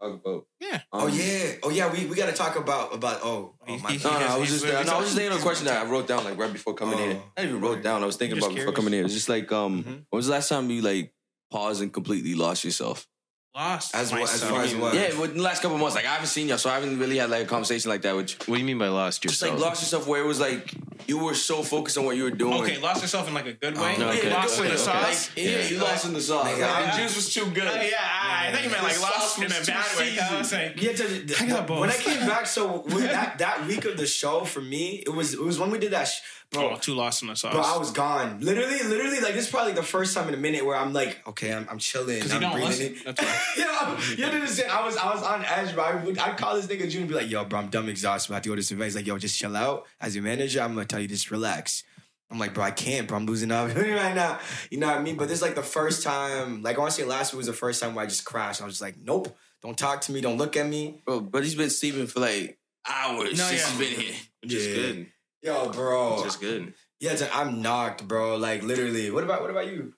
talk 0.00 0.20
about. 0.24 0.46
Yeah. 0.60 0.80
Oh 0.92 1.06
Um, 1.08 1.12
yeah, 1.14 1.52
oh 1.62 1.70
yeah. 1.70 1.92
We, 1.92 2.06
we 2.06 2.16
got 2.16 2.26
to 2.26 2.32
talk 2.32 2.56
about 2.56 2.94
about 2.94 3.20
oh, 3.22 3.54
oh 3.68 3.78
my. 3.78 3.92
He- 3.92 4.02
No, 4.04 4.18
no, 4.18 4.26
I 4.26 4.38
was 4.38 4.48
just, 4.48 4.64
he's- 4.64 4.86
no, 4.86 4.92
I 4.94 4.96
was 4.98 5.06
just 5.06 5.16
thinking 5.16 5.32
of 5.34 5.40
a 5.40 5.42
question 5.42 5.66
that 5.66 5.86
I 5.86 5.88
wrote 5.90 6.06
down 6.08 6.24
like 6.24 6.38
right 6.38 6.52
before 6.52 6.74
coming 6.74 6.98
in. 6.98 7.16
Oh. 7.16 7.22
I 7.36 7.44
even 7.44 7.60
wrote 7.60 7.82
down. 7.82 8.02
I 8.02 8.06
was 8.06 8.16
thinking 8.16 8.36
Just 8.36 8.46
about 8.46 8.54
before 8.56 8.72
curious. 8.72 8.84
coming 8.86 8.98
in. 8.98 9.04
It's 9.04 9.14
just 9.14 9.28
like, 9.28 9.50
um, 9.52 9.82
Mhm. 9.84 9.86
when 9.86 10.04
was 10.18 10.26
the 10.26 10.32
last 10.32 10.48
time 10.48 10.70
you 10.70 10.82
like 10.82 11.12
paused 11.50 11.82
and 11.82 11.92
completely 11.92 12.34
lost 12.34 12.64
yourself? 12.64 13.06
Lost 13.54 13.96
As 13.96 14.12
well- 14.12 14.22
as 14.22 14.30
myself. 14.32 14.50
far 14.52 14.62
as 14.62 14.74
what? 14.76 14.94
Yeah, 14.94 15.18
within 15.18 15.38
the 15.38 15.42
last 15.42 15.60
couple 15.60 15.76
months, 15.76 15.96
like 15.96 16.04
I 16.06 16.12
haven't 16.12 16.28
seen 16.28 16.48
you, 16.48 16.56
so 16.56 16.70
I 16.70 16.74
haven't 16.74 17.00
really 17.00 17.16
had 17.18 17.30
like 17.30 17.42
a 17.42 17.46
conversation 17.46 17.90
like 17.90 18.02
that 18.02 18.14
with 18.14 18.30
you. 18.30 18.36
What 18.46 18.54
do 18.56 18.60
you 18.60 18.64
mean 18.66 18.78
by 18.78 18.86
lost 18.88 19.22
Just 19.22 19.40
yourself? 19.42 19.58
like 19.58 19.68
lost 19.68 19.82
yourself 19.82 20.06
where 20.06 20.22
it 20.22 20.26
was 20.26 20.38
like 20.38 20.72
you 21.08 21.18
were 21.18 21.34
so 21.34 21.64
focused 21.64 21.98
on 21.98 22.04
what 22.04 22.16
you 22.16 22.22
were 22.22 22.30
doing. 22.30 22.62
Okay, 22.62 22.78
lost 22.78 23.02
yourself 23.02 23.26
in 23.26 23.34
like 23.34 23.46
a 23.46 23.52
good 23.54 23.76
way. 23.76 23.96
Oh, 23.98 24.02
okay. 24.10 24.28
Yeah, 24.28 24.34
lost 24.36 24.58
in 24.60 24.66
the 24.66 24.70
okay. 24.74 24.78
sauce. 24.78 25.30
yeah, 25.36 25.66
you 25.66 25.78
lost 25.80 26.04
in 26.04 26.12
the 26.12 26.20
sauce. 26.20 26.46
Nigga, 26.46 26.60
Like, 26.60 26.70
I- 26.70 26.96
the 26.96 27.02
juice 27.02 27.16
was 27.16 27.34
too 27.34 27.50
good. 27.50 27.66
Uh, 27.66 27.72
yeah, 27.82 27.96
I, 28.00 28.46
I 28.48 28.52
think 28.52 28.64
you 28.66 28.70
meant 28.70 28.84
like 28.84 28.94
The 28.94 29.00
lost 29.00 29.34
sauce 29.34 29.38
in 29.38 29.44
a 29.46 29.66
bad 29.66 29.98
way. 29.98 30.18
I 30.20 30.38
was 30.38 30.48
saying, 30.48 30.74
Yeah, 30.78 30.92
to, 30.92 31.34
I 31.42 31.46
got 31.46 31.66
both. 31.66 31.80
when 31.80 31.90
I 31.90 31.96
came 31.96 32.20
back, 32.28 32.46
so 32.46 32.84
that 32.88 33.38
that 33.38 33.66
week 33.66 33.84
of 33.84 33.96
the 33.96 34.06
show 34.06 34.44
for 34.44 34.60
me, 34.60 35.02
it 35.04 35.08
was 35.10 35.34
it 35.34 35.40
was 35.42 35.58
when 35.58 35.72
we 35.72 35.78
did 35.80 35.90
that, 35.90 36.04
sh- 36.04 36.20
bro. 36.50 36.70
oh, 36.72 36.76
too 36.76 36.94
lost 36.94 37.22
in 37.22 37.28
the 37.28 37.36
sauce. 37.36 37.52
Bro, 37.52 37.62
I 37.62 37.76
was 37.78 37.90
gone. 37.92 38.40
Literally, 38.40 38.82
literally, 38.82 39.20
like 39.20 39.34
this 39.34 39.44
is 39.46 39.50
probably 39.50 39.72
the 39.72 39.82
first 39.82 40.14
time 40.14 40.28
in 40.28 40.34
a 40.34 40.36
minute 40.36 40.64
where 40.64 40.76
I'm 40.76 40.92
like, 40.92 41.26
okay, 41.28 41.52
I'm, 41.52 41.66
I'm 41.70 41.78
chilling. 41.78 42.16
because 42.16 42.30
you 42.30 42.36
I'm 42.36 42.42
don't 42.42 42.52
breathing 42.52 42.68
listen. 42.68 42.86
it. 42.96 43.04
That's 43.16 43.22
why. 43.22 43.40
yeah, 43.56 44.16
you 44.16 44.24
understand? 44.24 44.70
I 44.70 44.84
was 44.84 44.96
I 44.96 45.14
was 45.14 45.22
on 45.22 45.44
edge, 45.44 45.74
bro. 45.74 45.84
I 45.84 45.94
would 46.04 46.18
I'd 46.18 46.36
call 46.36 46.54
this 46.56 46.66
nigga 46.66 46.90
June 46.90 47.02
and 47.02 47.08
be 47.08 47.14
like, 47.14 47.30
yo, 47.30 47.44
bro, 47.44 47.58
I'm 47.60 47.68
dumb 47.68 47.88
exhausted. 47.88 48.32
I 48.32 48.36
have 48.36 48.42
to 48.44 48.48
go 48.48 48.54
to 48.54 48.60
this 48.60 48.70
event. 48.70 48.84
He's 48.86 48.96
like, 48.96 49.06
yo, 49.06 49.18
just 49.18 49.38
chill 49.38 49.56
out. 49.56 49.86
As 50.00 50.14
your 50.14 50.24
manager, 50.24 50.60
I'm 50.60 50.74
gonna 50.74 50.86
tell 50.86 51.00
you 51.00 51.08
just 51.08 51.30
relax. 51.30 51.84
I'm 52.32 52.38
like, 52.38 52.54
bro, 52.54 52.62
I 52.62 52.70
can't, 52.70 53.08
bro. 53.08 53.16
I'm 53.16 53.26
losing 53.26 53.50
up 53.50 53.68
right 53.76 54.14
now. 54.14 54.38
You 54.70 54.78
know 54.78 54.86
what 54.86 54.98
I 54.98 55.02
mean? 55.02 55.16
But 55.16 55.26
this 55.28 55.38
is 55.38 55.42
like 55.42 55.56
the 55.56 55.62
first 55.64 56.04
time, 56.04 56.62
like 56.62 56.76
I 56.76 56.78
want 56.78 56.92
to 56.94 57.00
say 57.00 57.04
last 57.06 57.32
week 57.32 57.38
was 57.38 57.46
the 57.46 57.52
first 57.52 57.82
time 57.82 57.94
where 57.96 58.04
I 58.04 58.08
just 58.08 58.24
crashed. 58.24 58.62
I 58.62 58.64
was 58.64 58.74
just 58.74 58.82
like, 58.82 58.96
nope, 59.02 59.36
don't 59.62 59.76
talk 59.76 60.00
to 60.02 60.12
me, 60.12 60.20
don't 60.20 60.36
look 60.38 60.56
at 60.56 60.66
me. 60.66 61.00
Bro, 61.04 61.22
but 61.22 61.42
he's 61.42 61.56
been 61.56 61.70
sleeping 61.70 62.06
for 62.06 62.20
like 62.20 62.58
hours 62.88 63.36
No, 63.36 63.44
since 63.44 63.60
yeah. 63.62 63.68
he's 63.68 63.78
been 63.78 64.00
here. 64.00 64.14
Just 64.46 64.68
Yeah. 64.68 64.74
good. 64.76 65.06
Yo, 65.42 65.70
bro. 65.70 66.22
Just 66.22 66.40
good. 66.40 66.74
Yeah, 67.00 67.16
I'm 67.32 67.62
knocked, 67.62 68.06
bro. 68.06 68.36
Like 68.36 68.62
literally. 68.62 69.10
What 69.10 69.24
about 69.24 69.40
what 69.40 69.50
about 69.50 69.66
you? 69.68 69.94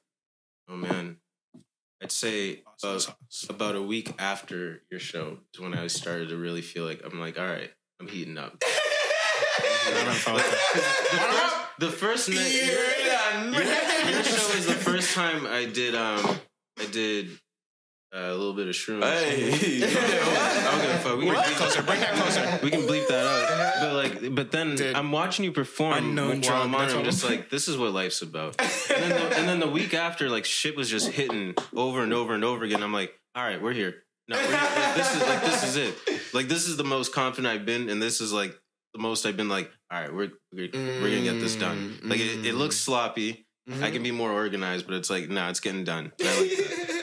Oh 0.69 0.77
man. 0.77 1.17
I'd 2.03 2.11
say 2.11 2.63
Lost 2.83 3.09
in 3.09 3.15
the 3.49 3.53
uh, 3.53 3.55
about 3.55 3.77
a 3.77 3.83
week 3.83 4.13
after 4.19 4.83
your 4.91 4.99
show 4.99 5.39
is 5.55 5.61
when 5.61 5.75
I 5.75 5.87
started 5.87 6.31
to 6.31 6.37
really 6.37 6.63
feel 6.63 6.85
like 6.85 7.01
I'm 7.05 7.21
like, 7.21 7.39
all 7.39 7.47
right, 7.47 7.71
I'm 8.01 8.09
heating 8.09 8.39
up. 8.39 8.59
the 11.79 11.91
first 11.91 12.29
night, 12.29 12.39
your, 12.39 12.75
your 14.11 14.25
show 14.25 14.57
is 14.57 14.67
the 14.67 14.75
first 14.75 15.15
time 15.15 15.47
I 15.47 15.67
did. 15.67 15.95
Um, 15.95 16.41
I 16.79 16.87
did 16.87 17.39
uh, 18.15 18.19
a 18.19 18.35
little 18.35 18.53
bit 18.53 18.69
of 18.69 18.75
shrooms. 18.75 19.03
Hey, 19.05 19.47
I 19.83 20.71
don't 20.71 20.81
give 20.83 20.91
a 20.91 20.99
fuck. 20.99 21.19
We 21.19 21.25
can, 21.25 21.35
Bring 21.35 21.43
that 21.43 21.57
closer. 21.57 21.83
Bring 21.83 22.01
that 22.01 22.15
closer. 22.15 22.61
we 22.63 22.71
can 22.71 22.83
bleep 22.83 23.09
that 23.09 23.27
out. 23.27 23.81
But 23.81 23.95
like, 23.95 24.35
but 24.35 24.51
then 24.51 24.77
Dude. 24.77 24.95
I'm 24.95 25.13
watching 25.13 25.45
you 25.45 25.53
perform 25.53 25.95
Unknown 25.99 26.29
while 26.29 26.41
drug, 26.41 26.65
I'm 26.67 26.75
on. 26.75 26.91
I'm 26.91 27.05
just 27.05 27.25
like, 27.25 27.49
this 27.49 27.69
is 27.69 27.79
what 27.79 27.93
life's 27.93 28.21
about. 28.21 28.61
And 28.61 28.71
then, 29.03 29.09
the, 29.11 29.37
and 29.39 29.49
then 29.49 29.61
the 29.61 29.69
week 29.69 29.95
after, 29.95 30.29
like 30.29 30.45
shit 30.45 30.77
was 30.77 30.91
just 30.91 31.09
hitting 31.09 31.55
over 31.75 32.03
and 32.03 32.13
over 32.13 32.35
and 32.35 32.45
over 32.45 32.65
again. 32.65 32.83
I'm 32.83 32.93
like, 32.93 33.15
all 33.35 33.45
right, 33.45 33.61
we're 33.63 33.73
here. 33.73 34.05
No, 34.29 34.37
we're 34.37 34.43
here. 34.47 34.53
Like, 34.53 34.95
this 34.95 35.15
is 35.17 35.23
like 35.23 35.43
this 35.43 35.63
is 35.65 35.77
it. 35.77 36.35
Like 36.35 36.49
this 36.49 36.69
is 36.69 36.77
the 36.77 36.85
most 36.85 37.15
confident 37.15 37.53
I've 37.53 37.65
been, 37.67 37.89
and 37.89 38.01
this 38.01 38.21
is 38.21 38.33
like 38.33 38.55
the 38.93 39.01
most 39.01 39.25
I've 39.25 39.37
been. 39.39 39.49
Like, 39.49 39.71
all 39.91 40.01
right, 40.01 40.13
we're 40.13 40.33
we're, 40.53 40.69
we're 40.73 41.11
gonna 41.11 41.23
get 41.23 41.41
this 41.41 41.57
done. 41.57 41.99
Like 42.03 42.21
it, 42.21 42.45
it 42.45 42.55
looks 42.55 42.77
sloppy. 42.77 43.47
I 43.81 43.91
can 43.91 44.03
be 44.03 44.11
more 44.11 44.33
organized, 44.33 44.87
but 44.87 44.97
it's 44.97 45.09
like, 45.09 45.29
no, 45.29 45.49
it's 45.49 45.61
getting 45.61 45.85
done. 45.85 46.13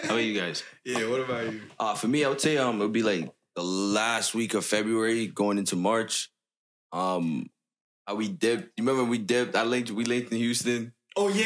I 0.09 0.13
like 0.13 0.15
that. 0.15 0.15
How 0.15 0.15
about 0.15 0.25
you 0.25 0.39
guys? 0.39 0.63
Yeah, 0.83 1.09
what 1.09 1.19
about 1.21 1.53
you? 1.53 1.61
Uh, 1.79 1.95
for 1.95 2.07
me, 2.07 2.25
I 2.25 2.29
would 2.29 2.41
say 2.41 2.57
um, 2.57 2.81
it 2.81 2.83
would 2.83 2.91
be 2.91 3.03
like 3.03 3.31
the 3.55 3.63
last 3.63 4.33
week 4.33 4.53
of 4.53 4.65
February 4.65 5.27
going 5.27 5.57
into 5.57 5.75
March. 5.75 6.29
Um, 6.91 7.49
how 8.07 8.15
we 8.15 8.27
dipped. 8.27 8.71
You 8.77 8.83
remember 8.83 9.03
we 9.03 9.19
dipped? 9.19 9.55
I 9.55 9.63
linked. 9.63 9.91
We 9.91 10.05
linked 10.05 10.31
in 10.31 10.37
Houston. 10.39 10.93
Oh 11.15 11.27
yeah. 11.27 11.45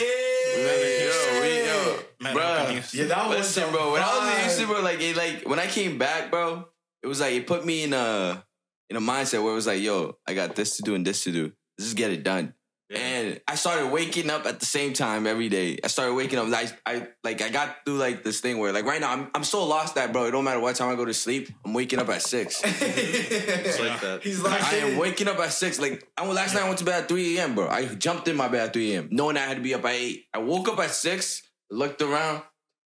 Yo, 0.56 1.42
we, 1.42 1.66
yo, 1.66 2.00
Man, 2.22 2.36
bruh. 2.36 2.94
Yeah, 2.94 3.06
that 3.06 3.28
was 3.28 3.38
Listen, 3.38 3.72
bro. 3.72 3.94
When 3.94 4.02
I 4.02 4.06
was 4.06 4.36
in. 4.36 4.42
Houston, 4.42 4.68
bro, 4.68 4.82
like 4.82 5.02
it, 5.02 5.18
like 5.18 5.50
when 5.50 5.60
I 5.60 5.68
came 5.68 5.98
back, 5.98 6.32
bro, 6.32 6.66
it 7.02 7.08
was 7.08 7.20
like 7.20 7.34
it 7.34 7.48
put 7.48 7.66
me 7.66 7.84
in 7.84 7.94
a 7.94 8.46
in 8.90 8.96
a 8.96 9.02
mindset 9.02 9.44
where 9.44 9.52
it 9.52 9.56
was 9.56 9.68
like, 9.68 9.82
yo, 9.82 10.18
I 10.28 10.34
got 10.34 10.56
this 10.56 10.78
to 10.78 10.84
do 10.84 10.96
and 10.96 11.06
this 11.06 11.24
to 11.24 11.32
do. 11.32 11.52
Let's 11.78 11.90
just 11.90 11.98
get 11.98 12.12
it 12.12 12.24
done. 12.24 12.54
And 12.90 13.42
I 13.48 13.56
started 13.56 13.92
waking 13.92 14.30
up 14.30 14.46
at 14.46 14.60
the 14.60 14.66
same 14.66 14.94
time 14.94 15.26
every 15.26 15.50
day. 15.50 15.80
I 15.84 15.88
started 15.88 16.14
waking 16.14 16.38
up. 16.38 16.48
Like 16.48 16.70
I 16.86 17.08
like 17.24 17.42
I 17.42 17.50
got 17.50 17.78
through 17.86 17.98
like 17.98 18.24
this 18.24 18.40
thing 18.40 18.60
where 18.60 18.72
like 18.72 18.86
right 18.86 19.02
now 19.02 19.12
I'm 19.12 19.30
I'm 19.34 19.44
so 19.44 19.66
lost 19.66 19.96
that 19.96 20.14
bro. 20.14 20.26
It 20.26 20.32
don't 20.32 20.44
matter 20.44 20.60
what 20.60 20.76
time 20.76 20.90
I 20.90 20.96
go 20.96 21.06
to 21.06 21.14
sleep. 21.14 21.50
I'm 21.66 21.74
waking 21.74 22.00
up 22.00 22.10
at 22.10 22.22
six. 22.22 22.62
It's 22.74 23.80
like 23.80 24.02
that. 24.02 24.22
He's 24.22 24.42
like, 24.42 24.62
I 24.62 24.76
am 24.76 24.98
waking 24.98 25.28
up 25.28 25.40
at 25.40 25.54
six. 25.54 25.80
Like 25.80 26.08
I 26.18 26.28
last 26.28 26.54
night 26.54 26.64
I 26.64 26.68
went 26.68 26.80
to 26.80 26.86
bed 26.86 27.04
at 27.04 27.10
three 27.10 27.38
a.m. 27.38 27.56
Bro, 27.56 27.70
I 27.70 27.86
jumped 27.86 28.28
in 28.28 28.36
my 28.36 28.48
bed 28.48 28.68
at 28.68 28.74
three 28.74 28.94
a.m. 28.94 29.08
knowing 29.12 29.38
I 29.38 29.42
had 29.42 29.58
to 29.58 29.64
be 29.64 29.74
up 29.74 29.86
at 29.86 29.94
eight. 29.96 30.26
I 30.34 30.40
woke 30.40 30.68
up 30.68 30.80
at 30.80 30.92
six, 30.92 31.42
looked 31.72 32.02
around, 32.02 32.44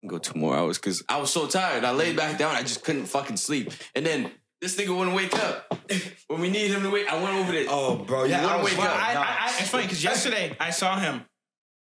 and 0.02 0.10
go 0.10 0.18
two 0.18 0.40
more 0.40 0.56
hours 0.56 0.78
because 0.78 1.04
I 1.10 1.20
was 1.20 1.32
so 1.32 1.48
tired. 1.48 1.84
I 1.84 1.92
laid 1.92 2.16
back 2.16 2.38
down. 2.38 2.56
I 2.56 2.62
just 2.62 2.84
couldn't 2.84 3.06
fucking 3.06 3.38
sleep. 3.38 3.72
And 3.96 4.06
then 4.06 4.32
this 4.64 4.78
nigga 4.78 4.98
wouldn't 4.98 5.16
wake 5.16 5.36
up 5.36 5.78
when 6.28 6.40
we 6.42 6.50
need 6.50 6.72
him 6.72 6.82
to 6.84 6.90
wake. 6.90 7.08
I 7.12 7.22
went 7.22 7.36
over 7.36 7.52
there. 7.52 7.66
Oh, 7.68 7.98
bro, 7.98 8.24
yeah, 8.24 8.42
You 8.42 8.48
I 8.48 8.56
wouldn't 8.56 8.64
was 8.64 8.78
wake 8.78 8.88
up. 8.90 8.96
I, 9.10 9.14
Nah. 9.14 9.20
I, 9.22 9.24
I, 9.26 9.56
it's 9.60 9.70
funny 9.70 9.84
because 9.84 10.04
yesterday 10.04 10.56
I 10.60 10.70
saw 10.70 10.98
him. 10.98 11.26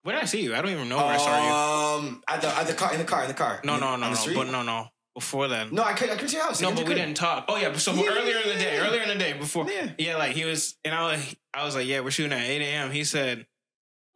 Where 0.03 0.15
did 0.15 0.23
I 0.23 0.25
see 0.25 0.41
you? 0.41 0.53
I 0.53 0.61
don't 0.61 0.71
even 0.71 0.89
know 0.89 0.97
where 0.97 1.05
I 1.05 1.17
saw 1.17 1.97
you. 2.01 2.07
Um, 2.09 2.23
at 2.27 2.41
the 2.41 2.49
at 2.49 2.67
the 2.67 2.73
car 2.73 2.91
in 2.91 2.99
the 2.99 3.05
car 3.05 3.21
in 3.21 3.29
the 3.29 3.33
car. 3.33 3.61
No, 3.63 3.77
no, 3.79 3.95
no, 3.95 4.09
no. 4.09 4.13
street? 4.15 4.35
But 4.35 4.47
no, 4.51 4.61
no. 4.61 4.87
Before 5.15 5.47
then. 5.47 5.69
No, 5.71 5.83
I 5.83 5.93
couldn't. 5.93 6.11
I 6.11 6.15
couldn't 6.15 6.29
see 6.29 6.37
your 6.37 6.45
house. 6.47 6.59
No, 6.59 6.69
but 6.71 6.79
we 6.79 6.83
couldn't. 6.85 6.97
didn't 7.05 7.17
talk. 7.17 7.45
Oh 7.47 7.55
yeah, 7.55 7.71
so 7.77 7.93
Yeah, 7.93 8.09
earlier 8.09 8.37
in 8.39 8.49
the 8.49 8.55
day, 8.55 8.75
yeah. 8.75 8.85
earlier 8.87 9.01
in 9.03 9.07
the 9.09 9.15
day 9.15 9.33
before, 9.33 9.65
Yeah. 9.71 9.91
yeah, 9.97 10.17
like 10.17 10.33
he 10.33 10.43
was, 10.43 10.75
and 10.83 10.93
I 10.93 11.13
was, 11.13 11.35
I 11.53 11.63
was 11.65 11.75
like, 11.75 11.87
yeah, 11.87 12.01
we're 12.01 12.11
shooting 12.11 12.33
at 12.33 12.41
eight 12.43 12.61
a.m. 12.63 12.91
He 12.91 13.03
said, 13.05 13.45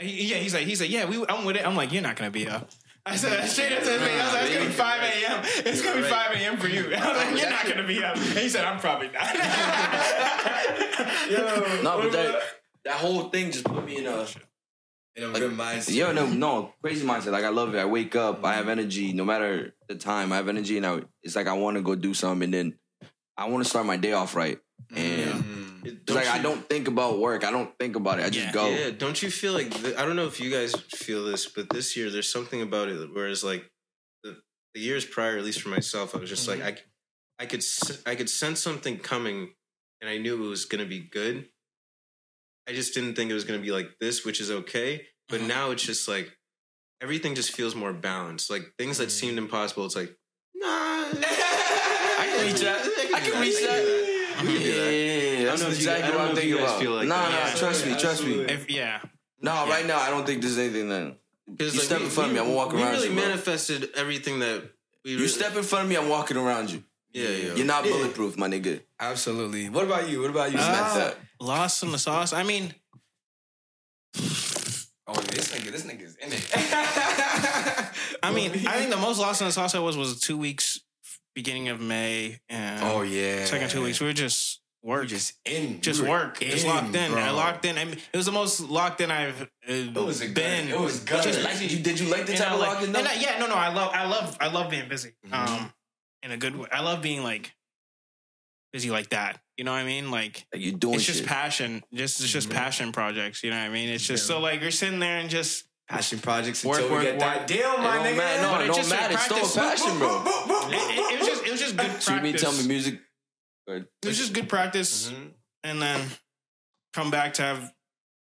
yeah, 0.02 0.38
he's 0.38 0.54
like, 0.56 0.66
he's 0.66 0.82
like, 0.82 0.90
yeah, 0.90 1.06
we, 1.06 1.24
I'm 1.30 1.46
with 1.46 1.56
it. 1.56 1.66
I'm 1.66 1.76
like, 1.76 1.94
you're 1.94 2.02
not 2.02 2.16
gonna 2.18 2.32
be 2.32 2.48
up. 2.50 2.70
I 3.08 3.16
said 3.16 3.32
that 3.40 3.50
straight 3.50 3.72
up 3.74 3.84
to 3.84 3.90
his 3.90 4.02
face. 4.02 4.22
I 4.22 4.26
was 4.26 4.34
like, 4.34 4.44
it's 4.44 4.54
gonna 4.56 4.66
be 4.68 4.72
five 4.72 5.02
a.m. 5.02 5.44
It's 5.66 5.82
gonna 5.82 6.02
be 6.02 6.08
five 6.08 6.32
a.m. 6.36 6.58
for 6.58 6.68
you. 6.68 6.82
I 6.98 7.08
was 7.08 7.18
like, 7.18 7.40
you're 7.42 7.50
not 7.50 7.66
gonna 7.68 7.88
be 7.88 8.04
up. 8.04 8.16
And 8.16 8.26
he 8.40 8.50
said, 8.50 8.66
I'm 8.66 8.80
probably 8.80 9.10
not. 9.10 9.34
Yo, 11.30 11.82
No, 11.84 12.02
but 12.02 12.12
that 12.12 12.42
that 12.86 12.94
whole 12.96 13.30
thing 13.30 13.52
just 13.52 13.66
put 13.66 13.86
me 13.86 13.98
in 13.98 14.08
a 14.08 14.26
in 15.16 15.24
a 15.24 15.32
good 15.40 15.58
mindset. 15.58 15.96
Yo, 15.96 16.12
no, 16.12 16.28
no, 16.28 16.74
crazy 16.82 17.06
mindset. 17.06 17.32
Like 17.32 17.44
I 17.44 17.50
love 17.50 17.74
it. 17.76 17.80
I 17.80 17.86
wake 17.86 18.16
up, 18.16 18.44
I 18.46 18.56
have 18.56 18.70
energy, 18.70 19.14
no 19.14 19.26
matter 19.26 19.74
the 19.88 19.96
time. 19.96 20.32
I 20.32 20.38
have 20.38 20.48
energy, 20.50 20.78
and 20.78 20.86
I, 20.86 21.02
it's 21.24 21.36
like 21.36 21.48
I 21.48 21.54
want 21.54 21.78
to 21.78 21.82
go 21.84 21.96
do 21.96 22.14
something, 22.14 22.44
and 22.46 22.54
then 22.54 22.76
I 23.36 23.50
want 23.50 23.64
to 23.64 23.70
start 23.70 23.86
my 23.86 23.98
day 23.98 24.14
off 24.14 24.36
right. 24.36 24.60
And 24.96 25.44
Mm. 25.44 25.57
It- 25.88 26.00
It's 26.04 26.14
like 26.14 26.28
I 26.28 26.40
don't 26.42 26.68
think 26.70 26.88
about 26.88 27.20
work. 27.20 27.44
I 27.44 27.52
don't 27.52 27.72
think 27.80 27.96
about 27.96 28.20
it. 28.20 28.26
I 28.26 28.30
just 28.30 28.48
Yeah. 28.48 28.52
go. 28.52 28.70
Yeah, 28.70 28.90
don't 28.92 29.22
you 29.22 29.30
feel 29.32 29.54
like 29.54 29.70
th- 29.72 29.96
I 29.96 30.06
don't 30.06 30.16
know 30.16 30.28
if 30.28 30.40
you 30.40 30.50
guys 30.52 30.74
feel 30.96 31.24
this, 31.26 31.46
but 31.46 31.70
this 31.70 31.96
year 31.96 32.10
there's 32.10 32.30
something 32.30 32.62
about 32.62 32.90
it. 32.90 33.10
Whereas 33.14 33.44
like 33.44 33.64
the, 34.24 34.38
the 34.74 34.82
years 34.82 35.06
prior, 35.06 35.38
at 35.38 35.44
least 35.44 35.62
for 35.62 35.70
myself, 35.70 36.16
I 36.16 36.20
was 36.20 36.30
just 36.30 36.48
like 36.48 36.62
I, 36.62 36.78
I 37.40 37.46
could 37.46 37.64
I 38.06 38.16
could 38.16 38.30
sense 38.30 38.60
something 38.62 39.00
coming, 39.00 39.54
and 40.02 40.10
I 40.10 40.18
knew 40.18 40.44
it 40.44 40.48
was 40.48 40.66
gonna 40.66 40.86
be 40.86 41.00
good. 41.00 41.50
I 42.68 42.74
just 42.74 42.94
didn't 42.94 43.16
think 43.16 43.32
it 43.32 43.34
was 43.34 43.46
gonna 43.46 43.60
be 43.60 43.72
like 43.72 43.90
this, 44.00 44.26
which 44.26 44.42
is 44.42 44.52
okay. 44.52 45.08
But 45.30 45.42
Mhm. 45.42 45.48
now 45.48 45.72
it's 45.72 45.84
just 45.84 46.08
like 46.08 46.32
everything 47.02 47.36
just 47.36 47.52
feels 47.52 47.76
more 47.76 47.94
balanced. 47.94 48.50
Like 48.50 48.74
things 48.78 48.98
that 48.98 49.12
seemed 49.12 49.38
impossible, 49.38 49.86
it's 49.86 49.96
like 49.96 50.14
nah. 50.56 50.68
I 52.20 52.26
can 52.36 52.48
reach 52.48 52.62
that. 52.62 52.82
I 53.16 53.20
can 53.22 53.42
reach 53.42 53.60
that. 53.62 54.14
You 54.44 54.60
do 54.60 54.60
that. 54.60 54.92
Yeah, 54.94 55.07
that's 55.52 55.62
know 55.62 55.68
I 55.68 55.72
exactly 55.72 56.08
don't 56.10 56.16
what 56.18 56.24
know 56.26 56.32
I'm 56.32 56.38
if 56.38 56.44
you 56.44 56.50
thinking 56.58 56.58
guys 56.66 56.70
about. 56.70 56.82
feel 56.82 56.92
like 56.96 57.08
nah, 57.08 57.16
that. 57.24 57.32
nah, 57.32 57.48
Yeah. 57.48 57.54
trust 57.56 57.86
me, 57.86 57.96
trust 57.98 58.24
me. 58.26 58.34
If 58.42 58.70
yeah, 58.70 59.00
No, 59.42 59.52
right 59.68 59.86
now 59.86 60.00
I 60.00 60.10
don't 60.10 60.26
think 60.26 60.42
there's 60.42 60.58
anything 60.58 60.90
then. 60.90 61.16
Because 61.50 61.76
You 61.76 61.82
step 61.82 62.02
in 62.02 62.10
front 62.10 62.30
of 62.30 62.34
me, 62.34 62.40
I'm 62.40 62.46
gonna 62.48 62.56
walk 62.58 62.74
we 62.74 62.82
around 62.82 62.92
really 62.94 63.10
you, 63.10 63.14
bro. 63.16 63.24
manifested 63.28 63.90
everything 63.96 64.40
that 64.40 64.64
we. 65.06 65.12
You 65.12 65.18
really- 65.18 65.28
step 65.30 65.56
in 65.56 65.64
front 65.64 65.84
of 65.86 65.90
me, 65.90 65.96
I'm 65.98 66.10
walking 66.10 66.38
around 66.38 66.70
you. 66.72 66.84
Yeah, 67.14 67.30
yeah. 67.30 67.54
You're 67.56 67.66
not 67.66 67.86
Yeah. 67.86 67.92
bulletproof, 67.94 68.38
my 68.38 68.48
nigga. 68.48 68.82
Absolutely. 69.00 69.70
What 69.70 69.86
about 69.86 70.10
you? 70.10 70.20
What 70.22 70.30
about 70.30 70.52
you? 70.52 70.58
Uh, 70.60 70.64
Smack 70.64 70.92
Smack? 70.92 71.16
that. 71.16 71.18
lost 71.40 71.84
in 71.84 71.92
the 71.92 71.98
sauce. 72.00 72.34
I 72.34 72.44
mean, 72.44 72.74
Oh, 75.10 75.14
this 75.14 75.54
nigga, 75.54 75.72
this 75.72 75.84
nigga's 75.84 76.16
in 76.18 76.34
it. 76.34 76.46
I 78.24 78.32
mean, 78.34 78.52
I 78.68 78.78
think 78.80 78.90
the 78.92 78.98
most 78.98 79.20
lost 79.20 79.40
in 79.42 79.48
the 79.48 79.54
sauce 79.54 79.74
I 79.74 79.80
was 79.80 79.96
was 79.96 80.20
two 80.20 80.38
weeks, 80.38 80.82
beginning 81.34 81.70
of 81.70 81.80
May, 81.80 82.40
and 82.50 82.84
oh 82.84 83.04
yeah. 83.04 83.46
second 83.46 83.70
two 83.70 83.84
weeks 83.84 84.02
we 84.02 84.08
were 84.08 84.14
just 84.14 84.60
We're 84.60 84.67
work, 84.88 85.08
just 85.08 85.34
in. 85.46 85.82
just 85.82 86.02
We 86.02 86.10
work, 86.10 86.40
just 86.40 86.66
locked 86.66 86.96
in. 86.96 87.12
bro. 87.12 87.22
I 87.22 87.30
locked 87.32 87.66
in. 87.66 87.78
I 87.78 87.86
mean, 87.86 87.98
it 88.14 88.18
was 88.18 88.26
the 88.26 88.32
most 88.32 88.60
locked 88.62 89.02
in 89.02 89.12
I've 89.12 89.42
uh, 89.42 89.46
It 89.68 89.94
was 89.94 90.22
good. 90.22 90.34
been. 90.34 90.70
It 90.70 90.80
was 90.80 91.00
good. 91.02 91.22
Just 91.24 91.44
like, 91.44 91.60
did 91.60 91.72
you 91.72 91.80
did 91.80 92.00
you 92.00 92.08
like 92.10 92.26
the 92.26 92.36
type 92.36 92.52
of 92.54 92.60
like- 92.60 92.70
locking 92.76 92.96
and? 92.96 93.08
I- 93.08 93.14
yeah, 93.16 93.38
no, 93.40 93.48
no. 93.48 93.56
I 93.56 93.74
love, 93.74 93.92
I 93.94 94.08
love, 94.08 94.38
I 94.40 94.48
love 94.48 94.70
being 94.72 94.88
busy. 94.90 95.12
Mhm. 95.28 95.34
Um, 95.48 95.74
in 96.24 96.32
a 96.32 96.38
good 96.38 96.56
way. 96.56 96.68
I 96.72 96.82
love 96.82 97.02
being 97.02 97.22
like 97.24 97.54
busy 98.74 98.90
like 98.90 99.10
that. 99.10 99.40
You 99.58 99.64
know 99.64 99.72
what 99.72 99.78
I 99.80 99.86
mean? 99.86 100.12
Like 100.12 100.46
Like 100.54 100.62
you 100.62 100.72
doing 100.72 100.96
it's 100.96 101.06
just 101.06 101.20
shit. 101.20 101.28
passion. 101.28 101.84
Just 101.94 102.20
it's 102.22 102.30
just 102.32 102.50
Mhm. 102.50 102.54
passion 102.54 102.92
projects. 102.92 103.44
You 103.44 103.50
know 103.50 103.58
what 103.58 103.66
I 103.66 103.70
mean? 103.70 103.90
It's 103.90 104.06
just 104.06 104.26
so 104.28 104.40
like 104.40 104.62
you're 104.62 104.72
sitting 104.72 105.00
there 105.00 105.18
and 105.18 105.30
just 105.30 105.66
passion 105.90 106.20
projects 106.20 106.64
Work, 106.66 106.78
until 106.80 106.92
work, 106.92 107.00
we 107.00 107.06
get 107.12 107.20
that 107.20 107.38
work. 107.40 107.48
deal, 107.48 107.74
It 107.74 107.80
my 107.80 107.98
nigga. 107.98 108.18
matter. 108.18 108.42
No, 108.42 108.52
But 108.52 108.62
it 108.62 108.68
don't 108.68 108.76
just 108.76 108.90
matter. 108.90 109.14
It's 109.14 109.24
still 109.24 109.38
a 109.46 109.70
passion, 109.70 109.98
bro. 110.00 110.24
it, 110.26 110.74
it- 110.74 111.14
it 111.14 111.20
was 111.20 111.28
just 111.28 111.46
it 111.46 111.52
was 111.52 111.60
just 111.62 111.78
good 111.78 111.88
practice. 111.88 112.10
You 112.10 112.22
mean 112.22 112.36
tell 112.36 112.52
me 112.54 112.68
music? 112.68 113.00
Good. 113.68 113.88
It 114.02 114.08
was 114.08 114.18
just 114.18 114.34
good 114.34 114.48
practice, 114.50 115.10
Mhm. 115.12 115.34
and 115.64 115.82
then 115.82 116.10
come 116.94 117.12
back 117.12 117.34
to 117.36 117.42
have 117.42 117.74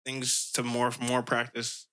things 0.04 0.50
to 0.52 0.62
more 0.62 0.90
more 1.00 1.22
practice. 1.22 1.86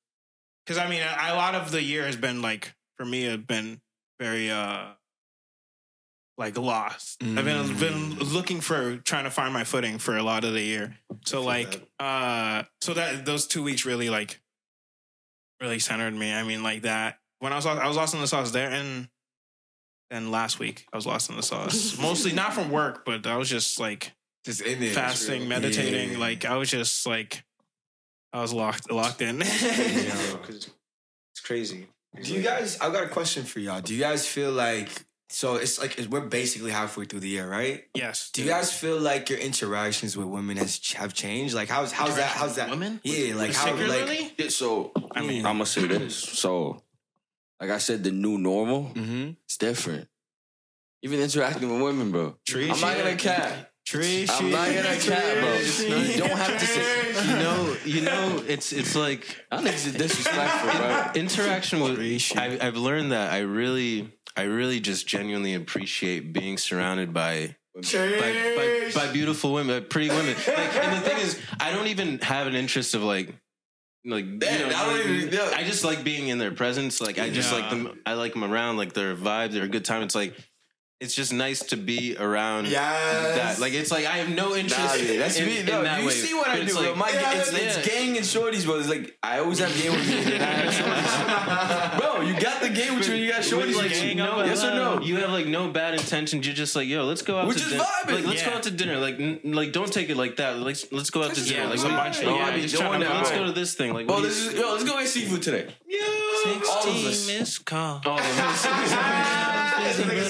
Because 0.65 0.77
I 0.79 0.89
mean, 0.89 1.01
a, 1.03 1.15
a 1.33 1.35
lot 1.35 1.53
of 1.55 1.71
the 1.71 1.81
year 1.81 2.05
has 2.05 2.15
been 2.15 2.41
like 2.41 2.73
for 2.97 3.05
me, 3.05 3.23
have 3.23 3.45
been 3.45 3.81
very 4.19 4.49
uh 4.49 4.93
like 6.37 6.57
lost. 6.57 7.21
I've 7.23 7.45
been 7.45 7.65
Mm. 7.67 7.79
been 7.79 8.19
looking 8.19 8.61
for 8.61 8.97
trying 8.97 9.23
to 9.25 9.31
find 9.31 9.53
my 9.53 9.63
footing 9.63 9.99
for 9.99 10.17
a 10.17 10.23
lot 10.23 10.43
of 10.43 10.53
the 10.53 10.61
year. 10.61 10.97
So 11.25 11.43
like 11.43 11.87
uh 11.99 12.63
so 12.81 12.93
that 12.95 13.25
those 13.25 13.47
two 13.47 13.63
weeks 13.63 13.85
really 13.85 14.09
like 14.09 14.41
really 15.61 15.79
centered 15.79 16.13
me. 16.13 16.33
I 16.33 16.43
mean 16.43 16.63
like 16.63 16.81
that 16.81 17.19
when 17.39 17.53
I 17.53 17.57
was 17.57 17.65
I 17.65 17.87
was 17.87 17.95
lost 17.95 18.13
in 18.15 18.21
the 18.21 18.27
sauce 18.27 18.51
there 18.51 18.69
and 18.71 19.07
and 20.11 20.31
last 20.31 20.59
week 20.59 20.85
I 20.93 20.97
was 20.97 21.05
lost 21.05 21.29
in 21.29 21.35
the 21.35 21.43
sauce. 21.43 21.97
Mostly 22.01 22.31
not 22.33 22.53
from 22.53 22.69
work, 22.71 23.05
but 23.05 23.25
I 23.27 23.37
was 23.37 23.49
just 23.49 23.79
like 23.79 24.11
Just 24.45 24.61
in 24.61 24.79
there. 24.79 24.91
fasting, 24.93 25.47
meditating. 25.47 26.13
Yeah. 26.13 26.17
Like 26.19 26.45
I 26.45 26.55
was 26.57 26.69
just 26.69 27.05
like 27.05 27.43
I 28.33 28.41
was 28.41 28.53
locked 28.53 28.91
locked 28.91 29.21
in. 29.21 29.37
Yeah, 29.39 29.45
'cause 30.43 30.69
it's 31.33 31.41
crazy. 31.43 31.87
Do 32.21 32.33
you 32.33 32.41
guys? 32.41 32.79
I've 32.79 32.93
got 32.93 33.03
a 33.03 33.09
question 33.09 33.43
for 33.43 33.59
y'all. 33.59 33.81
Do 33.81 33.93
you 33.93 33.99
guys 33.99 34.25
feel 34.25 34.51
like 34.51 34.89
so? 35.29 35.55
It's 35.55 35.79
like 35.79 35.99
we're 36.09 36.21
basically 36.21 36.71
halfway 36.71 37.03
through 37.05 37.19
the 37.21 37.27
year, 37.27 37.49
right? 37.49 37.83
yes. 37.93 38.29
Do 38.31 38.41
you 38.41 38.47
guys 38.49 38.71
feel 38.71 38.97
like 38.99 39.29
your 39.29 39.39
interactions 39.39 40.15
with 40.15 40.27
women 40.27 40.55
has 40.57 40.79
have 40.93 41.13
changed? 41.13 41.53
Like 41.53 41.67
how's 41.67 41.91
how's 41.91 42.15
that? 42.15 42.29
How's 42.29 42.55
that? 42.55 42.69
Women? 42.69 43.01
Yeah, 43.03 43.35
like 43.35 43.53
how 43.53 43.65
like 43.65 43.75
Particularly? 43.75 44.33
Yeah, 44.37 44.47
so 44.49 44.91
I 45.11 45.21
mean- 45.23 45.45
I'm 45.45 45.55
gonna 45.55 45.65
say 45.65 45.87
this. 45.87 46.15
So, 46.15 46.81
like 47.59 47.69
I 47.69 47.77
said, 47.77 48.03
the 48.03 48.11
new 48.11 48.37
normal, 48.37 48.91
mm-hmm. 48.93 49.31
it's 49.45 49.57
different. 49.57 50.07
Even 51.03 51.19
interacting 51.19 51.71
with 51.71 51.81
women, 51.81 52.11
bro. 52.11 52.35
Tree 52.47 52.63
I'm 52.69 52.79
not 52.79 52.95
shit. 52.95 53.03
gonna 53.03 53.15
cap. 53.15 53.71
Tree 53.85 54.25
I'm 54.27 54.49
not 54.51 54.67
shit. 54.67 54.83
gonna 54.83 54.97
cap, 54.97 55.39
bro. 55.39 55.57
Tree 55.59 56.13
You 56.13 56.17
don't 56.17 56.29
have 56.31 56.59
to 56.59 56.65
say. 56.65 57.27
You 57.29 57.35
know, 57.37 57.77
you 57.85 58.01
know, 58.01 58.43
it's 58.47 58.73
it's 58.73 58.95
like 58.95 59.43
That 59.51 59.61
niggas 59.61 59.87
is 59.87 59.93
disrespectful, 59.93 60.71
bro. 60.71 61.11
interaction 61.13 61.79
with. 61.81 61.93
Appreciate. 61.93 62.39
I've, 62.39 62.63
I've 62.63 62.77
learned 62.77 63.11
that 63.11 63.31
I 63.31 63.39
really, 63.39 64.11
I 64.35 64.43
really 64.43 64.79
just 64.79 65.07
genuinely 65.07 65.53
appreciate 65.53 66.33
being 66.33 66.57
surrounded 66.57 67.13
by 67.13 67.55
by, 67.75 67.81
by, 67.81 68.91
by 68.95 69.11
beautiful 69.11 69.53
women, 69.53 69.79
by 69.81 69.85
pretty 69.85 70.09
women. 70.09 70.33
Like, 70.47 70.75
and 70.75 70.97
the 70.97 71.09
thing 71.09 71.19
is, 71.19 71.39
I 71.59 71.71
don't 71.71 71.87
even 71.87 72.19
have 72.19 72.47
an 72.47 72.55
interest 72.55 72.95
of 72.95 73.03
like. 73.03 73.35
Like 74.07 74.25
you 74.25 74.37
know, 74.37 74.45
I 74.47 74.85
don't 74.85 74.93
like, 74.97 75.05
even- 75.07 75.33
yeah. 75.33 75.51
I 75.55 75.63
just 75.63 75.83
like 75.83 76.03
being 76.03 76.27
in 76.27 76.37
their 76.37 76.51
presence. 76.51 77.01
Like 77.01 77.17
I 77.17 77.29
just 77.31 77.51
Yeah. 77.51 77.59
like 77.59 77.69
them. 77.71 77.99
I 78.05 78.13
like 78.13 78.33
them 78.33 78.43
around. 78.43 78.77
Like 78.77 78.93
their 78.93 79.15
vibe. 79.15 79.51
They're 79.51 79.63
a 79.63 79.67
good 79.67 79.85
time. 79.85 80.03
It's 80.03 80.13
like 80.15 80.35
it's 81.01 81.13
just 81.13 81.33
nice 81.33 81.59
to 81.67 81.75
be 81.77 82.15
around. 82.17 82.67
Yes. 82.67 83.35
that. 83.37 83.59
Like 83.59 83.73
it's 83.73 83.91
like 83.91 84.05
I 84.05 84.17
have 84.17 84.29
no 84.29 84.55
interest. 84.55 84.79
Nah, 84.79 84.95
man, 85.03 85.19
that's 85.19 85.37
in, 85.37 85.45
me. 85.45 85.59
in 85.59 85.65
No, 85.65 85.83
that 85.83 85.99
you 86.01 86.07
way. 86.07 86.13
see 86.13 86.33
what 86.33 86.47
I 86.47 86.55
do, 86.55 86.61
it's 86.63 86.73
bro. 86.73 86.81
like- 86.83 86.95
My, 86.97 87.09
Yeah, 87.09 87.33
it's, 87.41 87.51
it's 87.53 87.85
gang 87.87 88.15
and 88.17 88.25
shorties, 88.25 88.65
bro. 88.65 88.79
It's 88.79 88.87
like 88.89 89.17
I 89.21 89.39
always 89.39 89.59
have 89.59 89.73
game 89.81 89.91
with 89.91 90.07
me. 90.07 90.33
and 90.35 90.43
I 90.43 90.47
have 90.47 90.73
shorties. 90.73 91.99
bro, 91.99 92.21
you 92.21 92.39
got 92.39 92.61
the 92.61 92.69
game 92.69 92.95
with 92.95 93.09
you. 93.09 93.15
You 93.15 93.29
got 93.31 93.41
shorties. 93.41 93.75
like, 93.75 93.89
with 93.89 94.03
you. 94.05 94.15
no, 94.15 94.43
yes 94.45 94.63
or 94.63 94.73
no? 94.73 95.01
You 95.01 95.17
have 95.17 95.31
like 95.31 95.47
no 95.47 95.69
bad 95.69 95.95
intentions. 95.95 96.45
You're 96.45 96.55
just 96.55 96.75
like, 96.77 96.87
yo, 96.87 97.03
let's 97.03 97.21
go 97.23 97.37
out 97.39 97.47
We're 97.47 97.53
to 97.53 97.59
just 97.59 97.71
dinner. 97.71 97.83
vibing. 97.83 98.15
Like, 98.15 98.25
let's 98.25 98.43
go 98.43 98.51
out 98.51 98.63
to 98.63 98.71
dinner. 98.71 98.97
Like, 98.97 99.19
n- 99.19 99.39
like, 99.43 99.71
don't 99.73 99.91
take 99.91 100.09
it 100.09 100.15
like 100.17 100.37
that. 100.37 100.59
Like, 100.59 100.77
let's 100.91 101.09
go 101.09 101.23
out 101.23 101.33
to 101.35 101.43
dinner. 101.43 101.67
Like, 101.67 101.79
some 101.79 101.91
bunch 101.91 102.19
of- 102.19 102.23
yeah, 102.23 102.45
I 102.45 102.55
be 102.55 102.61
just 102.61 102.75
trying 102.77 103.01
to. 103.01 103.09
Let's 103.09 103.31
go 103.31 103.45
to 103.45 103.51
this 103.51 103.73
thing. 103.75 103.93
Like, 103.93 104.07
Bro, 104.07 104.15
what 104.15 104.21
do 104.21 104.27
this 104.29 104.37
is 104.47 104.53
yo. 104.53 104.71
Let's 104.71 104.83
go 104.85 104.97
get 104.97 105.07
seafood 105.09 105.41
today. 105.41 105.67
All 106.67 106.87
of 106.89 107.05
us. 107.05 107.27
missed 107.27 107.65
call. 107.65 108.01
Oh, 108.05 108.15
But 108.15 108.21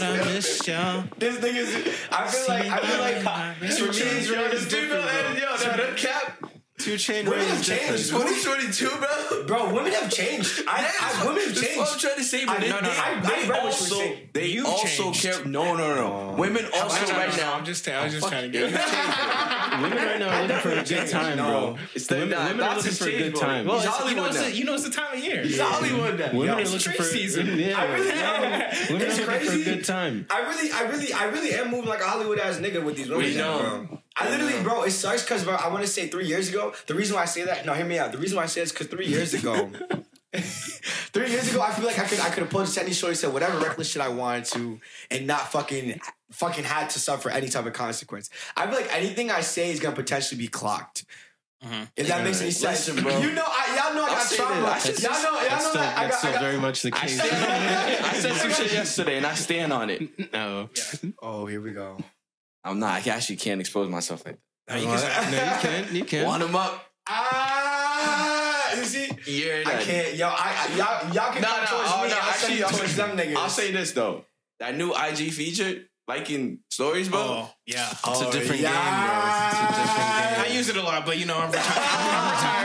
I 0.01 0.33
y'all. 0.67 1.03
This 1.17 1.37
thing 1.37 1.55
is. 1.55 1.75
I 2.11 2.27
feel 2.27 2.47
like 2.47 2.65
I 2.65 2.79
feel 2.79 2.99
like 2.99 3.21
for 3.21 3.61
me, 3.61 3.67
it's 3.69 4.27
Yo, 4.27 4.35
really 4.35 4.49
this 4.49 4.65
female 4.65 4.99
yo, 4.99 5.33
no, 5.33 5.57
that 5.57 5.97
cap. 5.97 6.54
Two 6.77 6.97
chain 6.97 7.25
Women 7.25 7.45
have 7.47 7.63
changed. 7.63 8.09
2022, 8.09 8.89
bro. 8.89 9.43
bro. 9.47 9.73
Women 9.73 9.93
have 9.93 10.09
changed. 10.11 10.63
I, 10.67 10.91
I 11.01 11.25
women 11.25 11.41
have 11.43 11.55
That's 11.55 11.61
changed. 11.61 11.77
what 11.79 11.93
I'm 11.93 11.99
trying 11.99 12.15
to 12.17 12.23
say, 12.23 12.45
but 12.45 12.57
I- 12.57 12.59
they, 12.59 12.69
no, 12.69 12.75
no, 12.75 12.81
they, 12.81 12.87
no. 12.87 13.01
I- 13.01 13.11
I 13.15 13.21
they 13.21 13.27
read 13.27 13.49
what 13.49 13.55
you 13.55 13.61
were 13.61 13.65
also 13.65 13.95
saying. 13.95 14.29
they 14.33 14.45
You've 14.47 14.65
also 14.65 15.03
changed. 15.03 15.21
care. 15.21 15.45
No, 15.45 15.75
no, 15.75 15.95
no. 15.95 16.31
Oh. 16.33 16.35
Women 16.37 16.65
also 16.75 17.01
No, 17.05 17.11
no, 17.11 17.17
right 17.17 17.29
no, 17.31 17.37
now. 17.37 17.53
I'm 17.55 17.65
just, 17.65 17.87
I 17.87 18.03
was 18.03 18.13
just 18.13 18.27
trying 18.27 18.51
to 18.51 18.57
get. 18.57 18.63
Women 19.81 19.97
right 19.97 20.19
now 20.19 20.29
are 20.29 20.41
looking 20.47 20.59
for 20.59 20.69
a 20.71 20.83
good 20.83 21.07
time, 21.09 21.37
bro. 21.37 21.77
It's 21.95 22.07
the- 22.07 22.15
Women, 22.15 22.29
women 22.45 22.61
are 22.61 22.75
looking 22.75 22.91
for 22.91 23.07
a 23.07 23.17
good 23.17 23.35
time. 23.35 23.65
Well, 23.65 23.77
Well, 23.77 23.85
it's, 23.85 23.85
you 23.85 24.15
know, 24.15 24.23
Hollywood 24.23 24.27
it's 24.31 24.39
now. 24.41 24.47
you 24.47 24.63
know, 24.65 24.73
it's 24.73 24.83
the 24.83 24.89
time 24.91 25.17
of 25.17 25.23
year. 25.23 25.43
He's 25.43 25.59
Hollywood 25.59 26.19
now. 26.19 26.27
Women 26.27 26.45
Yo, 26.45 26.53
are 26.55 26.59
it's 26.61 26.71
looking 26.73 26.91
tree 26.91 26.97
for 26.97 27.03
season. 27.03 27.45
Yeah, 27.59 27.79
I 27.79 27.85
really 27.93 28.11
am. 28.11 28.41
women 28.93 29.01
are 29.07 29.15
looking 29.15 29.25
for 29.47 29.53
a 29.53 29.63
good 29.63 29.85
time. 29.85 30.27
I 30.29 30.39
really, 30.41 30.71
I 30.71 30.81
really, 30.83 31.13
I 31.13 31.23
really 31.25 31.53
am 31.53 31.71
moving 31.71 31.89
like 31.89 32.01
a 32.01 32.05
Hollywood 32.05 32.37
ass 32.39 32.57
nigga 32.57 32.83
with 32.83 32.97
these 32.97 33.09
women, 33.09 33.25
We 33.25 33.35
now, 33.37 33.57
know. 33.59 34.01
I 34.17 34.29
literally, 34.29 34.61
bro, 34.63 34.83
it 34.83 34.91
sucks 34.91 35.23
because, 35.23 35.43
bro, 35.43 35.55
I 35.55 35.67
want 35.67 35.81
to 35.83 35.87
say 35.91 36.07
three 36.07 36.25
years 36.27 36.49
ago. 36.49 36.73
The 36.87 36.95
reason 36.95 37.15
why 37.15 37.23
I 37.23 37.25
say 37.25 37.43
that, 37.43 37.65
no, 37.65 37.73
hear 37.73 37.85
me 37.85 37.99
out. 37.99 38.11
The 38.13 38.17
reason 38.17 38.37
why 38.37 38.43
I 38.43 38.45
say 38.47 38.61
it 38.61 38.65
is 38.65 38.71
because 38.71 38.87
three 38.87 39.07
years 39.07 39.33
ago, 39.33 39.69
three 40.33 41.29
years 41.29 41.49
ago, 41.51 41.61
I 41.61 41.71
feel 41.71 41.85
like 41.85 41.99
I 41.99 42.05
could, 42.05 42.19
I 42.19 42.29
could 42.29 42.43
have 42.43 42.49
pulled 42.49 42.77
any 42.77 42.93
shorty, 42.93 43.15
said 43.15 43.33
whatever 43.33 43.57
reckless 43.59 43.89
shit 43.89 44.01
I 44.01 44.09
wanted 44.09 44.45
to, 44.45 44.79
and 45.11 45.27
not 45.27 45.51
fucking, 45.51 45.99
fucking 46.31 46.63
had 46.63 46.89
to 46.91 46.99
suffer 46.99 47.29
any 47.29 47.47
type 47.49 47.65
of 47.65 47.73
consequence. 47.73 48.29
I 48.55 48.67
feel 48.67 48.75
like 48.75 48.93
anything 48.95 49.31
I 49.31 49.41
say 49.41 49.71
is 49.71 49.79
gonna 49.79 49.95
potentially 49.95 50.39
be 50.39 50.47
clocked. 50.47 51.05
Mhm. 51.63 51.89
If 51.95 52.07
that 52.07 52.23
makes 52.23 52.41
any 52.41 52.51
sense, 52.51 52.87
Listen, 52.87 53.03
bro. 53.03 53.17
You 53.19 53.31
know, 53.31 53.43
I, 53.45 53.75
y'all 53.81 53.95
know 53.95 54.03
I 54.03 54.09
got 54.09 54.31
trauma. 54.31 54.55
Y'all 54.55 54.61
know, 54.61 54.67
y'all 54.67 54.69
That's 54.69 55.01
know 55.03 55.69
still, 55.69 55.81
that 55.81 55.97
I 55.97 56.03
that's 56.03 56.11
got, 56.11 56.17
still 56.19 56.29
I 56.29 56.33
got. 56.33 56.41
very 56.41 56.57
much 56.59 56.81
the 56.83 56.91
I 56.93 56.99
case. 56.99 57.15
stand. 57.17 58.05
I 58.05 58.13
said 58.13 58.33
some 58.35 58.51
shit 58.51 58.73
yesterday, 58.73 59.17
and 59.17 59.25
I 59.25 59.33
stand 59.35 59.73
on 59.73 59.89
it. 59.89 60.33
No. 60.33 60.69
Oh, 61.21 61.45
here 61.47 61.61
we 61.61 61.71
go. 61.71 61.97
I'm 62.65 62.79
not. 62.79 63.05
I 63.07 63.09
actually 63.11 63.35
can't 63.37 63.61
expose 63.61 63.87
myself 63.89 64.25
like 64.25 64.39
No, 64.67 64.75
you 64.75 64.85
can- 64.87 65.31
No, 65.31 65.37
you 65.37 65.59
can. 65.61 65.95
You 65.95 66.05
can. 66.05 66.25
Want 66.25 66.43
him 66.43 66.55
up? 66.55 66.83
Ah, 67.07 68.75
you 68.75 68.83
see. 68.83 69.07
Yeah, 69.27 69.63
I 69.65 69.77
can't, 69.83 70.15
yo. 70.15 70.27
I, 70.27 70.31
I 70.33 70.75
y'all, 70.75 71.13
y'all 71.13 71.31
can 71.33 71.41
No, 71.43 71.47
come 71.47 71.59
no, 71.61 71.65
towards 71.69 71.91
oh, 71.93 72.03
me. 72.03 72.09
no, 72.09 72.17
I'll 72.19 72.33
send 72.33 72.57
you 72.59 72.65
I'll 72.65 72.71
towards 72.71 72.91
say- 72.95 72.97
them 73.07 73.17
niggas. 73.17 73.35
I'll 73.37 73.49
say 73.49 73.71
this 73.71 73.91
though. 73.91 74.25
That 74.59 74.75
new 74.75 74.91
IG 74.93 75.31
feature, 75.33 75.83
liking 76.07 76.59
stories, 76.71 77.09
bro. 77.09 77.19
Oh, 77.19 77.49
yeah. 77.67 77.89
It's 77.91 78.21
a 78.21 78.31
different 78.31 78.61
game, 78.61 78.71
bro. 78.71 79.21
It's 79.51 79.59
a 79.59 79.67
different 79.67 79.97
game. 79.97 80.41
I 80.41 80.49
use 80.51 80.69
it 80.69 80.77
a 80.77 80.81
lot, 80.81 81.05
but 81.05 81.17
you 81.19 81.25
know, 81.25 81.37
I'm 81.37 81.51
retired, 81.51 81.77
I'm 81.77 82.31
retired 82.31 82.64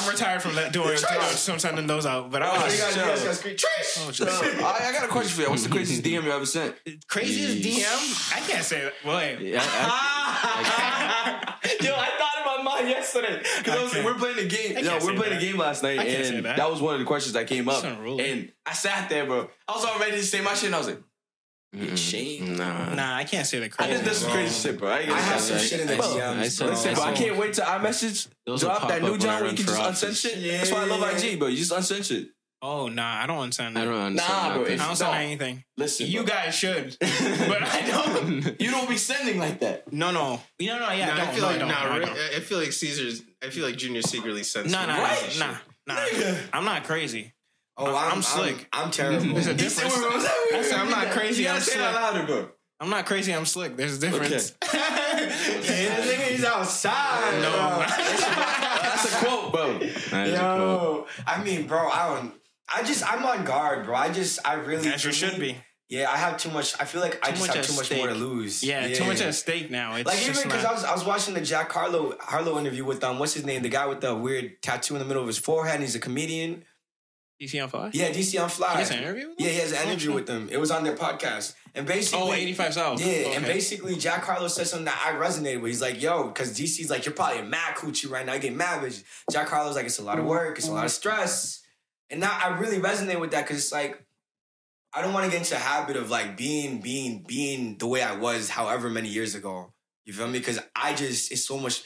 I'm 0.00 0.06
I'm 0.06 0.10
retired 0.10 0.42
from 0.42 0.54
that 0.56 0.72
doing 0.72 0.96
some 0.96 1.58
sending 1.58 1.86
those 1.86 2.06
out. 2.06 2.30
But 2.30 2.42
I 2.42 2.48
Oh, 2.56 2.64
was 2.64 2.74
You 2.76 2.82
guys, 2.82 2.96
you 2.96 3.02
guys 3.02 3.22
gotta 3.22 3.34
scream, 3.36 3.56
Trish! 3.56 4.26
oh, 4.26 4.64
I, 4.64 4.88
I 4.88 4.92
got 4.92 5.04
a 5.04 5.08
question 5.08 5.36
for 5.36 5.42
you. 5.42 5.50
What's 5.50 5.62
the 5.64 5.68
craziest 5.70 6.02
DM 6.02 6.24
you 6.24 6.32
ever 6.32 6.46
sent? 6.46 6.74
craziest 7.08 7.62
DM. 7.66 8.36
I 8.36 8.40
can't 8.40 8.64
say 8.64 8.82
that. 8.84 8.94
Wait. 9.04 9.40
Yeah, 9.40 9.60
I, 9.62 11.54
Yo, 11.80 11.92
I 11.94 12.06
thought 12.18 12.56
in 12.58 12.64
my 12.64 12.72
mind 12.74 12.88
yesterday 12.88 13.42
because 13.58 13.94
we're 14.04 14.14
playing 14.14 14.38
a 14.38 14.44
game. 14.48 14.76
I 14.76 14.80
Yo, 14.80 14.94
we're 15.04 15.14
playing 15.14 15.34
that. 15.34 15.42
a 15.42 15.44
game 15.46 15.56
last 15.58 15.82
night, 15.82 15.98
I 15.98 16.04
can't 16.04 16.26
say 16.26 16.36
and 16.36 16.44
that. 16.46 16.56
that. 16.56 16.70
was 16.70 16.80
one 16.80 16.94
of 16.94 17.00
the 17.00 17.06
questions 17.06 17.34
that 17.34 17.46
came 17.46 17.68
up. 17.68 17.84
And 17.84 18.52
I 18.66 18.72
sat 18.72 19.08
there, 19.08 19.26
bro. 19.26 19.48
I 19.68 19.72
was 19.74 19.84
all 19.84 19.98
ready 19.98 20.12
to 20.12 20.22
say 20.22 20.40
my 20.40 20.54
shit, 20.54 20.66
and 20.66 20.74
I 20.74 20.78
was 20.78 20.88
like, 20.88 21.02
"Shame." 21.96 22.56
nah. 22.56 22.94
Nah, 22.94 23.16
I 23.16 23.24
can't 23.24 23.46
say 23.46 23.58
that 23.60 23.66
I 23.66 23.68
crazy. 23.86 23.92
did 23.98 24.04
this 24.04 24.24
bro. 24.24 24.32
crazy 24.32 24.68
shit, 24.68 24.78
bro. 24.78 24.88
I, 24.90 24.98
ain't 25.00 25.10
I 25.10 25.20
have 25.20 25.40
some 25.40 25.56
that. 25.58 25.62
shit 25.64 25.80
in 25.80 25.86
the 25.86 25.94
I- 25.94 25.96
I 25.96 26.00
DMs, 26.00 26.50
said- 26.50 26.64
bro. 26.64 26.74
Listen, 26.74 26.94
bro, 26.94 27.02
I 27.04 27.12
can't 27.12 27.36
wait 27.36 27.54
till 27.54 27.64
iMessage 27.64 28.28
Those 28.46 28.60
drop 28.60 28.88
that 28.88 29.02
new 29.02 29.12
when 29.12 29.20
John 29.20 29.40
where 29.42 29.50
you 29.50 29.56
can 29.56 29.66
just 29.66 29.78
office. 29.78 30.04
unsend 30.04 30.20
shit. 30.20 30.38
Yeah, 30.38 30.58
That's 30.58 30.72
why 30.72 30.82
I 30.82 30.84
love 30.86 31.02
IG, 31.24 31.38
bro. 31.38 31.48
You 31.48 31.56
just 31.56 31.72
unsend 31.72 32.04
shit. 32.04 32.28
Oh 32.62 32.88
nah, 32.88 33.22
I 33.22 33.26
don't 33.26 33.48
unsend 33.48 33.74
I 33.78 33.84
don't 33.86 33.94
understand 33.94 34.16
Nah, 34.16 34.54
bro, 34.54 34.64
I 34.66 34.76
don't 34.76 34.94
send 34.96 35.12
No. 35.12 35.16
anything. 35.18 35.64
Listen, 35.78 36.06
You 36.08 36.24
bro. 36.24 36.34
guys 36.34 36.54
should, 36.54 36.94
but 37.00 37.62
I 37.62 37.82
don't. 37.86 38.60
you 38.60 38.70
don't 38.70 38.86
be 38.86 38.98
sending 38.98 39.38
like 39.38 39.60
that. 39.60 39.90
No, 39.90 40.10
no, 40.10 40.20
no, 40.22 40.36
no. 40.36 40.40
Yeah, 40.58 40.76
Nah, 40.78 40.88
I 40.88 40.98
don't. 40.98 41.20
I 41.20 41.26
feel 41.32 41.40
no, 41.40 41.46
like 41.46 41.56
I 41.56 41.58
don't. 41.58 41.68
nah, 41.68 42.06
I 42.06 42.36
I 42.36 42.40
feel 42.40 42.58
like 42.58 42.72
Caesar's. 42.72 43.22
I 43.42 43.48
feel 43.48 43.64
like 43.64 43.76
Junior 43.76 44.02
secretly 44.02 44.42
sends. 44.42 44.70
Nah, 44.70 44.84
nah, 44.84 45.06
crazy 45.06 45.40
nah, 45.40 45.54
nah, 45.86 45.94
nah. 45.94 46.36
I'm 46.52 46.64
not 46.66 46.84
crazy. 46.84 47.32
Oh, 47.80 47.94
I'm- 47.94 48.12
I'm, 48.16 48.22
slick. 48.22 48.68
I'm, 48.72 48.84
I'm 48.86 48.90
terrible. 48.90 49.34
There's 49.34 49.46
a 49.46 49.54
difference. 49.54 49.94
wait, 49.96 50.02
wait, 50.02 50.12
what's? 50.12 50.52
I 50.52 50.62
said 50.62 50.78
I'm 50.80 50.90
not 50.90 51.10
crazy. 51.10 51.42
You 51.44 51.48
I'm 51.50 51.60
say 51.60 51.78
that 51.78 51.92
slick. 51.92 52.02
louder, 52.02 52.26
bro. 52.26 52.48
I'm 52.80 52.88
not 52.90 53.04
crazy. 53.06 53.34
I'm 53.34 53.44
slick. 53.46 53.76
There's 53.76 53.98
a 53.98 54.00
difference. 54.00 54.54
Yeah, 55.20 55.26
this 56.00 56.12
nigga, 56.14 56.28
he's 56.30 56.44
outside. 56.44 57.42
No. 57.42 57.50
bro. 57.50 57.84
That's 58.82 59.12
a 59.12 59.16
quote, 59.24 59.52
bro. 59.52 59.70
Is 59.78 60.06
a 60.06 60.08
quote. 60.08 60.28
Yo, 60.28 61.06
I 61.26 61.42
mean, 61.44 61.66
bro, 61.66 61.88
I 61.90 62.14
don't. 62.14 62.32
I 62.74 62.82
just, 62.82 63.04
I'm 63.10 63.24
on 63.26 63.44
guard, 63.44 63.84
bro. 63.84 63.94
I 63.96 64.10
just, 64.10 64.38
I 64.46 64.54
really. 64.54 64.88
As 64.88 65.04
you 65.04 65.12
should 65.12 65.38
be. 65.38 65.56
Yeah, 65.90 66.08
I 66.10 66.16
have 66.16 66.36
too 66.38 66.50
much. 66.50 66.74
I 66.80 66.84
feel 66.84 67.00
like 67.00 67.18
I 67.26 67.32
just 67.32 67.52
have 67.52 67.66
too 67.66 67.74
much 67.74 67.92
more 67.92 68.06
to 68.06 68.14
lose. 68.14 68.62
Yeah, 68.62 68.86
too 68.94 69.04
much 69.04 69.20
at 69.20 69.34
stake 69.34 69.70
now. 69.72 69.96
It's 69.96 70.06
Like 70.06 70.22
even 70.22 70.44
because 70.44 70.64
I 70.64 70.72
was 70.72 70.84
I 70.84 70.92
was 70.92 71.04
watching 71.04 71.34
the 71.34 71.40
Jack 71.40 71.70
Harlow 71.72 72.14
Harlow 72.20 72.58
interview 72.60 72.84
with 72.84 73.02
um 73.02 73.18
what's 73.18 73.34
his 73.34 73.44
name 73.44 73.62
the 73.62 73.68
guy 73.68 73.86
with 73.86 74.00
the 74.00 74.14
weird 74.14 74.62
tattoo 74.62 74.94
in 74.94 75.00
the 75.00 75.04
middle 75.04 75.20
of 75.22 75.26
his 75.26 75.38
forehead 75.38 75.74
and 75.74 75.82
he's 75.82 75.96
a 75.96 76.00
comedian 76.00 76.64
DC 77.40 77.62
on 77.62 77.68
fire. 77.68 77.90
yeah 77.94 78.10
DC 78.10 78.34
Young 78.34 78.48
Fly 78.48 78.72
He 78.72 78.78
has 78.78 78.90
an 78.90 78.98
interview. 78.98 79.28
with 79.28 79.36
yeah 79.40 79.48
he 79.48 79.58
has 79.58 79.72
an 79.72 79.78
Oh, 79.80 79.90
interview 79.90 80.12
with 80.12 80.26
them 80.26 80.48
it 80.52 80.58
was 80.58 80.70
on 80.70 80.84
their 80.84 80.96
podcast 80.96 81.54
and 81.74 81.86
basically 81.86 82.20
Oh, 82.20 82.32
85 82.32 82.74
South. 82.74 83.00
yeah 83.00 83.28
and 83.30 83.44
basically 83.46 83.96
Jack 83.96 84.24
Harlow 84.24 84.48
said 84.48 84.66
something 84.66 84.84
that 84.84 85.02
I 85.06 85.18
resonated 85.18 85.60
with 85.62 85.70
he's 85.70 85.80
like 85.82 86.02
yo 86.02 86.24
because 86.28 86.58
DC's 86.58 86.90
like 86.90 87.06
you're 87.06 87.14
probably 87.14 87.38
a 87.40 87.44
mad 87.44 87.76
coochie 87.76 88.10
right 88.10 88.26
now 88.26 88.34
you 88.34 88.40
get 88.40 88.54
mad 88.54 88.82
bitch 88.82 89.02
Jack 89.32 89.48
Harlow's 89.48 89.76
like 89.76 89.86
it's 89.86 89.98
a 89.98 90.02
lot 90.04 90.18
of 90.18 90.24
work 90.26 90.58
it's 90.58 90.68
a 90.68 90.72
lot 90.72 90.84
of 90.84 90.90
stress 90.90 91.62
and 92.10 92.20
now 92.20 92.36
I 92.42 92.58
really 92.58 92.78
resonate 92.78 93.20
with 93.20 93.30
that 93.30 93.44
because 93.44 93.56
it's 93.58 93.72
like 93.72 94.04
I 94.92 95.02
don't 95.02 95.12
want 95.14 95.24
to 95.26 95.30
get 95.30 95.38
into 95.38 95.54
a 95.54 95.58
habit 95.58 95.96
of 95.96 96.10
like 96.10 96.36
being, 96.36 96.80
being, 96.80 97.22
being 97.24 97.78
the 97.78 97.86
way 97.86 98.02
I 98.02 98.16
was 98.16 98.50
however 98.50 98.90
many 98.90 99.08
years 99.08 99.36
ago. 99.36 99.72
You 100.04 100.12
feel 100.12 100.26
me? 100.26 100.40
Because 100.40 100.58
I 100.74 100.94
just, 100.94 101.30
it's 101.30 101.44
so 101.46 101.58
much. 101.58 101.84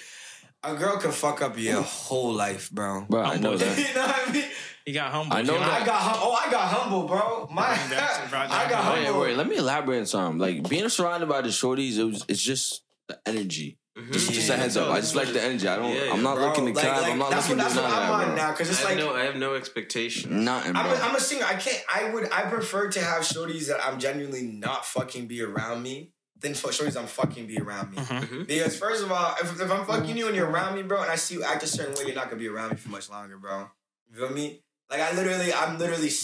A 0.63 0.75
girl 0.75 0.97
can 0.97 1.11
fuck 1.13 1.43
up 1.43 1.59
your 1.59 1.83
whole 1.83 2.33
life, 2.33 2.71
bro. 2.71 3.05
Bro, 3.07 3.23
I 3.25 3.37
know 3.37 3.53
you 3.53 3.59
that. 3.59 3.93
know 3.95 4.07
what 4.07 4.29
I 4.29 4.33
mean? 4.33 4.45
He 4.85 4.93
got 4.93 5.13
humble. 5.13 5.35
I 5.35 5.43
know 5.43 5.59
that. 5.59 5.83
I 5.83 5.87
got, 5.87 6.01
hum- 6.01 6.21
oh, 6.21 6.33
I 6.33 6.51
got 6.51 6.69
humble, 6.69 7.07
bro. 7.09 7.49
My, 7.51 7.69
That's 7.89 8.19
a 8.19 8.37
I 8.37 8.69
got 8.69 8.83
project. 8.83 8.95
Wait, 8.99 9.05
humble. 9.07 9.21
wait, 9.23 9.37
let 9.37 9.49
me 9.49 9.57
elaborate 9.57 10.01
on 10.01 10.07
something. 10.07 10.39
Like 10.39 10.69
being 10.69 10.89
surrounded 10.91 11.29
by 11.29 11.41
the 11.41 11.49
shorties, 11.49 11.97
it 11.99 12.05
was 12.05 12.25
it's 12.29 12.43
just 12.43 12.83
the 13.09 13.19
energy. 13.25 13.79
Mm-hmm. 13.97 14.13
Just, 14.13 14.33
just 14.33 14.51
a 14.51 14.57
heads 14.57 14.77
up. 14.77 14.91
I 14.91 15.01
just 15.01 15.15
like 15.15 15.33
the 15.33 15.41
energy. 15.41 15.69
I 15.69 15.77
don't. 15.77 15.95
Yeah, 15.95 16.13
I'm 16.13 16.23
not 16.23 16.35
Bro, 16.35 16.49
looking 16.49 16.67
to 16.67 16.73
like- 16.73 16.85
cap. 16.85 17.01
like, 17.03 17.13
I'm 17.13 17.19
not 17.19 17.31
that's 17.31 17.49
looking 17.49 17.63
what, 17.63 17.69
to 17.71 17.75
that's 17.77 17.93
what 17.93 17.99
I'm 17.99 18.09
that, 18.09 18.11
on 18.11 18.27
bro. 18.27 18.35
now 18.35 18.51
because 18.51 18.69
it's 18.69 18.81
have 18.81 18.89
like 18.91 18.99
no. 18.99 19.15
I 19.15 19.23
have 19.23 19.37
no 19.37 19.55
expectations. 19.55 20.33
Nothing, 20.33 20.75
I'm 20.77 20.87
bro. 20.87 20.97
a, 20.97 21.01
I'm 21.01 21.15
a 21.15 21.21
singer. 21.21 21.47
I 21.47 21.55
can't. 21.55 21.83
I 21.95 22.11
would. 22.11 22.31
I 22.33 22.43
prefer 22.43 22.91
to 22.91 23.01
have 23.01 23.23
shorties 23.23 23.69
that 23.69 23.79
I'm 23.83 24.01
genuinely 24.01 24.43
not 24.43 24.85
fucking 24.85 25.29
be 25.29 25.43
around 25.43 25.83
me 25.85 26.11
than 26.41 26.55
for 26.55 26.71
shorties 26.71 26.97
I'm 26.97 27.07
fucking 27.07 27.47
be 27.47 27.59
around 27.59 27.93
me. 27.93 27.99
Mhm. 27.99 28.47
Because 28.49 28.77
first 28.77 29.03
of 29.05 29.13
all, 29.13 29.37
if, 29.41 29.61
if 29.61 29.71
I'm 29.71 29.87
fucking 29.87 30.05
mm-hmm. 30.05 30.17
you 30.17 30.27
and 30.27 30.37
you're 30.37 30.51
around 30.51 30.75
me, 30.75 30.83
bro, 30.83 31.01
and 31.01 31.11
I 31.11 31.15
see 31.15 31.37
you 31.37 31.45
act 31.45 31.63
a 31.63 31.67
certain 31.69 31.95
way, 31.95 32.07
you're 32.07 32.17
not 32.17 32.25
gonna 32.25 32.41
be 32.41 32.49
around 32.49 32.71
me 32.73 32.77
for 32.77 32.91
much 32.91 33.09
longer, 33.09 33.39
bro. 33.39 33.69
You 34.11 34.19
feel 34.19 34.31
me? 34.31 34.61
Like 34.95 35.13
I 35.13 35.17
literally, 35.17 35.53
I'm 35.53 35.77
literally. 35.77 36.09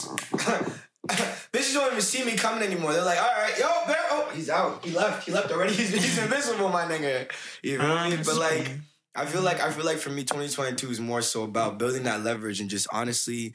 Bitches 1.51 1.75
don't 1.75 1.89
even 1.89 2.01
see 2.01 2.25
me 2.25 2.37
coming 2.37 2.63
anymore. 2.63 2.93
They're 2.93 3.05
like, 3.05 3.19
all 3.21 3.25
right, 3.25 3.59
yo, 3.59 3.67
there. 3.89 3.97
Oh, 4.11 4.31
he's 4.33 4.49
out. 4.49 4.85
He 4.85 4.93
left. 4.93 5.27
He 5.27 5.33
left 5.33 5.51
already. 5.51 5.75
He's, 5.81 5.91
he's 5.91 6.19
invisible, 6.19 6.69
my 6.69 6.85
nigga. 6.85 7.29
You 7.65 7.81
feel 7.81 8.11
me? 8.11 8.17
But 8.25 8.37
like, 8.37 8.71
I 9.17 9.27
feel 9.27 9.43
like 9.43 9.61
I 9.61 9.73
feel 9.73 9.85
like 9.85 9.97
for 9.99 10.11
me, 10.11 10.23
2022 10.23 10.89
is 10.89 11.01
more 11.01 11.21
so 11.21 11.43
about 11.43 11.79
building 11.79 12.05
that 12.05 12.23
leverage 12.23 12.61
and 12.61 12.71
just 12.71 12.87
honestly 12.93 13.55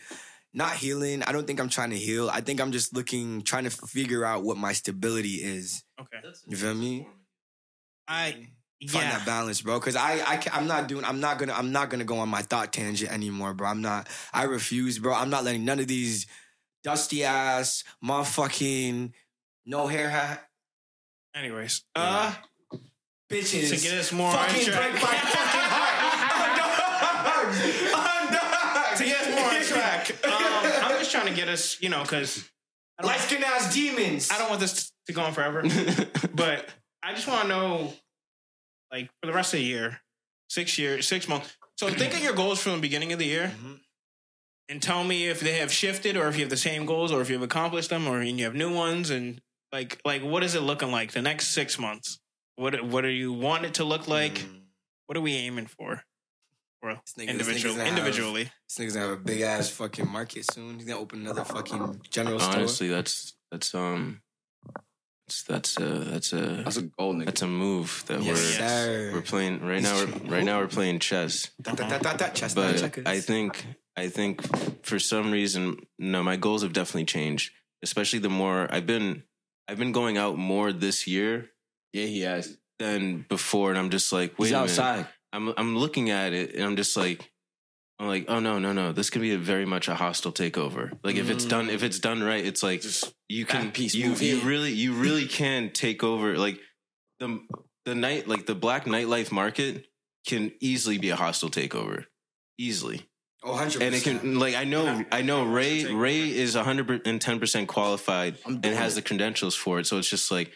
not 0.53 0.73
healing. 0.73 1.23
I 1.23 1.31
don't 1.31 1.47
think 1.47 1.61
I'm 1.61 1.69
trying 1.69 1.91
to 1.91 1.97
heal. 1.97 2.29
I 2.29 2.41
think 2.41 2.59
I'm 2.59 2.73
just 2.73 2.93
looking, 2.93 3.41
trying 3.41 3.63
to 3.63 3.69
figure 3.69 4.25
out 4.25 4.43
what 4.43 4.57
my 4.57 4.73
stability 4.73 5.35
is. 5.35 5.81
Okay. 5.97 6.17
You 6.45 6.57
feel 6.57 6.75
me? 6.75 7.07
I 8.05 8.49
Find 8.89 9.05
yeah. 9.05 9.17
that 9.17 9.25
balance, 9.25 9.61
bro. 9.61 9.79
Because 9.79 9.95
I, 9.95 10.15
I, 10.25 10.43
I'm 10.51 10.67
not 10.67 10.87
doing. 10.87 11.05
I'm 11.05 11.19
not 11.19 11.39
gonna. 11.39 11.53
I'm 11.53 11.71
not 11.71 11.89
gonna 11.89 12.03
go 12.03 12.17
on 12.17 12.29
my 12.29 12.41
thought 12.41 12.73
tangent 12.73 13.11
anymore, 13.11 13.53
bro. 13.53 13.69
I'm 13.69 13.81
not. 13.81 14.07
I 14.33 14.43
refuse, 14.43 14.99
bro. 14.99 15.13
I'm 15.13 15.29
not 15.29 15.43
letting 15.43 15.63
none 15.63 15.79
of 15.79 15.87
these 15.87 16.27
dusty 16.83 17.23
ass, 17.23 17.83
motherfucking, 18.03 19.13
no 19.65 19.87
hair 19.87 20.09
hat 20.09 20.47
Anyways, 21.33 21.83
uh, 21.95 22.33
bitches. 23.29 23.69
to 23.69 23.81
get 23.81 23.97
us 23.97 24.11
more 24.11 24.29
on 24.29 24.37
fucking 24.37 24.65
track. 24.65 24.91
break 24.91 25.03
my 25.03 25.09
fucking 25.09 25.69
heart. 25.71 25.95
I'm 27.95 28.33
done. 28.33 28.41
I'm 28.53 28.97
to 28.97 29.03
get 29.03 29.21
us 29.21 29.29
more 29.35 29.49
on 29.49 29.63
track. 29.63 30.11
Um, 30.25 30.91
I'm 30.91 30.99
just 30.99 31.11
trying 31.11 31.27
to 31.27 31.33
get 31.33 31.47
us, 31.47 31.81
you 31.81 31.89
know, 31.89 32.03
because 32.03 32.49
Light 33.03 33.19
skin 33.19 33.43
ass 33.43 33.73
demons. 33.73 34.31
I 34.31 34.37
don't 34.37 34.49
want 34.49 34.61
this 34.61 34.91
to 35.07 35.13
go 35.13 35.21
on 35.21 35.33
forever. 35.33 35.61
but 36.33 36.69
I 37.03 37.13
just 37.13 37.27
want 37.27 37.43
to 37.43 37.47
know, 37.49 37.93
like, 38.91 39.09
for 39.21 39.27
the 39.27 39.33
rest 39.33 39.53
of 39.53 39.59
the 39.59 39.65
year, 39.65 40.01
six 40.49 40.77
years, 40.77 41.07
six 41.07 41.27
months. 41.27 41.55
So 41.77 41.89
think 41.89 42.13
of 42.13 42.21
your 42.21 42.33
goals 42.33 42.61
from 42.61 42.73
the 42.73 42.79
beginning 42.79 43.11
of 43.13 43.19
the 43.19 43.25
year, 43.25 43.53
Mhm. 43.59 43.79
and 44.69 44.81
tell 44.81 45.03
me 45.03 45.27
if 45.27 45.39
they 45.41 45.57
have 45.59 45.71
shifted, 45.71 46.15
or 46.17 46.27
if 46.27 46.35
you 46.35 46.41
have 46.41 46.49
the 46.49 46.57
same 46.57 46.85
goals, 46.85 47.11
or 47.11 47.21
if 47.21 47.29
you've 47.29 47.41
accomplished 47.41 47.89
them, 47.89 48.07
or 48.07 48.21
you 48.23 48.43
have 48.45 48.55
new 48.55 48.73
ones, 48.73 49.09
and 49.09 49.41
like, 49.71 49.99
like, 50.05 50.21
what 50.23 50.43
is 50.43 50.55
it 50.55 50.61
looking 50.61 50.91
like 50.91 51.11
the 51.11 51.21
next 51.21 51.49
six 51.49 51.77
months? 51.77 52.19
What 52.55 52.81
what 52.85 53.01
do 53.01 53.09
you 53.09 53.33
want 53.33 53.65
it 53.65 53.73
to 53.75 53.83
look 53.83 54.07
like? 54.07 54.35
Mm. 54.35 54.61
What 55.07 55.17
are 55.17 55.21
we 55.21 55.35
aiming 55.35 55.67
for? 55.67 56.03
For 56.81 56.93
This 57.05 57.13
nigga- 57.17 57.29
individual, 57.29 57.73
nigga's 57.73 57.77
gonna 57.77 57.89
have- 57.89 57.97
individually. 57.97 58.51
This 58.69 58.77
nigga's 58.77 58.93
gonna 58.93 59.09
have 59.09 59.17
a 59.19 59.21
big 59.21 59.41
ass 59.41 59.69
fucking 59.69 60.07
market 60.07 60.45
soon. 60.53 60.77
He's 60.77 60.87
gonna 60.87 60.99
open 60.99 61.21
another 61.21 61.43
fucking 61.43 62.01
general 62.09 62.39
store. 62.39 62.53
Honestly, 62.53 62.87
that's 62.89 63.33
that's 63.51 63.73
um, 63.75 64.21
that's 65.27 65.43
that's 65.43 65.79
a 65.79 65.83
that's 65.85 66.33
a 66.33 66.61
That's 66.63 66.77
a 66.77 66.83
goal, 66.83 67.15
nigga. 67.15 67.25
that's 67.25 67.41
a 67.41 67.47
move 67.47 68.03
that 68.07 68.21
Yes, 68.21 68.27
we're 68.37 68.67
sir. 68.67 69.11
we're 69.13 69.21
playing 69.21 69.61
right 69.65 69.81
now. 69.81 69.95
We're, 70.05 70.31
right 70.31 70.43
now 70.43 70.59
we're 70.59 70.67
playing 70.67 70.99
chess. 70.99 71.49
That, 71.59 71.77
that, 71.77 71.89
that, 71.89 72.03
that, 72.03 72.17
that 72.19 72.35
chestnut 72.35 72.73
but 72.73 72.79
checkers. 72.79 73.05
I 73.05 73.19
think 73.19 73.65
I 73.97 74.07
think 74.09 74.41
for 74.85 74.99
some 74.99 75.31
reason, 75.31 75.77
no, 75.97 76.21
my 76.23 76.35
goals 76.35 76.61
have 76.63 76.73
definitely 76.73 77.05
changed. 77.05 77.51
Especially 77.83 78.19
the 78.19 78.29
more 78.29 78.67
I've 78.71 78.85
been, 78.87 79.23
I've 79.67 79.77
been 79.77 79.91
going 79.91 80.17
out 80.17 80.37
more 80.37 80.71
this 80.73 81.05
year 81.07 81.49
Yeah, 81.93 82.05
he 82.05 82.21
has. 82.21 82.57
than 82.79 83.25
before, 83.29 83.69
and 83.69 83.77
I'm 83.79 83.89
just 83.89 84.11
like, 84.11 84.37
wait 84.39 84.47
He's 84.53 84.55
a 84.55 84.83
minute. 84.83 85.07
I'm 85.33 85.53
I'm 85.57 85.77
looking 85.77 86.09
at 86.09 86.33
it, 86.33 86.55
and 86.55 86.63
I'm 86.63 86.75
just 86.77 86.95
like, 86.97 87.31
I'm 87.97 88.07
like, 88.07 88.25
oh 88.27 88.39
no, 88.39 88.59
no, 88.59 88.73
no, 88.73 88.91
this 88.91 89.09
could 89.09 89.21
be 89.21 89.33
a 89.33 89.37
very 89.37 89.65
much 89.65 89.87
a 89.87 89.95
hostile 89.95 90.33
takeover. 90.33 90.97
Like 91.03 91.15
if 91.15 91.29
it's 91.29 91.45
done, 91.45 91.69
if 91.69 91.81
it's 91.81 91.99
done 91.99 92.21
right, 92.21 92.45
it's 92.45 92.61
like 92.61 92.83
you 93.29 93.45
can, 93.45 93.71
piece 93.71 93.95
you 93.95 94.13
you 94.15 94.41
really, 94.41 94.73
you 94.73 94.93
really 94.93 95.27
can 95.27 95.69
take 95.69 96.03
over. 96.03 96.37
Like 96.37 96.59
the 97.19 97.39
the 97.85 97.95
night, 97.95 98.27
like 98.27 98.47
the 98.47 98.55
black 98.55 98.85
nightlife 98.85 99.31
market 99.31 99.85
can 100.27 100.51
easily 100.59 100.97
be 100.97 101.09
a 101.11 101.15
hostile 101.15 101.49
takeover, 101.49 102.05
easily. 102.57 103.07
oh, 103.43 103.53
100%. 103.53 103.81
And 103.81 103.95
it 103.95 104.03
can 104.03 104.39
like 104.39 104.55
I 104.55 104.65
know 104.65 105.05
I 105.11 105.21
know 105.21 105.45
Ray 105.45 105.85
Ray 105.85 106.35
is 106.35 106.55
110 106.55 107.39
percent 107.39 107.69
qualified 107.69 108.37
and 108.45 108.65
has 108.65 108.93
it. 108.93 108.95
the 108.95 109.07
credentials 109.07 109.55
for 109.55 109.79
it. 109.79 109.87
So 109.87 109.99
it's 109.99 110.09
just 110.09 110.31
like, 110.31 110.51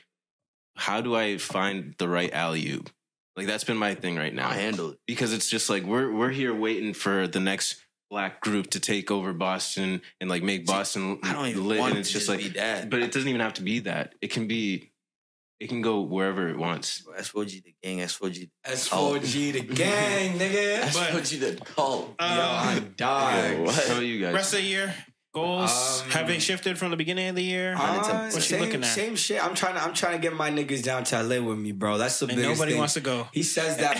how 0.76 1.00
do 1.00 1.16
I 1.16 1.38
find 1.38 1.96
the 2.00 2.10
right 2.10 2.34
alley 2.34 2.70
oop? 2.70 2.90
Like 3.40 3.48
that's 3.48 3.64
been 3.64 3.78
my 3.78 3.96
thing 3.96 4.16
right 4.18 4.34
now 4.34 4.50
I 4.50 4.54
handle 4.56 4.92
it. 4.92 5.00
because 5.08 5.34
it's 5.34 5.50
just 5.50 5.70
like 5.70 5.84
we're 5.84 6.12
we're 6.14 6.30
here 6.30 6.54
waiting 6.54 6.94
for 6.94 7.26
the 7.28 7.40
next 7.40 7.82
black 8.10 8.42
group 8.42 8.70
to 8.72 8.80
take 8.80 9.10
over 9.12 9.32
Boston 9.34 10.02
and 10.20 10.30
like 10.30 10.44
make 10.44 10.66
Boston 10.66 11.20
I 11.24 11.32
don't 11.34 11.48
even 11.48 11.68
lit. 11.68 11.80
want 11.80 11.92
And 11.92 12.00
it's 12.00 12.10
to 12.10 12.14
just 12.16 12.26
just 12.28 12.30
like, 12.38 12.40
be 12.54 12.60
that. 12.60 12.90
but 12.90 13.00
it 13.02 13.12
doesn't 13.12 13.30
even 13.30 13.40
have 13.42 13.54
to 13.56 13.62
be 13.62 13.80
that. 13.80 14.16
It 14.22 14.32
can 14.32 14.48
be, 14.48 14.92
it 15.60 15.70
can 15.70 15.82
go 15.82 16.02
wherever 16.02 16.50
it 16.50 16.58
wants. 16.58 17.04
S4G 17.18 17.64
the 17.64 17.76
gang, 17.84 18.00
S4G. 18.00 18.50
S4G 18.66 19.54
the 19.54 19.62
gang, 19.62 20.40
nigga. 20.40 20.82
But- 20.94 21.12
S4G 21.24 21.40
the 21.40 21.66
cult. 21.66 22.16
Uh, 22.20 22.36
Yo, 22.36 22.70
I'm 22.82 22.94
dying. 22.98 23.58
Yo, 23.60 23.64
what? 23.66 23.76
How 23.76 23.92
about 23.94 24.06
you 24.06 24.20
guys? 24.22 24.34
Rest 24.34 24.54
of 24.54 24.60
the 24.60 24.66
year, 24.66 24.94
Goals 25.32 26.02
Um, 26.04 26.10
have 26.10 26.28
they 26.28 26.40
shifted 26.40 26.78
from 26.80 26.90
the 26.90 26.98
beginning 26.98 27.30
of 27.30 27.36
the 27.36 27.44
year? 27.44 27.76
Uh, 27.78 28.30
What 28.32 28.50
you 28.50 28.58
looking 28.58 28.82
at? 28.84 28.88
same 28.88 29.16
shit. 29.16 29.44
I'm 29.44 29.54
trying 29.54 29.76
to. 29.76 29.84
I'm 29.84 29.94
trying 29.94 30.14
to 30.14 30.20
get 30.20 30.34
my 30.36 30.50
niggas 30.50 30.82
down 30.84 31.04
to 31.06 31.22
LA 31.22 31.40
with 31.40 31.60
me, 31.60 31.72
bro. 31.72 32.00
That's 32.00 32.18
the 32.20 32.26
and 32.26 32.36
biggest 32.36 32.50
nobody 32.58 32.72
thing. 32.72 32.80
wants 32.80 32.96
to 32.96 33.02
go. 33.02 33.28
He 33.32 33.44
says 33.44 33.78
that. 33.78 33.96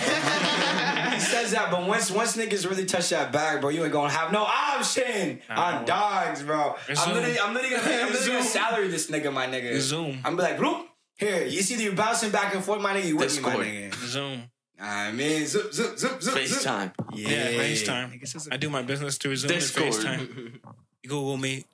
he 1.14 1.20
says 1.20 1.52
that, 1.52 1.70
but 1.70 1.86
once 1.86 2.10
once 2.10 2.36
niggas 2.36 2.68
really 2.68 2.84
touch 2.84 3.10
that 3.10 3.30
bag, 3.30 3.60
bro, 3.60 3.70
you 3.70 3.84
ain't 3.84 3.92
gonna 3.92 4.10
have 4.10 4.32
no 4.32 4.42
option 4.42 5.40
Nah, 5.48 5.78
on 5.78 5.84
dogs, 5.84 6.42
bro. 6.42 6.74
I'm 6.88 6.96
Zoom. 6.96 7.14
literally, 7.14 7.38
I'm 7.38 7.54
literally 7.54 7.76
gonna, 7.76 7.90
I'm 7.96 8.06
literally 8.12 8.32
gonna 8.32 8.42
salary 8.44 8.88
this 8.88 9.08
nigga, 9.10 9.32
my 9.32 9.46
nigga. 9.46 9.78
Zoom. 9.78 10.18
I'm 10.24 10.34
be 10.36 10.42
like, 10.42 10.58
bloop. 10.58 10.86
Here, 11.16 11.44
you 11.46 11.62
see 11.62 11.80
you 11.80 11.92
bouncing 11.92 12.30
back 12.32 12.54
and 12.54 12.64
forth, 12.64 12.80
my 12.80 12.92
nigga. 12.94 13.04
You 13.06 13.16
with 13.18 13.36
me, 13.36 13.42
my 13.42 13.54
nigga. 13.56 13.94
Zoom. 13.94 14.50
I 14.82 15.12
mean, 15.12 15.46
zip, 15.46 15.72
zip, 15.74 15.96
zip, 15.98 16.22
zip, 16.22 16.22
zip. 16.22 16.34
FaceTime. 16.34 16.92
Yeah, 17.14 17.28
Yeah, 17.50 17.60
FaceTime. 17.62 18.48
I 18.50 18.56
do 18.56 18.70
my 18.70 18.82
business 18.82 19.18
through 19.18 19.36
Zoom 19.36 19.50
Discord. 19.50 19.84
and 19.86 19.94
FaceTime. 19.94 20.60
Google 21.06 21.36
Meet. 21.36 21.66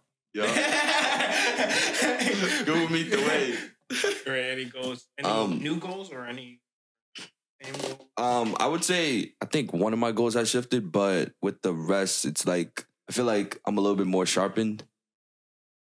Google 2.65 2.89
Meet 2.91 3.11
the 3.11 3.19
way. 3.19 3.55
Or 4.27 4.35
any 4.35 4.65
goals? 4.65 5.07
Any 5.19 5.29
Um, 5.29 5.59
new 5.63 5.77
goals 5.77 6.11
or 6.11 6.27
any 6.27 6.61
same 7.63 7.75
goals? 7.75 8.01
Um, 8.17 8.57
I 8.59 8.67
would 8.67 8.85
say 8.85 9.33
I 9.41 9.47
think 9.47 9.73
one 9.73 9.93
of 9.93 9.99
my 9.99 10.13
goals 10.13 10.35
has 10.35 10.51
shifted, 10.51 10.91
but 10.91 11.33
with 11.41 11.63
the 11.63 11.73
rest, 11.73 12.25
it's 12.25 12.47
like 12.47 12.85
I 13.09 13.13
feel 13.13 13.25
like 13.25 13.61
I'm 13.67 13.79
a 13.79 13.81
little 13.81 13.97
bit 13.97 14.09
more 14.09 14.27
sharpened. 14.27 14.85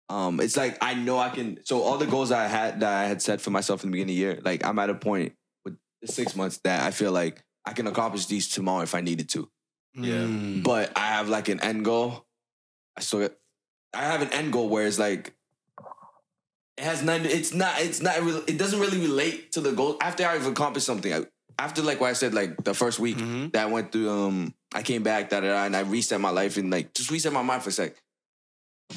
Um, 0.10 0.40
it's 0.42 0.58
like 0.58 0.78
I 0.82 0.94
know 0.96 1.18
I 1.18 1.30
can. 1.30 1.60
So 1.64 1.82
all 1.82 1.98
the 1.98 2.06
goals 2.06 2.32
I 2.32 2.48
had 2.48 2.82
that 2.82 2.94
I 2.94 3.06
had 3.06 3.22
set 3.22 3.40
for 3.40 3.52
myself 3.52 3.84
in 3.84 3.90
the 3.90 3.94
beginning 3.94 4.12
of 4.14 4.16
the 4.16 4.20
year, 4.22 4.40
like 4.44 4.66
I'm 4.66 4.78
at 4.80 4.90
a 4.90 4.96
point 4.96 5.34
with 5.64 5.78
the 6.02 6.08
six 6.12 6.36
months 6.36 6.60
that 6.66 6.84
I 6.84 6.92
feel 6.92 7.14
like 7.14 7.42
I 7.66 7.72
can 7.72 7.88
accomplish 7.88 8.26
these 8.26 8.50
tomorrow 8.50 8.84
if 8.84 8.94
I 8.94 9.00
needed 9.02 9.30
to. 9.30 9.50
Yeah. 9.94 10.24
Mm. 10.26 10.64
But 10.64 10.92
I 10.98 11.08
have 11.08 11.30
like 11.30 11.48
an 11.48 11.62
end 11.62 11.86
goal. 11.86 12.26
I 12.98 13.02
still 13.02 13.22
got, 13.22 13.32
I 13.94 14.02
have 14.04 14.22
an 14.22 14.30
end 14.34 14.54
goal 14.54 14.70
where 14.70 14.86
it's 14.88 15.00
like 15.00 15.34
it 16.78 16.84
has 16.84 17.04
nothing. 17.04 17.26
It's 17.30 17.54
not. 17.54 17.80
It's 17.80 18.02
not. 18.02 18.16
It 18.50 18.58
doesn't 18.58 18.80
really 18.80 19.00
relate 19.00 19.52
to 19.54 19.62
the 19.62 19.72
goal. 19.72 19.98
After 20.02 20.26
I've 20.26 20.48
accomplished 20.48 20.88
something, 20.88 21.14
I, 21.14 21.26
after 21.60 21.84
like 21.84 22.02
what 22.02 22.10
I 22.10 22.14
said, 22.14 22.34
like 22.34 22.64
the 22.64 22.74
first 22.74 22.98
week 23.00 23.18
Mhm. 23.18 23.52
that 23.54 23.68
I 23.68 23.72
went 23.72 23.92
through, 23.92 24.10
um, 24.10 24.56
I 24.74 24.82
came 24.82 25.04
back, 25.04 25.30
da 25.30 25.40
da 25.42 25.50
da, 25.50 25.66
and 25.66 25.76
I 25.76 25.82
reset 25.82 26.20
my 26.20 26.32
life 26.32 26.58
and 26.58 26.72
like 26.72 26.94
just 26.96 27.12
reset 27.12 27.32
my 27.32 27.44
mind 27.44 27.62
for 27.62 27.70
a 27.70 27.74
sec. 27.74 27.96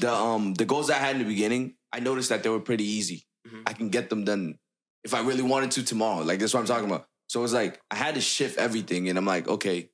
The 0.01 0.11
um 0.12 0.55
the 0.55 0.64
goals 0.64 0.88
I 0.90 0.94
had 0.94 1.16
in 1.16 1.22
the 1.22 1.28
beginning, 1.28 1.74
I 1.92 2.01
noticed 2.01 2.30
that 2.30 2.42
they 2.42 2.49
were 2.49 2.61
pretty 2.61 2.84
easy. 2.84 3.26
Mhm. 3.47 3.62
I 3.66 3.74
can 3.74 3.90
get 3.90 4.09
them 4.09 4.24
done 4.24 4.59
if 5.05 5.12
I 5.12 5.20
really 5.20 5.42
wanted 5.42 5.70
to 5.72 5.82
tomorrow. 5.82 6.22
Like 6.22 6.38
that's 6.38 6.55
what 6.55 6.61
I'm 6.61 6.66
talking 6.66 6.86
about. 6.90 7.07
So 7.28 7.44
it's 7.44 7.53
like 7.53 7.78
I 7.90 7.97
had 7.97 8.14
to 8.14 8.20
shift 8.22 8.57
everything, 8.57 9.11
and 9.11 9.18
I'm 9.18 9.26
like, 9.26 9.49
okay, 9.49 9.78
I 9.80 9.88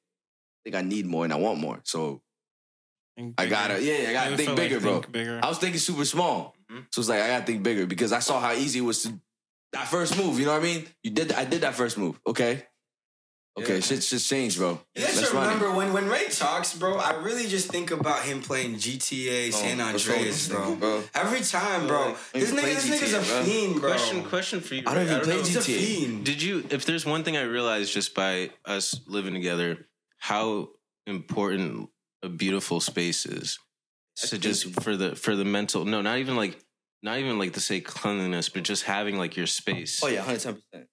think 0.65 0.77
I 0.77 0.83
need 0.83 1.05
more 1.07 1.25
and 1.25 1.33
I 1.33 1.37
want 1.37 1.59
more. 1.59 1.81
So 1.85 2.23
I 3.39 3.47
gotta, 3.47 3.83
yeah, 3.83 4.09
I 4.09 4.13
gotta 4.13 4.31
You 4.33 4.37
think 4.39 4.57
bigger, 4.57 4.75
like 4.77 4.83
bro. 4.83 4.93
think 5.01 5.13
bigger. 5.13 5.41
I 5.43 5.49
was 5.49 5.59
thinking 5.59 5.79
super 5.81 6.05
small, 6.05 6.55
Mhm. 6.71 6.87
so 6.91 7.01
it's 7.01 7.09
like 7.09 7.21
I 7.21 7.29
gotta 7.29 7.45
think 7.47 7.63
bigger 7.63 7.87
because 7.87 8.13
I 8.13 8.21
saw 8.21 8.41
how 8.41 8.53
easy 8.53 8.79
it 8.79 8.83
was 8.83 9.03
to 9.03 9.21
that 9.73 9.89
first 9.89 10.17
move. 10.17 10.39
You 10.39 10.47
know 10.47 10.53
what 10.53 10.61
I 10.63 10.65
mean? 10.65 10.87
You 11.03 11.11
did, 11.11 11.33
I 11.33 11.45
did 11.45 11.61
that 11.61 11.75
first 11.75 11.99
move. 11.99 12.19
Okay, 12.27 12.67
okay, 13.59 13.75
Yeah. 13.75 13.81
shit, 13.81 14.03
shit 14.03 14.21
changed, 14.23 14.57
bro. 14.59 14.81
You 14.95 15.03
guys 15.05 15.17
Let's 15.17 15.29
should 15.29 15.37
remember 15.39 15.71
when, 15.73 15.93
when 15.93 16.09
Ray 16.09 16.29
talks, 16.31 16.75
bro, 16.75 16.97
I 16.97 17.13
really 17.23 17.47
just 17.47 17.69
think 17.69 17.91
about 17.91 18.23
him 18.25 18.41
playing 18.41 18.77
GTA 18.77 19.53
San 19.53 19.79
Oh, 19.81 19.93
what's 19.93 20.09
Andreas, 20.09 20.49
bro. 20.49 20.75
bro? 20.77 21.05
Every 21.15 21.41
time, 21.43 21.87
bro. 21.87 22.17
This 22.33 22.51
nigga, 22.51 22.61
play 22.61 22.75
this 22.75 22.87
nigga's 22.89 23.13
a 23.13 23.19
GTA, 23.21 23.29
bro. 23.29 23.45
fiend, 23.45 23.81
bro. 23.81 23.91
Question, 23.91 24.25
question 24.25 24.61
for 24.63 24.75
you. 24.75 24.83
I 24.87 24.95
don't 24.95 25.07
Ray. 25.07 25.13
even 25.13 25.21
play 25.25 25.37
know. 25.37 25.43
He's 25.43 25.57
a 25.57 25.61
GTA. 25.61 25.79
fiend. 25.79 26.25
Did 26.25 26.43
you? 26.43 26.67
If 26.71 26.87
there's 26.87 27.05
one 27.05 27.25
thing 27.25 27.37
I 27.37 27.43
realized 27.43 27.93
just 27.93 28.15
by 28.15 28.51
us 28.65 28.99
living 29.07 29.35
together, 29.35 29.87
how 30.19 30.71
important 31.07 31.89
a 31.89 31.89
beautiful 32.29 32.81
spaces. 32.81 33.59
So 34.17 34.37
just 34.37 34.81
for 34.83 34.97
the 34.97 35.17
for 35.17 35.35
the 35.37 35.45
mental, 35.45 35.85
no, 35.85 36.03
not 36.03 36.19
even 36.19 36.37
like 36.37 36.59
not 37.03 37.19
even 37.19 37.39
like 37.39 37.55
to 37.55 37.61
say 37.61 37.81
cleanliness, 37.81 38.49
but 38.49 38.63
just 38.63 38.85
having 38.85 39.17
like 39.17 39.37
your 39.37 39.47
space. 39.47 40.03
Oh 40.05 40.09
yeah, 40.09 40.23
hundred 40.23 40.41
ten 40.41 40.55
percent. 40.55 40.89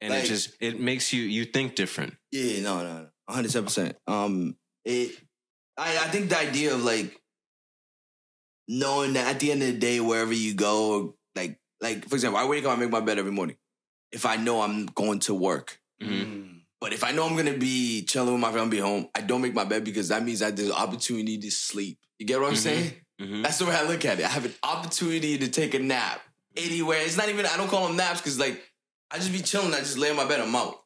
and 0.00 0.12
like- 0.12 0.24
it 0.24 0.26
just 0.28 0.56
it 0.60 0.80
makes 0.80 1.12
you 1.12 1.22
you 1.22 1.44
think 1.44 1.74
different. 1.76 2.14
Yeah, 2.32 2.62
no, 2.62 2.82
no, 2.82 2.94
no, 3.02 3.08
hundred 3.28 3.52
ten 3.52 3.64
percent. 3.64 3.96
Um, 4.06 4.56
it, 4.84 5.16
I, 5.78 5.96
I 5.98 6.08
think 6.08 6.28
the 6.30 6.38
idea 6.38 6.74
of 6.74 6.82
like 6.82 7.16
knowing 8.68 9.12
that 9.14 9.28
at 9.34 9.40
the 9.40 9.52
end 9.52 9.62
of 9.62 9.68
the 9.68 9.78
day, 9.78 10.00
wherever 10.00 10.32
you 10.32 10.54
go, 10.54 11.14
like, 11.36 11.58
like 11.80 12.08
for 12.08 12.14
example, 12.16 12.38
I 12.40 12.46
wake 12.46 12.64
up, 12.64 12.76
I 12.76 12.80
make 12.80 12.90
my 12.90 13.00
bed 13.00 13.18
every 13.18 13.32
morning. 13.32 13.56
If 14.12 14.26
I 14.26 14.36
know 14.36 14.60
I'm 14.62 14.86
going 14.86 15.20
to 15.20 15.34
work, 15.34 15.80
Mhm. 16.02 16.35
But 16.80 16.92
if 16.92 17.02
I 17.04 17.12
know 17.12 17.26
I'm 17.26 17.36
gonna 17.36 17.56
be 17.56 18.02
chilling 18.04 18.32
with 18.32 18.40
my 18.40 18.52
family 18.52 18.78
home, 18.78 19.08
I 19.14 19.22
don't 19.22 19.40
make 19.42 19.54
my 19.54 19.64
bed 19.64 19.84
because 19.84 20.08
that 20.08 20.22
means 20.24 20.40
that 20.40 20.56
there's 20.56 20.70
opportunity 20.70 21.38
to 21.38 21.50
sleep. 21.50 21.98
You 22.18 22.26
get 22.26 22.38
what 22.40 22.48
I'm 22.48 22.54
Mhm. 22.54 22.58
saying? 22.58 22.92
Mhm. 23.20 23.42
That's 23.42 23.58
the 23.58 23.64
way 23.66 23.74
I 23.74 23.82
look 23.88 24.04
at 24.04 24.18
it. 24.20 24.24
I 24.24 24.28
have 24.28 24.44
an 24.44 24.54
opportunity 24.62 25.38
to 25.38 25.48
take 25.48 25.72
a 25.74 25.78
nap 25.78 26.22
anywhere. 26.56 27.00
It's 27.00 27.16
not 27.16 27.28
even 27.30 27.46
I 27.46 27.56
don't 27.56 27.68
call 27.68 27.86
them 27.86 27.96
naps 27.96 28.20
because 28.20 28.38
like 28.38 28.62
I 29.10 29.16
just 29.16 29.32
be 29.32 29.40
chilling. 29.40 29.72
I 29.72 29.78
just 29.78 29.96
lay 29.96 30.10
in 30.10 30.16
my 30.16 30.26
bed. 30.26 30.40
I'm 30.40 30.54
out. 30.54 30.82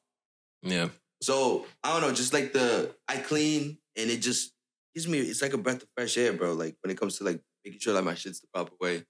Yeah, 0.63 0.91
So 1.23 1.67
I 1.83 1.93
don't 1.93 2.03
know. 2.09 2.15
Just 2.15 2.33
like 2.33 2.53
the 2.53 2.95
I 3.09 3.17
clean 3.19 3.79
and 3.97 4.11
it 4.11 4.19
just 4.19 4.53
gives 4.95 5.09
me. 5.09 5.19
It's 5.19 5.43
like 5.43 5.55
a 5.55 5.59
breath 5.59 5.83
of 5.83 5.89
fresh 5.97 6.17
air, 6.19 6.33
bro. 6.35 6.53
Like 6.53 6.77
when 6.83 6.91
it 6.91 6.99
comes 6.99 7.19
to 7.19 7.25
like 7.25 7.41
making 7.65 7.81
sure 7.81 7.95
that 7.95 8.05
my 8.05 8.15
shit's 8.15 8.41
the 8.41 8.47
proper 8.55 8.75
way. 8.81 9.05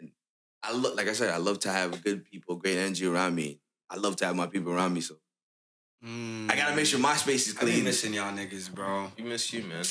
And 0.00 0.10
I 0.62 0.72
look 0.72 0.96
like 0.96 1.08
I 1.08 1.12
said, 1.12 1.30
I 1.30 1.36
love 1.36 1.60
to 1.60 1.70
have 1.70 2.02
good 2.02 2.24
people, 2.24 2.56
great 2.56 2.78
energy 2.78 3.06
around 3.06 3.34
me. 3.34 3.60
I 3.90 3.96
love 3.96 4.16
to 4.16 4.26
have 4.26 4.34
my 4.36 4.46
people 4.46 4.72
around 4.72 4.94
me. 4.94 5.00
So 5.00 5.20
I 6.04 6.54
gotta 6.56 6.76
make 6.76 6.86
sure 6.86 7.00
my 7.00 7.16
space 7.16 7.48
is 7.48 7.54
clean. 7.54 7.68
I 7.68 7.70
be 7.70 7.72
clean. 7.76 7.84
missing 7.84 8.14
y'all 8.14 8.32
niggas, 8.32 8.70
bro. 8.72 9.10
we 9.16 9.24
miss 9.24 9.52
you, 9.52 9.62
man. 9.64 9.82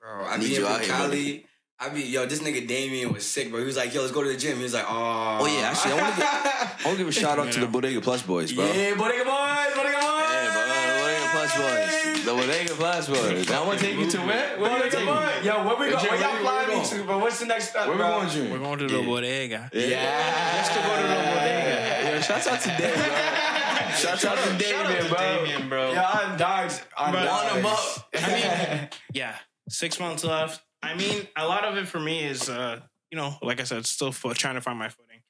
Bro, 0.00 0.24
I 0.24 0.34
I 0.34 0.36
need 0.38 0.48
be 0.48 0.54
you 0.54 0.66
in 0.66 0.72
out 0.72 0.80
here, 0.80 0.88
Cali. 0.94 1.46
I 1.82 1.88
be 1.90 2.02
yo, 2.02 2.26
this 2.26 2.40
nigga 2.40 2.66
Damien 2.66 3.12
was 3.12 3.26
sick, 3.26 3.50
bro. 3.50 3.60
He 3.60 3.66
was 3.66 3.76
like, 3.76 3.92
yo, 3.94 4.00
let's 4.00 4.12
go 4.12 4.22
to 4.22 4.28
the 4.30 4.36
gym. 4.36 4.56
He 4.58 4.62
was 4.62 4.74
like, 4.74 4.86
oh. 4.88 5.38
Oh, 5.40 5.46
yeah, 5.46 5.68
actually, 5.70 5.92
I 5.92 5.96
wanna 6.00 6.14
I 6.16 6.82
want 6.84 6.96
to 6.96 7.04
give 7.04 7.08
a 7.08 7.12
shout 7.12 7.38
out 7.38 7.52
to 7.52 7.60
the 7.60 7.66
Bodega 7.66 8.00
Plus 8.00 8.22
boys, 8.22 8.52
bro. 8.52 8.64
yeah, 8.66 8.94
Bodega 8.96 9.24
Boys, 9.24 9.74
Bodega 9.76 10.00
Boys. 10.00 10.28
Yeah, 10.30 10.52
bro. 10.52 10.64
Bodega 11.00 11.28
Plus 11.32 11.56
boys. 11.56 12.24
The 12.24 12.32
Bodega 12.32 12.74
Plus 12.74 13.08
boys. 13.08 13.48
Now 13.48 13.62
I 13.62 13.66
want 13.66 13.78
to 13.80 13.84
take 13.86 13.98
you 13.98 14.10
to 14.10 14.18
where? 14.18 14.58
Where 14.60 14.70
you 14.70 14.76
Bodega 14.76 14.90
take 14.96 15.06
me? 15.06 15.12
Boys. 15.12 15.44
Yo, 15.44 15.66
where 15.66 15.76
we 15.76 15.84
Hey, 15.86 15.92
go? 15.92 15.98
Jim, 16.00 16.10
Where 16.10 16.20
y'all 16.20 16.32
where 16.32 16.40
we- 16.40 16.44
where 16.44 16.44
we 16.44 16.44
flying 16.44 16.68
me 16.68 16.74
going? 16.74 16.88
to, 16.88 17.04
bro? 17.04 17.18
What's 17.18 17.38
the 17.40 17.46
next 17.46 17.68
step, 17.70 17.86
Where 17.86 17.96
we 17.96 18.02
going, 18.02 18.28
going, 18.28 18.50
We're 18.52 18.58
going 18.58 18.78
to 18.78 18.86
the 18.88 19.02
bodega. 19.02 19.70
Yeah. 19.72 20.56
Just 20.60 20.72
to 20.72 20.78
go 20.80 20.96
to 20.96 21.02
the 21.02 21.14
bodega. 21.14 22.14
Yo, 22.16 22.20
shout 22.20 22.46
out 22.46 22.60
to 22.60 22.68
Dave, 22.76 22.94
bro. 22.94 23.66
Shout 24.00 24.24
out 24.24 24.38
to 24.38 24.56
Damien, 24.58 25.08
bro. 25.08 25.18
Damien, 25.18 25.68
bro. 25.68 25.92
Yeah, 25.92 26.10
I'm 26.12 26.36
dogs. 26.36 26.80
I'm 26.96 27.12
But- 27.12 27.24
dogs. 27.24 27.52
On 27.52 27.58
'em 27.58 27.66
up. 27.66 28.08
I 28.14 28.78
mean, 28.80 28.88
yeah, 29.14 29.36
six 29.68 29.98
months 30.00 30.24
left. 30.24 30.62
I 30.82 30.94
mean, 30.94 31.28
a 31.36 31.46
lot 31.46 31.64
of 31.64 31.76
it 31.76 31.86
for 31.88 32.00
me 32.00 32.24
is, 32.24 32.48
uh, 32.48 32.80
you 33.10 33.18
know, 33.18 33.36
like 33.42 33.60
I 33.60 33.64
said, 33.64 33.84
still 33.86 34.12
fo- 34.12 34.32
trying 34.32 34.54
to 34.54 34.60
find 34.60 34.78
my 34.78 34.88
footing. 34.88 35.20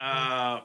Uh, 0.00 0.60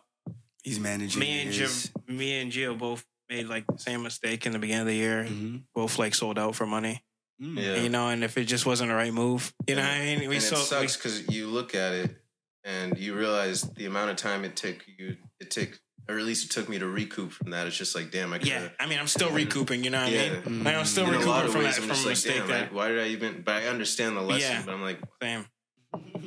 he's 0.64 0.80
managing. 0.80 1.20
me 1.20 1.42
and 1.44 1.52
Jim, 1.52 1.70
me 2.08 2.40
and 2.42 2.52
Gio 2.52 2.78
both 2.78 3.06
made 3.30 3.48
like 3.48 3.66
the 3.68 3.78
same 3.78 4.04
mistake 4.04 4.46
in 4.46 4.52
the 4.54 4.60
beginning 4.60 4.82
of 4.82 4.88
the 4.88 4.96
year. 4.96 5.26
Mhm. 5.26 5.64
Both 5.76 6.00
like 6.00 6.16
sold 6.16 6.40
out 6.40 6.56
for 6.56 6.66
money, 6.66 7.04
Mm. 7.42 7.58
Yeah. 7.62 7.76
you 7.82 7.90
know. 7.90 8.10
And 8.10 8.24
if 8.24 8.38
it 8.38 8.46
just 8.46 8.66
wasn't 8.66 8.90
the 8.90 8.96
right 8.96 9.14
move, 9.14 9.54
you 9.68 9.76
know, 9.76 9.82
what 9.84 9.92
I 9.92 10.16
mean, 10.16 10.30
we 10.30 10.36
and 10.36 10.44
sold. 10.44 10.62
it 10.62 10.66
sucks 10.66 10.98
because 10.98 11.28
you 11.30 11.48
look 11.48 11.76
at 11.76 11.94
it 11.94 12.16
and 12.64 12.98
you 12.98 13.16
realize 13.16 13.62
the 13.62 13.86
amount 13.86 14.10
of 14.12 14.16
time 14.18 14.44
it 14.46 14.56
took 14.56 14.78
you, 14.88 15.18
it 15.40 15.52
took, 15.52 15.80
or 16.10 16.18
at 16.18 16.26
least 16.26 16.44
it 16.46 16.52
took 16.52 16.68
me 16.68 16.80
to 16.80 16.88
recoup 16.88 17.32
from 17.32 17.52
that. 17.52 17.68
It's 17.68 17.78
just 17.78 17.96
like, 17.96 18.10
damn, 18.12 18.30
I 18.34 18.38
we, 18.38 18.40
could. 18.40 18.48
yeah, 18.50 18.70
I 18.80 18.88
mean, 18.88 18.98
I'm 19.00 19.08
still 19.08 19.30
recouping. 19.30 19.84
You 19.84 19.92
know 19.92 20.02
what 20.04 20.12
Yeah. 20.12 20.36
I 20.46 20.50
mean? 20.50 20.64
Like 20.64 20.76
I'm 20.76 20.86
still 20.86 21.08
in 21.08 21.14
a 21.14 21.20
lot 21.20 21.44
recouping 21.44 21.46
of 21.46 21.52
from 21.54 21.64
ways, 21.64 21.76
that 21.76 21.82
from 21.82 21.90
just 21.90 22.06
like, 22.06 22.12
mistake 22.12 22.38
damn, 22.38 22.48
that. 22.48 22.72
I, 22.72 22.76
why 22.76 22.88
did 22.90 23.00
I 23.00 23.08
even? 23.10 23.42
But 23.44 23.56
I 23.64 23.68
understand 23.68 24.18
the 24.18 24.22
lesson. 24.22 24.52
Yeah. 24.52 24.62
But 24.66 24.74
I'm 24.74 24.82
like, 24.82 25.00
Same. 25.22 25.46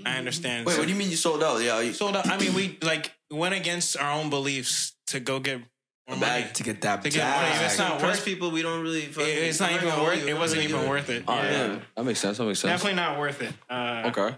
I 0.07 0.17
understand. 0.19 0.67
Wait, 0.67 0.73
So- 0.75 0.79
what 0.81 0.87
do 0.87 0.93
you 0.93 0.99
mean 0.99 1.11
you 1.11 1.17
sold 1.17 1.43
out? 1.43 1.61
Yeah, 1.63 1.81
you 1.81 1.93
sold 1.93 2.17
out. 2.17 2.27
I 2.29 2.39
mean, 2.39 2.55
we 2.55 2.79
like 2.83 3.13
went 3.31 3.55
against 3.55 3.97
our 3.97 4.13
own 4.13 4.31
beliefs 4.31 4.93
to 5.09 5.21
go 5.21 5.39
get 5.41 5.59
more 5.59 5.67
A 6.09 6.11
money. 6.17 6.21
bag. 6.21 6.55
To 6.55 6.63
get 6.63 6.81
that 6.83 7.03
To 7.03 7.11
get 7.11 7.25
money, 7.25 7.51
bag. 7.51 7.65
it's 7.67 7.79
not 7.79 8.01
first 8.01 8.21
worth. 8.21 8.25
people 8.25 8.51
we 8.51 8.63
don't 8.63 8.83
really. 8.83 9.03
It, 9.05 9.15
Fucking, 9.15 9.29
it's 9.31 9.61
not 9.61 9.73
even 9.73 9.87
worth. 9.89 9.95
hold 10.19 10.29
It 10.29 10.37
wasn't 10.39 10.63
even 10.63 10.89
worth 10.89 11.09
it. 11.11 11.25
Oh, 11.29 11.35
yeah. 11.35 11.51
yeah. 11.51 11.79
That 11.97 12.05
makes 12.05 12.19
sense. 12.21 12.39
That 12.39 12.45
makes 12.47 12.59
sense. 12.61 12.73
Definitely 12.73 12.97
not 12.97 13.19
worth 13.19 13.41
it. 13.43 13.53
Uh, 13.71 14.11
Okay. 14.15 14.37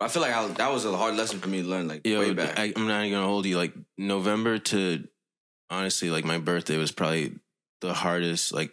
I 0.00 0.08
feel 0.08 0.22
like 0.22 0.34
I, 0.34 0.46
that 0.48 0.72
was 0.72 0.84
a 0.84 0.96
hard 0.96 1.16
lesson 1.16 1.38
for 1.40 1.48
me 1.48 1.62
to 1.62 1.68
learn, 1.68 1.88
like 1.88 2.06
Yo, 2.06 2.18
way 2.20 2.32
back. 2.34 2.58
I, 2.58 2.72
I'm 2.76 2.86
not 2.86 3.00
even 3.04 3.12
gonna 3.12 3.26
hold 3.26 3.46
you. 3.46 3.56
Like 3.56 3.72
November 3.96 4.58
to 4.58 5.06
honestly, 5.70 6.10
like 6.10 6.24
my 6.24 6.38
birthday 6.38 6.76
was 6.76 6.92
probably 6.92 7.32
the 7.80 7.94
hardest 7.94 8.52
like 8.52 8.72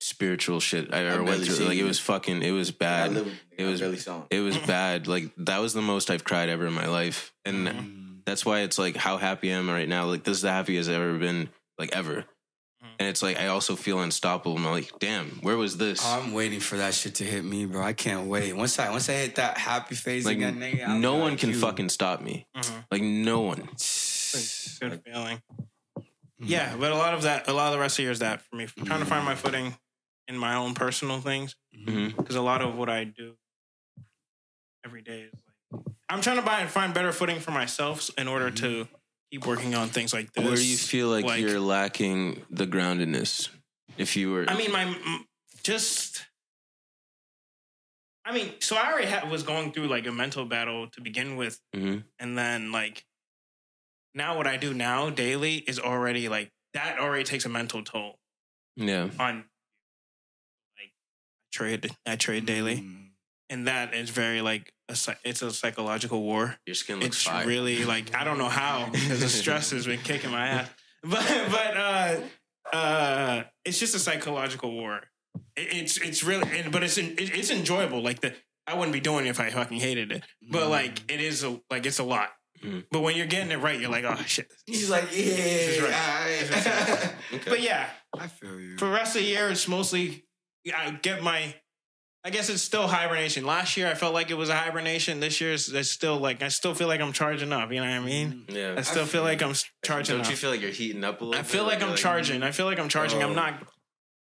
spiritual 0.00 0.60
shit 0.60 0.92
I 0.92 0.98
ever 1.04 1.22
went 1.22 1.44
through. 1.44 1.54
seen 1.54 1.68
Like 1.68 1.78
it 1.78 1.84
was 1.84 1.98
fucking. 1.98 2.42
It 2.42 2.50
was 2.50 2.70
bad. 2.70 3.12
live, 3.14 3.40
it 3.56 3.64
was- 3.64 3.80
barely 3.80 3.96
saw. 3.98 4.22
It 4.30 4.40
was 4.40 4.56
bad. 4.66 5.06
Like 5.06 5.30
that 5.38 5.58
was 5.58 5.72
the 5.74 5.82
most 5.82 6.10
I've 6.10 6.24
cried 6.24 6.48
ever 6.48 6.66
in 6.66 6.72
my 6.74 6.86
life, 6.86 7.32
and 7.44 7.68
Mm. 7.68 8.24
that's 8.26 8.44
why 8.44 8.60
it's 8.60 8.78
like 8.78 8.96
how 8.96 9.16
happy 9.16 9.52
I 9.52 9.56
am 9.56 9.68
right 9.70 9.88
now. 9.88 10.06
Like 10.06 10.24
this 10.24 10.36
is 10.38 10.42
the 10.42 10.50
happiest 10.52 10.88
I've 10.90 10.96
ever 10.96 11.18
been, 11.18 11.48
like 11.78 11.94
ever. 11.96 12.24
Mhm. 12.84 12.88
And 12.98 13.08
it's 13.08 13.22
like 13.22 13.38
I 13.38 13.46
also 13.48 13.76
feel 13.76 14.00
unstoppable. 14.00 14.56
I'm 14.56 14.64
like, 14.64 14.92
damn, 14.98 15.30
where 15.40 15.56
was 15.56 15.76
this? 15.78 16.04
I'm 16.04 16.32
waiting 16.32 16.60
for 16.60 16.76
that 16.76 16.94
shit 16.94 17.14
to 17.16 17.24
hit 17.24 17.44
me, 17.44 17.64
bro. 17.66 17.82
I 17.82 17.92
can't 17.94 18.26
wait. 18.28 18.52
Once 18.54 18.78
I 18.78 18.90
once 18.90 19.08
I 19.08 19.12
hit 19.14 19.36
that 19.36 19.56
happy 19.58 19.94
phase 19.94 20.24
like 20.26 20.36
again, 20.36 20.58
nigga, 20.58 20.86
I'm 20.88 21.00
no 21.00 21.14
like 21.14 21.22
one 21.22 21.36
can 21.38 21.50
you. 21.50 21.58
fucking 21.58 21.88
stop 21.88 22.20
me. 22.20 22.46
mhm. 22.56 22.84
Like 22.90 23.02
no 23.02 23.40
one. 23.40 23.68
It's 23.72 24.78
Good 24.78 25.02
feeling. 25.04 25.40
Yeah, 26.38 26.76
but 26.76 26.92
a 26.92 26.96
lot 26.96 27.14
of 27.14 27.22
that, 27.22 27.48
a 27.48 27.52
lot 27.54 27.68
of 27.68 27.72
the 27.72 27.78
rest 27.78 27.94
of 27.94 27.96
the 27.98 28.02
year 28.02 28.12
is 28.12 28.18
that 28.18 28.42
for 28.42 28.56
me, 28.56 28.66
trying 28.84 29.00
to 29.00 29.06
find 29.06 29.24
my 29.24 29.34
footing 29.34 29.78
in 30.28 30.36
my 30.36 30.54
own 30.56 30.74
personal 30.74 31.20
things. 31.20 31.54
Mhm. 31.74 32.16
Because 32.16 32.36
a 32.36 32.42
lot 32.42 32.60
of 32.60 32.74
what 32.76 32.90
I 32.90 33.04
do 33.04 33.36
every 34.84 35.00
day 35.02 35.22
is 35.22 35.32
like 35.72 35.84
I'm 36.10 36.20
trying 36.20 36.36
to 36.36 36.42
buy 36.42 36.60
and 36.60 36.68
find 36.68 36.92
better 36.92 37.12
footing 37.12 37.40
for 37.40 37.50
myself 37.50 38.10
in 38.18 38.28
order 38.28 38.50
to 38.50 38.88
keep 39.34 39.46
working 39.46 39.74
on 39.74 39.88
things 39.88 40.12
like 40.12 40.32
this. 40.32 40.44
Where 40.44 40.54
do 40.54 40.64
you 40.66 40.76
feel 40.76 41.08
like, 41.08 41.24
like- 41.24 41.40
you're 41.40 41.58
lacking 41.60 42.42
the 42.50 42.66
groundedness? 42.66 43.48
If 43.96 44.16
you 44.16 44.32
were, 44.32 44.44
I 44.48 44.56
mean, 44.56 44.72
my 44.72 44.92
just. 45.62 46.24
I 48.24 48.32
mean, 48.32 48.54
so 48.58 48.74
I 48.74 48.90
already 48.90 49.06
had, 49.06 49.30
was 49.30 49.42
going 49.44 49.70
through 49.72 49.86
like 49.86 50.06
a 50.06 50.12
mental 50.12 50.46
battle 50.46 50.88
to 50.88 51.00
begin 51.00 51.36
with, 51.36 51.60
Mhm. 51.76 52.04
and 52.18 52.36
then 52.38 52.72
like 52.72 53.04
now 54.14 54.36
what 54.36 54.46
I 54.48 54.56
do 54.56 54.74
now 54.74 55.10
daily 55.10 55.56
is 55.58 55.78
already 55.78 56.28
like 56.28 56.50
that 56.72 56.98
already 56.98 57.22
takes 57.22 57.44
a 57.44 57.48
mental 57.48 57.84
toll 57.84 58.18
yeah, 58.76 59.10
on 59.20 59.44
like 60.78 60.92
trade 61.52 61.88
I 62.04 62.16
trade 62.16 62.46
daily, 62.46 62.78
Mm. 62.78 63.10
and 63.50 63.66
that 63.68 63.94
is 63.94 64.10
very 64.10 64.40
like 64.40 64.72
a, 64.88 65.16
it's 65.24 65.42
a 65.42 65.50
psychological 65.50 66.22
war. 66.22 66.56
your 66.66 66.74
skin 66.74 67.00
looks 67.00 67.22
fine. 67.22 67.36
It's 67.36 67.42
fire. 67.44 67.46
really 67.46 67.84
like 67.84 68.14
I 68.14 68.24
don't 68.24 68.38
know 68.38 68.48
how 68.48 68.88
because 68.92 69.20
the 69.20 69.28
stress 69.28 69.70
has 69.70 69.86
been 69.86 70.00
kicking 70.00 70.30
my 70.30 70.46
ass, 70.48 70.68
but 71.02 71.26
but 71.50 71.76
uh 71.76 72.16
uh 72.72 73.42
it's 73.64 73.78
just 73.78 73.94
a 73.94 73.98
psychological 73.98 74.72
war. 74.72 75.00
It, 75.56 75.68
it's 75.72 75.98
it's 75.98 76.22
really 76.24 76.48
and- 76.58 76.72
but 76.72 76.82
it's 76.82 76.98
it, 76.98 77.14
it's 77.18 77.50
enjoyable. 77.50 78.02
Like 78.02 78.20
the 78.20 78.34
I 78.66 78.74
wouldn't 78.74 78.92
be 78.94 79.00
doing 79.00 79.26
it 79.26 79.30
if 79.30 79.40
I 79.40 79.50
fucking 79.50 79.78
hated 79.80 80.10
it, 80.12 80.22
but 80.50 80.68
like 80.70 81.10
it 81.12 81.20
is 81.20 81.44
a 81.44 81.60
like 81.70 81.86
it's 81.86 81.98
a 81.98 82.04
lot. 82.04 82.30
Mhm. 82.62 82.84
But 82.90 83.00
when 83.00 83.14
you're 83.16 83.26
getting 83.26 83.50
it 83.50 83.60
right, 83.60 83.78
you're 83.78 83.90
like, 83.90 84.04
oh 84.04 84.16
shit. 84.26 84.46
He's 84.66 84.88
like, 84.88 85.04
yeah, 85.12 85.18
is 85.18 85.80
right. 85.82 85.92
alright. 85.92 87.10
Okay. 87.34 87.50
But 87.50 87.60
yeah, 87.62 87.88
I 88.18 88.28
feel 88.28 88.58
you. 88.60 88.76
for 88.78 88.84
the 88.86 88.92
rest 88.92 89.16
of 89.16 89.22
the 89.22 89.28
year, 89.28 89.50
it's 89.50 89.66
mostly 89.68 90.24
I 90.74 90.90
get 91.02 91.22
my. 91.22 91.54
I 92.26 92.30
guess 92.30 92.48
it's 92.48 92.62
still 92.62 92.86
hibernation. 92.86 93.44
Last 93.44 93.76
year, 93.76 93.86
I 93.86 93.92
felt 93.94 94.14
like 94.14 94.30
it 94.30 94.34
was 94.34 94.48
a 94.48 94.54
hibernation. 94.54 95.20
This 95.20 95.40
year, 95.42 95.52
it's, 95.52 95.68
it's 95.68 95.90
still 95.90 96.16
like 96.16 96.42
I 96.42 96.48
still 96.48 96.74
feel 96.74 96.88
like 96.88 97.00
I'm 97.02 97.12
charging 97.12 97.52
up. 97.52 97.70
You 97.70 97.80
know 97.80 97.86
what 97.86 97.92
I 97.92 98.00
mean? 98.00 98.44
yeah. 98.48 98.74
I 98.78 98.80
still 98.82 99.04
feel 99.04 99.22
like 99.22 99.42
I'm 99.42 99.50
s- 99.50 99.66
charging 99.84 100.16
Don't 100.16 100.24
up. 100.24 100.30
you 100.30 100.36
feel 100.36 100.50
like 100.50 100.62
you're 100.62 100.70
heating 100.70 101.04
up 101.04 101.20
a 101.20 101.24
little? 101.24 101.38
I 101.38 101.42
feel 101.44 101.64
bit? 101.64 101.72
like 101.74 101.82
I'm 101.82 101.88
you're 101.88 101.96
charging. 101.98 102.42
I 102.42 102.50
feel 102.50 102.64
like 102.66 102.78
I'm 102.78 102.88
charging. 102.88 103.22
Oh. 103.22 103.28
I'm 103.28 103.34
not. 103.34 103.54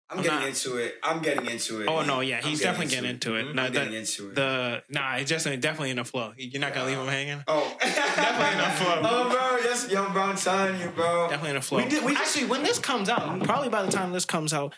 I'm 0.09 0.17
I'm 0.19 0.23
getting 0.23 0.39
not- 0.39 0.47
into 0.49 0.77
it. 0.77 0.95
I'm 1.03 1.21
getting 1.21 1.45
into 1.49 1.81
it. 1.81 1.87
Oh 1.89 2.01
no, 2.03 2.19
yeah, 2.21 2.37
I'm 2.37 2.43
he's 2.43 2.61
definitely 2.61 2.93
getting 2.93 3.09
into 3.09 3.35
it. 3.35 3.45
Mhm. 3.47 3.55
No, 3.55 3.63
I'm 3.63 3.71
getting 3.73 3.91
the, 3.91 3.97
into 3.99 4.29
it. 4.29 4.35
the 4.35 4.83
nah, 4.89 5.15
it's 5.15 5.29
just 5.29 5.45
definitely 5.45 5.89
in 5.91 5.97
the 5.97 6.03
flow. 6.05 6.33
You're 6.37 6.59
not 6.61 6.73
gonna 6.73 6.87
leave 6.87 6.97
him 6.97 7.07
hanging. 7.07 7.43
oh, 7.47 7.75
Definitely 7.81 8.51
in 8.51 8.57
the 8.57 8.73
flow. 8.75 9.01
Oh, 9.03 9.29
bro, 9.29 9.57
yes, 9.69 9.87
yo, 9.89 10.09
bro, 10.11 10.23
I'm 10.23 10.35
telling 10.37 10.79
you, 10.81 10.89
bro. 10.89 11.27
Definitely 11.29 11.49
in 11.51 11.55
the 11.55 11.61
flow. 11.61 11.77
We 11.79 11.85
did- 11.89 12.03
we 12.05 12.15
Actually, 12.15 12.45
when 12.45 12.63
this 12.63 12.77
comes 12.79 13.07
out, 13.09 13.41
probably 13.43 13.69
by 13.69 13.83
the 13.83 13.91
time 13.91 14.11
this 14.13 14.25
comes 14.25 14.53
out, 14.53 14.75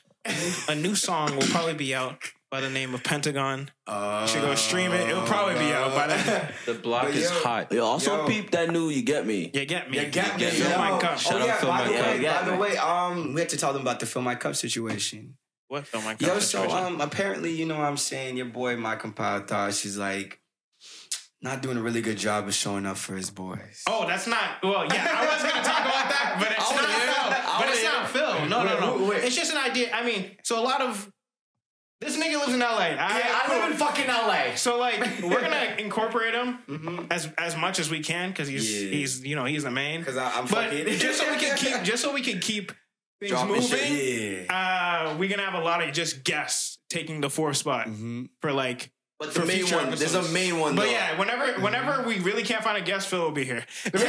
a 0.67 0.75
new 0.75 0.93
song 0.95 1.35
will 1.35 1.47
probably 1.47 1.73
be 1.73 1.93
out 1.95 2.17
by 2.53 2.61
the 2.61 2.69
name 2.69 2.93
of 2.93 3.03
Pentagon. 3.03 3.71
Uh, 3.87 4.19
You 4.21 4.27
should 4.27 4.41
go 4.43 4.53
stream 4.53 4.91
it. 4.91 5.09
It'll 5.09 5.23
probably 5.23 5.55
be 5.55 5.73
out 5.73 5.91
by 5.95 6.05
then. 6.05 6.53
The 6.67 6.75
block 6.75 7.05
But 7.05 7.15
is 7.15 7.23
yo- 7.31 7.39
hot. 7.39 7.71
Yo, 7.71 7.83
also 7.83 8.15
Yo. 8.17 8.27
peep 8.27 8.51
that 8.51 8.69
new 8.69 8.89
You 8.89 9.01
Get 9.01 9.25
Me. 9.25 9.49
You 9.51 9.65
get 9.65 9.89
me. 9.89 9.97
You 9.99 10.05
get 10.05 10.37
me, 10.37 10.43
Yeah, 10.43 10.49
Fill 10.51 10.69
yo. 10.69 10.77
my 10.77 10.99
cup. 10.99 11.17
Shout 11.17 11.33
oh, 11.33 11.39
out 11.39 11.47
yeah, 11.47 11.55
Fill 11.55 11.69
by 11.69 11.77
My 11.79 11.87
the 11.87 11.93
Cup. 11.97 12.05
way, 12.05 12.23
by 12.23 12.43
the 12.51 12.55
way, 12.57 12.77
um, 12.77 13.33
we 13.33 13.41
had 13.41 13.49
to 13.49 13.57
tell 13.57 13.73
them 13.73 13.81
about 13.81 13.99
the 14.01 14.05
Fill 14.05 14.21
My 14.21 14.35
Cup 14.35 14.55
situation. 14.55 15.35
What? 15.67 15.87
Fill 15.87 16.03
my 16.03 16.13
cup. 16.13 16.21
Yo, 16.21 16.37
so 16.37 16.69
um, 16.69 17.01
apparently, 17.01 17.51
you 17.53 17.65
know 17.65 17.75
what 17.75 17.85
I'm 17.85 17.97
saying? 17.97 18.37
Your 18.37 18.45
boy, 18.45 18.77
my 18.77 18.97
compadre, 18.97 19.47
thought 19.47 19.73
she's 19.73 19.97
like 19.97 20.39
not 21.41 21.63
doing 21.63 21.77
a 21.77 21.81
really 21.81 22.01
good 22.01 22.19
job 22.19 22.47
of 22.47 22.53
showing 22.53 22.85
up 22.85 22.97
for 22.97 23.15
his 23.15 23.31
boys. 23.31 23.81
Oh, 23.89 24.05
that's 24.07 24.27
not. 24.27 24.61
Well, 24.61 24.85
yeah, 24.93 25.07
I 25.09 25.25
was 25.25 25.41
gonna 25.41 25.63
talk 25.65 25.81
about 25.89 26.07
that, 26.13 26.35
but 26.37 26.51
it's 26.51 26.69
not 26.69 26.81
wanna 26.83 26.93
hear 26.93 27.07
it. 27.07 27.13
Phil. 27.15 27.57
But 27.57 27.67
it's 27.69 27.83
not. 27.83 28.09
Phil. 28.09 28.47
No, 28.47 28.63
no, 28.63 28.79
no. 28.79 28.97
Wait, 28.99 29.09
wait. 29.09 29.23
It's 29.23 29.35
just 29.35 29.51
an 29.51 29.57
idea. 29.57 29.89
I 29.91 30.05
mean, 30.05 30.37
so 30.43 30.59
a 30.59 30.61
lot 30.63 30.81
of 30.81 31.09
this 32.03 32.17
nigga 32.17 32.39
lives 32.39 32.53
in 32.53 32.59
LA. 32.59 32.77
I, 32.77 32.95
yeah, 32.95 33.39
I 33.43 33.55
live 33.59 33.71
in 33.71 33.77
fucking 33.77 34.07
LA. 34.07 34.55
So 34.55 34.77
like, 34.77 34.99
we're 35.21 35.41
gonna 35.41 35.75
incorporate 35.79 36.33
him 36.33 37.07
as 37.09 37.29
as 37.37 37.55
much 37.55 37.79
as 37.79 37.89
we 37.89 38.01
can 38.01 38.29
because 38.29 38.47
he's 38.47 38.83
Yeah. 38.83 38.89
he's 38.91 39.25
you 39.25 39.35
know 39.35 39.45
he's 39.45 39.63
the 39.63 39.71
main. 39.71 39.99
Because 40.01 40.17
I'm 40.17 40.45
But 40.45 40.69
fucking. 40.71 40.87
just 40.99 41.19
so 41.19 41.31
we 41.31 41.37
can 41.37 41.57
keep 41.57 41.83
just 41.83 42.03
so 42.03 42.13
we 42.13 42.21
can 42.21 42.39
keep 42.39 42.71
things 43.19 43.31
Dropping 43.31 43.55
moving. 43.55 44.45
Yeah. 44.49 45.09
uh, 45.13 45.17
we're 45.17 45.29
gonna 45.29 45.43
have 45.49 45.53
a 45.61 45.63
lot 45.63 45.81
of 45.83 45.93
just 45.93 46.23
guests 46.23 46.77
taking 46.89 47.21
the 47.21 47.29
fourth 47.29 47.57
spot 47.57 47.87
Mhm. 47.87 48.29
for 48.41 48.51
like. 48.51 48.91
But 49.23 49.33
For 49.33 49.41
the 49.41 49.47
main 49.47 49.65
one, 49.71 49.89
there's 49.95 50.15
a 50.15 50.21
main 50.33 50.59
one 50.59 50.75
But 50.75 50.83
though. 50.85 50.91
yeah, 50.91 51.17
whenever 51.17 51.53
whenever 51.61 52.03
we 52.07 52.19
really 52.19 52.43
can't 52.43 52.61
find 52.63 52.77
a 52.77 52.81
guest, 52.85 53.07
Phil 53.07 53.21
will 53.21 53.31
be 53.31 53.45
here. 53.45 53.65
Pretty 53.83 54.01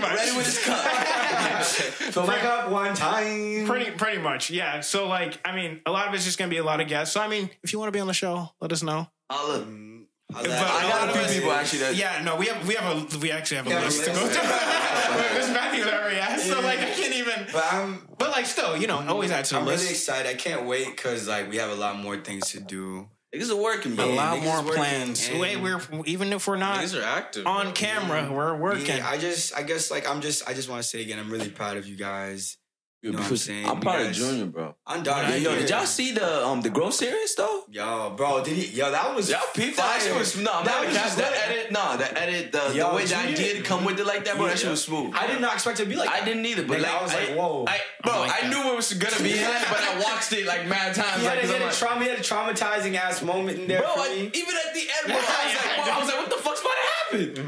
much. 0.00 0.14
Ready 0.16 0.36
with 0.36 0.46
his 0.46 0.58
cup. 0.64 1.64
Fill 1.64 2.26
my 2.26 2.38
cup 2.38 2.70
one 2.70 2.94
time. 2.94 3.66
Pretty 3.66 3.90
pretty 3.92 4.18
much, 4.18 4.50
yeah. 4.50 4.80
So 4.80 5.08
like, 5.08 5.38
I 5.44 5.54
mean, 5.56 5.80
a 5.86 5.90
lot 5.90 6.08
of 6.08 6.14
it's 6.14 6.24
just 6.24 6.38
gonna 6.38 6.50
be 6.50 6.58
a 6.58 6.64
lot 6.64 6.80
of 6.80 6.88
guests. 6.88 7.14
So 7.14 7.20
I 7.20 7.28
mean, 7.28 7.48
if 7.62 7.72
you 7.72 7.78
want 7.78 7.88
to 7.88 7.92
be 7.96 8.00
on 8.00 8.06
the 8.06 8.12
show, 8.14 8.50
let 8.60 8.72
us 8.72 8.82
know. 8.82 9.08
I'll. 9.30 9.60
Mm, 9.60 10.04
But 10.30 10.46
I 10.50 10.88
got 10.88 11.08
a 11.08 11.12
few 11.12 11.20
Yeah. 11.22 11.32
people 11.34 11.52
actually 11.52 11.78
that. 11.80 11.94
Yeah, 11.96 12.22
no, 12.22 12.36
we 12.36 12.46
have 12.46 12.66
we 12.68 12.74
have 12.74 13.14
a 13.14 13.18
we 13.18 13.30
actually 13.30 13.56
have 13.58 13.66
a 13.66 13.70
Yeah, 13.70 13.80
list 13.80 14.04
to 14.04 14.10
go 14.10 14.16
through. 14.26 14.48
There's 15.32 15.50
Matthew 15.50 15.84
already 15.84 16.18
asked, 16.18 16.46
so 16.48 16.60
like 16.60 16.78
I 16.80 16.90
can't 16.90 17.14
even. 17.14 17.46
But 17.52 17.64
I'm 17.72 18.06
But 18.18 18.30
like, 18.30 18.46
still, 18.46 18.76
you 18.76 18.86
know, 18.86 18.98
always 19.08 19.30
add 19.30 19.44
to 19.46 19.54
the 19.54 19.60
I'm 19.60 19.66
really 19.66 19.88
excited. 19.90 20.28
I 20.30 20.34
can't 20.34 20.64
wait 20.66 20.86
because 20.96 21.28
like 21.28 21.48
we 21.50 21.56
have 21.56 21.70
a 21.70 21.74
lot 21.74 21.96
more 21.98 22.16
things 22.18 22.50
to 22.52 22.60
do. 22.60 23.08
Niggas 23.34 23.50
are 23.50 23.56
working, 23.56 23.96
man. 23.96 24.10
A 24.10 24.12
lot 24.12 24.38
niggas 24.38 24.64
more 24.64 24.74
plans. 24.74 25.30
Wait, 25.30 25.56
we're 25.56 25.80
even 26.04 26.32
if 26.34 26.46
we're 26.46 26.56
not 26.56 26.80
These 26.80 26.94
are 26.94 27.02
active. 27.02 27.46
on 27.46 27.72
camera, 27.72 28.30
we're 28.30 28.54
working. 28.54 28.98
Yeah, 28.98 29.08
I 29.08 29.16
just, 29.16 29.56
I 29.56 29.62
guess, 29.62 29.90
like 29.90 30.08
I'm 30.08 30.20
just, 30.20 30.46
I 30.46 30.52
just 30.52 30.68
want 30.68 30.82
to 30.82 30.88
say 30.88 31.00
again, 31.00 31.18
I'm 31.18 31.30
really 31.30 31.48
proud 31.48 31.78
of 31.78 31.86
you 31.86 31.96
guys. 31.96 32.58
You 33.02 33.10
know 33.10 33.16
what 33.18 33.22
I'm 33.24 33.28
Because 33.30 33.42
saying? 33.42 33.66
I'm 33.66 33.74
You 33.76 33.80
proud 33.82 34.00
of 34.00 34.06
guys- 34.06 34.16
Junior, 34.16 34.44
bro. 34.46 34.74
I'm 34.86 35.02
done. 35.02 35.32
Yo, 35.32 35.36
yo, 35.50 35.58
did 35.58 35.68
y'all 35.70 35.84
see 35.86 36.12
the 36.12 36.46
um 36.46 36.60
the 36.62 36.70
Grow 36.70 36.90
series 36.90 37.34
though? 37.34 37.64
Yo, 37.68 38.10
bro, 38.16 38.44
did 38.44 38.56
he? 38.56 38.76
Yo, 38.78 38.92
that 38.92 39.12
was 39.16 39.28
Y'all 39.28 39.40
peeped 39.56 39.76
that? 39.76 39.98
That 39.98 40.02
shit 40.02 40.16
was 40.16 40.36
no, 40.38 40.52
I'm 40.52 40.64
That 40.64 40.86
was 40.86 40.94
that, 40.94 41.02
just 41.02 41.16
that 41.18 41.32
edit. 41.50 41.72
No, 41.72 41.96
the 41.96 42.06
edit, 42.16 42.52
the, 42.52 42.62
Yo, 42.76 42.90
the 42.90 42.94
way 42.94 43.02
the 43.02 43.08
Junior- 43.08 43.28
idea 43.30 43.62
come 43.62 43.84
with 43.84 43.98
it 43.98 44.06
like 44.06 44.24
that, 44.26 44.36
bro. 44.36 44.46
That 44.46 44.56
shit 44.56 44.66
Yeah. 44.66 44.70
was 44.70 44.84
smooth. 44.84 45.14
I 45.16 45.26
did 45.26 45.40
not 45.40 45.54
expect 45.54 45.80
it 45.80 45.84
to 45.84 45.88
be 45.90 45.96
like. 45.96 46.10
I 46.10 46.20
that. 46.20 46.26
didn't 46.26 46.46
either, 46.46 46.62
but 46.62 46.78
Nigga, 46.78 46.82
like 46.82 46.92
I 46.94 47.02
was 47.02 47.12
like, 47.14 47.28
whoa. 47.36 47.64
I, 47.66 47.80
bro, 48.04 48.12
I 48.22 48.38
I 48.44 48.48
knew 48.48 48.70
it 48.70 48.76
was 48.76 48.92
gonna 48.94 49.20
be 49.20 49.32
that, 49.46 49.66
but 49.68 49.80
I 49.82 49.98
watched 50.12 50.32
it 50.32 50.46
like 50.46 50.68
mad 50.68 50.94
times. 50.94 51.20
He 51.20 51.26
had, 51.26 51.38
like, 51.38 51.38
a, 51.38 51.40
'cause 51.40 51.48
he, 51.50 51.52
had 51.54 51.56
I'm 51.56 51.62
a 51.62 51.66
like, 51.66 51.74
trauma, 51.74 52.04
he 52.04 52.08
had 52.10 52.18
a 52.20 52.22
traumatizing 52.22 52.94
ass 52.94 53.20
moment 53.22 53.58
in 53.58 53.66
there 53.66 53.80
bro, 53.82 53.94
for 53.96 54.06
even 54.12 54.30
at 54.30 54.74
the 54.74 54.80
end, 54.86 55.06
bro, 55.10 55.16
I 55.16 55.18
was 55.18 55.54
like, 55.58 55.74
bro, 55.74 55.92
I 55.92 55.98
was 55.98 56.06
like, 56.08 56.18
what 56.18 56.30
the 56.30 56.36
fuck's 56.36 56.60
about 56.60 56.70
to 56.70 56.86
happen? 56.86 57.42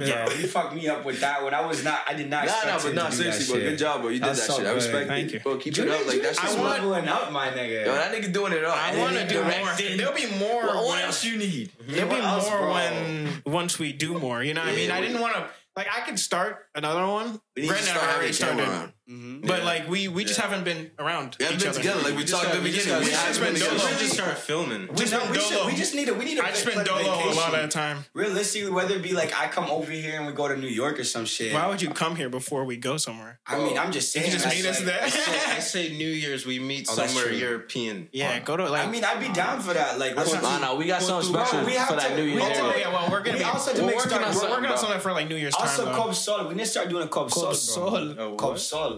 Yo, 0.00 0.30
he 0.30 0.46
fucked 0.46 0.74
me 0.74 0.88
up 0.88 1.04
with 1.04 1.20
that 1.20 1.42
one. 1.42 1.52
I 1.54 1.64
was 1.64 1.84
not. 1.84 2.00
I 2.08 2.14
did 2.14 2.28
not. 2.30 2.46
Nah, 2.46 2.52
expect 2.52 2.66
nah, 2.66 2.72
him 2.72 2.82
but 2.82 2.88
to 2.88 2.94
nah, 2.94 3.10
do 3.10 3.16
seriously, 3.16 3.58
bro, 3.60 3.68
good 3.70 3.78
job, 3.78 4.00
bro. 4.00 4.10
You 4.10 4.18
did 4.20 4.28
that 4.34 4.36
shit. 4.56 4.77
I 4.78 4.86
good. 4.86 4.92
respect 4.92 5.08
Thank 5.08 5.26
it, 5.28 5.32
you. 5.34 5.40
bro. 5.40 5.56
Keep 5.58 5.78
it 5.78 5.88
up, 5.88 5.88
like 5.88 6.06
that 6.06 6.12
Junior's 6.14 6.38
shit's 6.38 6.52
smooth. 6.52 6.64
leveling 6.66 7.08
up, 7.08 7.32
my 7.32 7.48
nigga. 7.50 7.86
Yo, 7.86 7.94
that 7.94 8.12
nigga 8.14 8.32
doing 8.32 8.52
it 8.52 8.64
all. 8.64 8.72
I 8.74 8.90
And 8.90 9.00
want 9.00 9.14
to 9.14 9.22
he 9.22 9.28
do 9.28 9.42
more. 9.42 9.96
There'll 9.96 10.14
be 10.14 10.38
more. 10.38 10.66
What, 10.66 10.84
what 10.86 11.04
else 11.04 11.24
you 11.24 11.36
need? 11.36 11.72
There'll 11.86 12.10
be 12.10 12.16
else, 12.16 12.48
more 12.48 12.58
bro? 12.58 12.72
when 12.72 13.42
once 13.46 13.78
we 13.78 13.92
do 13.92 14.18
more. 14.18 14.42
You 14.42 14.54
know 14.54 14.60
what 14.60 14.68
I 14.68 14.72
Yeah, 14.72 14.76
mean? 14.78 14.90
I 14.90 15.00
didn't 15.00 15.20
want 15.20 15.34
to 15.36 15.46
like 15.76 15.86
I 15.94 16.00
could 16.00 16.18
start 16.18 16.66
another 16.74 17.06
one. 17.06 17.40
We 17.56 17.62
need 17.62 17.68
to 17.68 17.74
Brandon 17.74 17.84
start 17.94 18.02
already 18.02 18.14
having 18.14 18.30
a 18.30 18.32
started, 18.32 18.92
camera 19.08 19.22
around. 19.30 19.42
Mhm. 19.42 19.46
but 19.46 19.64
like 19.64 19.88
we 19.88 20.08
we 20.08 20.24
just 20.24 20.40
haven't 20.40 20.64
been 20.64 20.90
around 20.98 21.36
We 21.38 21.44
haven't 21.44 21.56
each 21.58 21.62
been 21.64 21.70
other. 21.70 21.78
together 21.80 22.02
like 22.02 22.16
we 22.16 22.22
just 22.24 22.34
talked 22.34 22.46
at 22.46 22.52
the 22.56 22.62
we 22.62 22.70
beginning. 22.70 22.98
We 23.00 23.04
we 23.06 23.10
haven't 23.12 23.28
just 23.28 23.40
been 23.40 23.54
been 23.54 23.72
We 23.72 23.78
should 23.78 23.98
just 23.98 24.12
start 24.14 24.38
filming. 24.38 24.88
We, 24.88 24.94
Just 24.96 25.12
no, 25.12 25.30
we, 25.30 25.38
should, 25.40 25.66
we 25.66 25.74
just 25.74 25.94
need 25.94 26.08
a 26.08 26.14
we 26.14 26.24
need 26.24 26.38
a 26.38 26.44
I 26.44 26.50
just 26.50 26.64
big 26.66 26.74
been 26.74 26.84
dolo 26.84 27.30
a 27.30 27.34
lot 27.34 27.54
of 27.54 27.70
time. 27.70 28.04
Realistically, 28.14 28.70
whether 28.70 28.94
it 28.96 29.02
be 29.02 29.12
like 29.12 29.32
I 29.34 29.48
come 29.48 29.70
over 29.70 29.90
here 29.90 30.16
and 30.18 30.26
we 30.26 30.32
go 30.32 30.48
to 30.48 30.56
New 30.56 30.68
York 30.68 30.98
or 30.98 31.04
some 31.04 31.24
shit. 31.24 31.52
Why 31.54 31.66
would 31.68 31.80
you 31.82 31.90
come 31.90 32.16
here 32.16 32.28
before 32.28 32.64
we 32.64 32.76
go 32.76 32.96
somewhere? 32.96 33.40
I 33.46 33.58
mean, 33.58 33.78
I'm 33.78 33.92
just 33.92 34.12
saying. 34.12 34.30
can 34.30 34.38
just 34.38 34.46
meet 34.54 34.66
us 34.66 34.80
there. 34.80 35.00
I 35.02 35.60
say, 35.60 35.90
New 35.96 36.08
Year's 36.08 36.44
we 36.46 36.58
meet 36.58 36.86
Oh, 36.90 36.94
somewhere. 36.94 37.32
European. 37.32 38.08
Yeah, 38.12 38.38
go 38.40 38.56
to 38.56 38.68
like. 38.68 38.86
I 38.86 38.90
mean, 38.90 39.04
I'd 39.04 39.20
be 39.20 39.32
down 39.32 39.60
for 39.60 39.74
that. 39.74 39.98
Like, 39.98 40.16
what's 40.16 40.32
Nah, 40.38 40.58
nah, 40.58 40.74
we 40.76 40.86
got 40.86 41.02
something 41.02 41.32
Bro, 41.32 41.44
special 41.44 41.64
for 41.64 41.96
that 41.96 42.14
New 42.16 42.22
Year's. 42.24 42.42
have 42.42 42.52
to 42.56 42.60
oh 42.62 42.68
make- 42.68 42.78
yeah, 42.78 42.92
well 42.92 43.10
we're 43.10 43.22
gonna 43.22 43.38
we 43.38 43.44
also 43.44 43.72
to 43.74 43.82
make 43.84 44.00
start- 44.00 44.34
we're 44.34 44.42
we're 44.42 44.50
working 44.50 44.66
on 44.70 44.78
something 44.78 45.00
for 45.00 45.12
like 45.12 45.28
New 45.28 45.36
Year's 45.36 45.54
Also, 45.54 45.84
time. 45.86 45.94
Cobb 45.94 46.14
Sol. 46.14 46.48
We 46.48 46.54
need 46.54 46.64
to 46.64 46.66
start 46.70 46.88
doing 46.88 47.04
a 47.04 47.08
Cobb 47.08 47.30
Sol. 47.30 47.44
Cobb. 47.46 47.54
Sol. 47.56 48.36
Cobb? 48.36 48.58
Sol. 48.58 48.97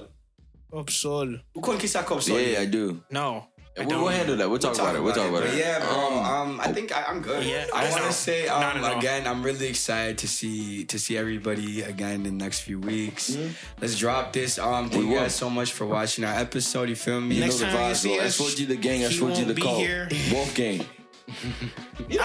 Cobb 0.72 0.90
Sol. 0.90 1.26
Who 1.54 1.60
couldn't 1.60 1.80
kiss 1.80 1.92
that 1.94 2.06
Cobb 2.06 2.22
Sol? 2.22 2.38
Yeah, 2.40 2.60
I 2.60 2.64
do. 2.66 3.02
No, 3.10 3.46
I 3.76 3.80
We'll, 3.80 3.88
don't. 3.88 4.02
we'll 4.02 4.08
handle 4.12 4.36
that. 4.36 4.48
We'll 4.50 4.58
talk 4.58 4.74
about 4.74 4.96
it. 4.96 5.02
We'll 5.02 5.14
talk 5.14 5.28
about 5.30 5.44
it. 5.44 5.54
Yeah, 5.56 5.78
bro. 5.78 6.18
Um, 6.18 6.18
Um, 6.50 6.60
I 6.60 6.72
think 6.72 6.94
I, 6.96 7.04
I'm 7.04 7.20
good. 7.22 7.44
Yeah, 7.44 7.66
I 7.72 7.86
I 7.86 7.90
want 7.90 8.02
know. 8.02 8.08
to 8.08 8.12
say 8.12 8.46
Not 8.46 8.76
um, 8.76 8.84
at 8.84 8.92
all. 8.92 8.98
again, 8.98 9.26
I'm 9.26 9.42
really 9.42 9.68
excited 9.68 10.18
to 10.18 10.28
see 10.28 10.84
to 10.86 10.98
see 10.98 11.16
everybody 11.16 11.82
again 11.82 12.14
in 12.16 12.22
the 12.24 12.44
next 12.44 12.60
few 12.60 12.78
weeks. 12.80 13.36
Let's 13.80 13.96
drop 13.98 14.32
this. 14.32 14.58
Um, 14.58 14.90
thank 14.90 15.02
We 15.02 15.08
you 15.08 15.14
will. 15.14 15.20
guys 15.22 15.34
so 15.34 15.48
much 15.48 15.72
for 15.72 15.86
watching 15.86 16.24
our 16.24 16.34
episode. 16.34 16.88
You 16.88 16.96
feel 16.96 17.20
me? 17.20 17.36
you 17.36 17.40
Next 17.40 17.60
know 17.60 17.66
the 17.66 17.72
time 17.72 17.88
you 17.88 17.94
vibes, 17.94 17.96
see 17.96 18.16
bro. 18.16 18.26
us, 18.26 18.40
S4G 18.40 18.68
the 18.68 18.76
gang, 18.76 19.00
he 19.00 19.06
S4G 19.06 19.20
won't 19.22 19.46
the 19.48 19.54
be 19.54 19.62
cult. 19.62 19.78
here. 19.78 20.08
Wolf 20.32 20.54
gang. 20.54 20.84
I 21.30 21.32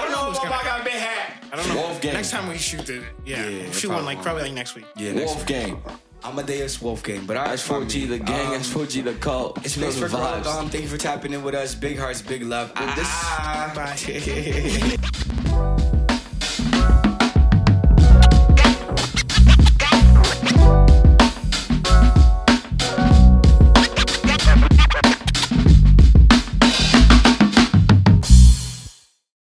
don't 0.02 0.12
know 0.12 0.26
who's 0.26 0.40
gonna. 0.40 0.50
got 0.50 0.84
big 0.84 0.94
hat. 0.94 1.44
I 1.54 1.56
don't 1.58 1.68
know. 1.70 1.76
Wolf 1.76 2.02
gang. 2.02 2.14
Next 2.14 2.32
time 2.32 2.50
we 2.50 2.58
shoot 2.58 2.90
it, 2.90 3.04
yeah, 3.24 3.48
Yeah, 3.48 3.72
shoot 3.72 3.92
one 3.92 4.04
like 4.04 4.18
probably. 4.18 4.24
probably 4.24 4.44
like 4.44 4.54
next 4.54 4.74
week. 4.76 4.86
Yeah, 4.98 5.14
next 5.14 5.36
Wolf 5.36 5.46
gang. 5.46 5.82
Amadeus 6.26 6.82
Wolfgang. 6.82 7.26
But 7.26 7.38
I 7.38 7.54
S4G 7.56 8.08
the 8.10 8.20
gang, 8.20 8.56
Um, 8.56 8.62
S4G 8.62 9.04
the 9.04 9.14
cult. 9.14 9.64
It's 9.66 9.76
the 9.76 9.92
for 9.92 10.10
vibes. 10.10 10.46
Um, 10.48 10.70
thank 10.70 10.84
you 10.84 10.90
for 10.90 10.98
tapping 10.98 11.34
in 11.34 11.44
with 11.44 11.56
us. 11.56 11.76
Big 11.76 11.98
hearts, 12.00 12.22
big 12.22 12.44
love. 12.44 12.72
this- 12.96 13.08
Ah. 13.08 13.72
Bye. 13.76 13.96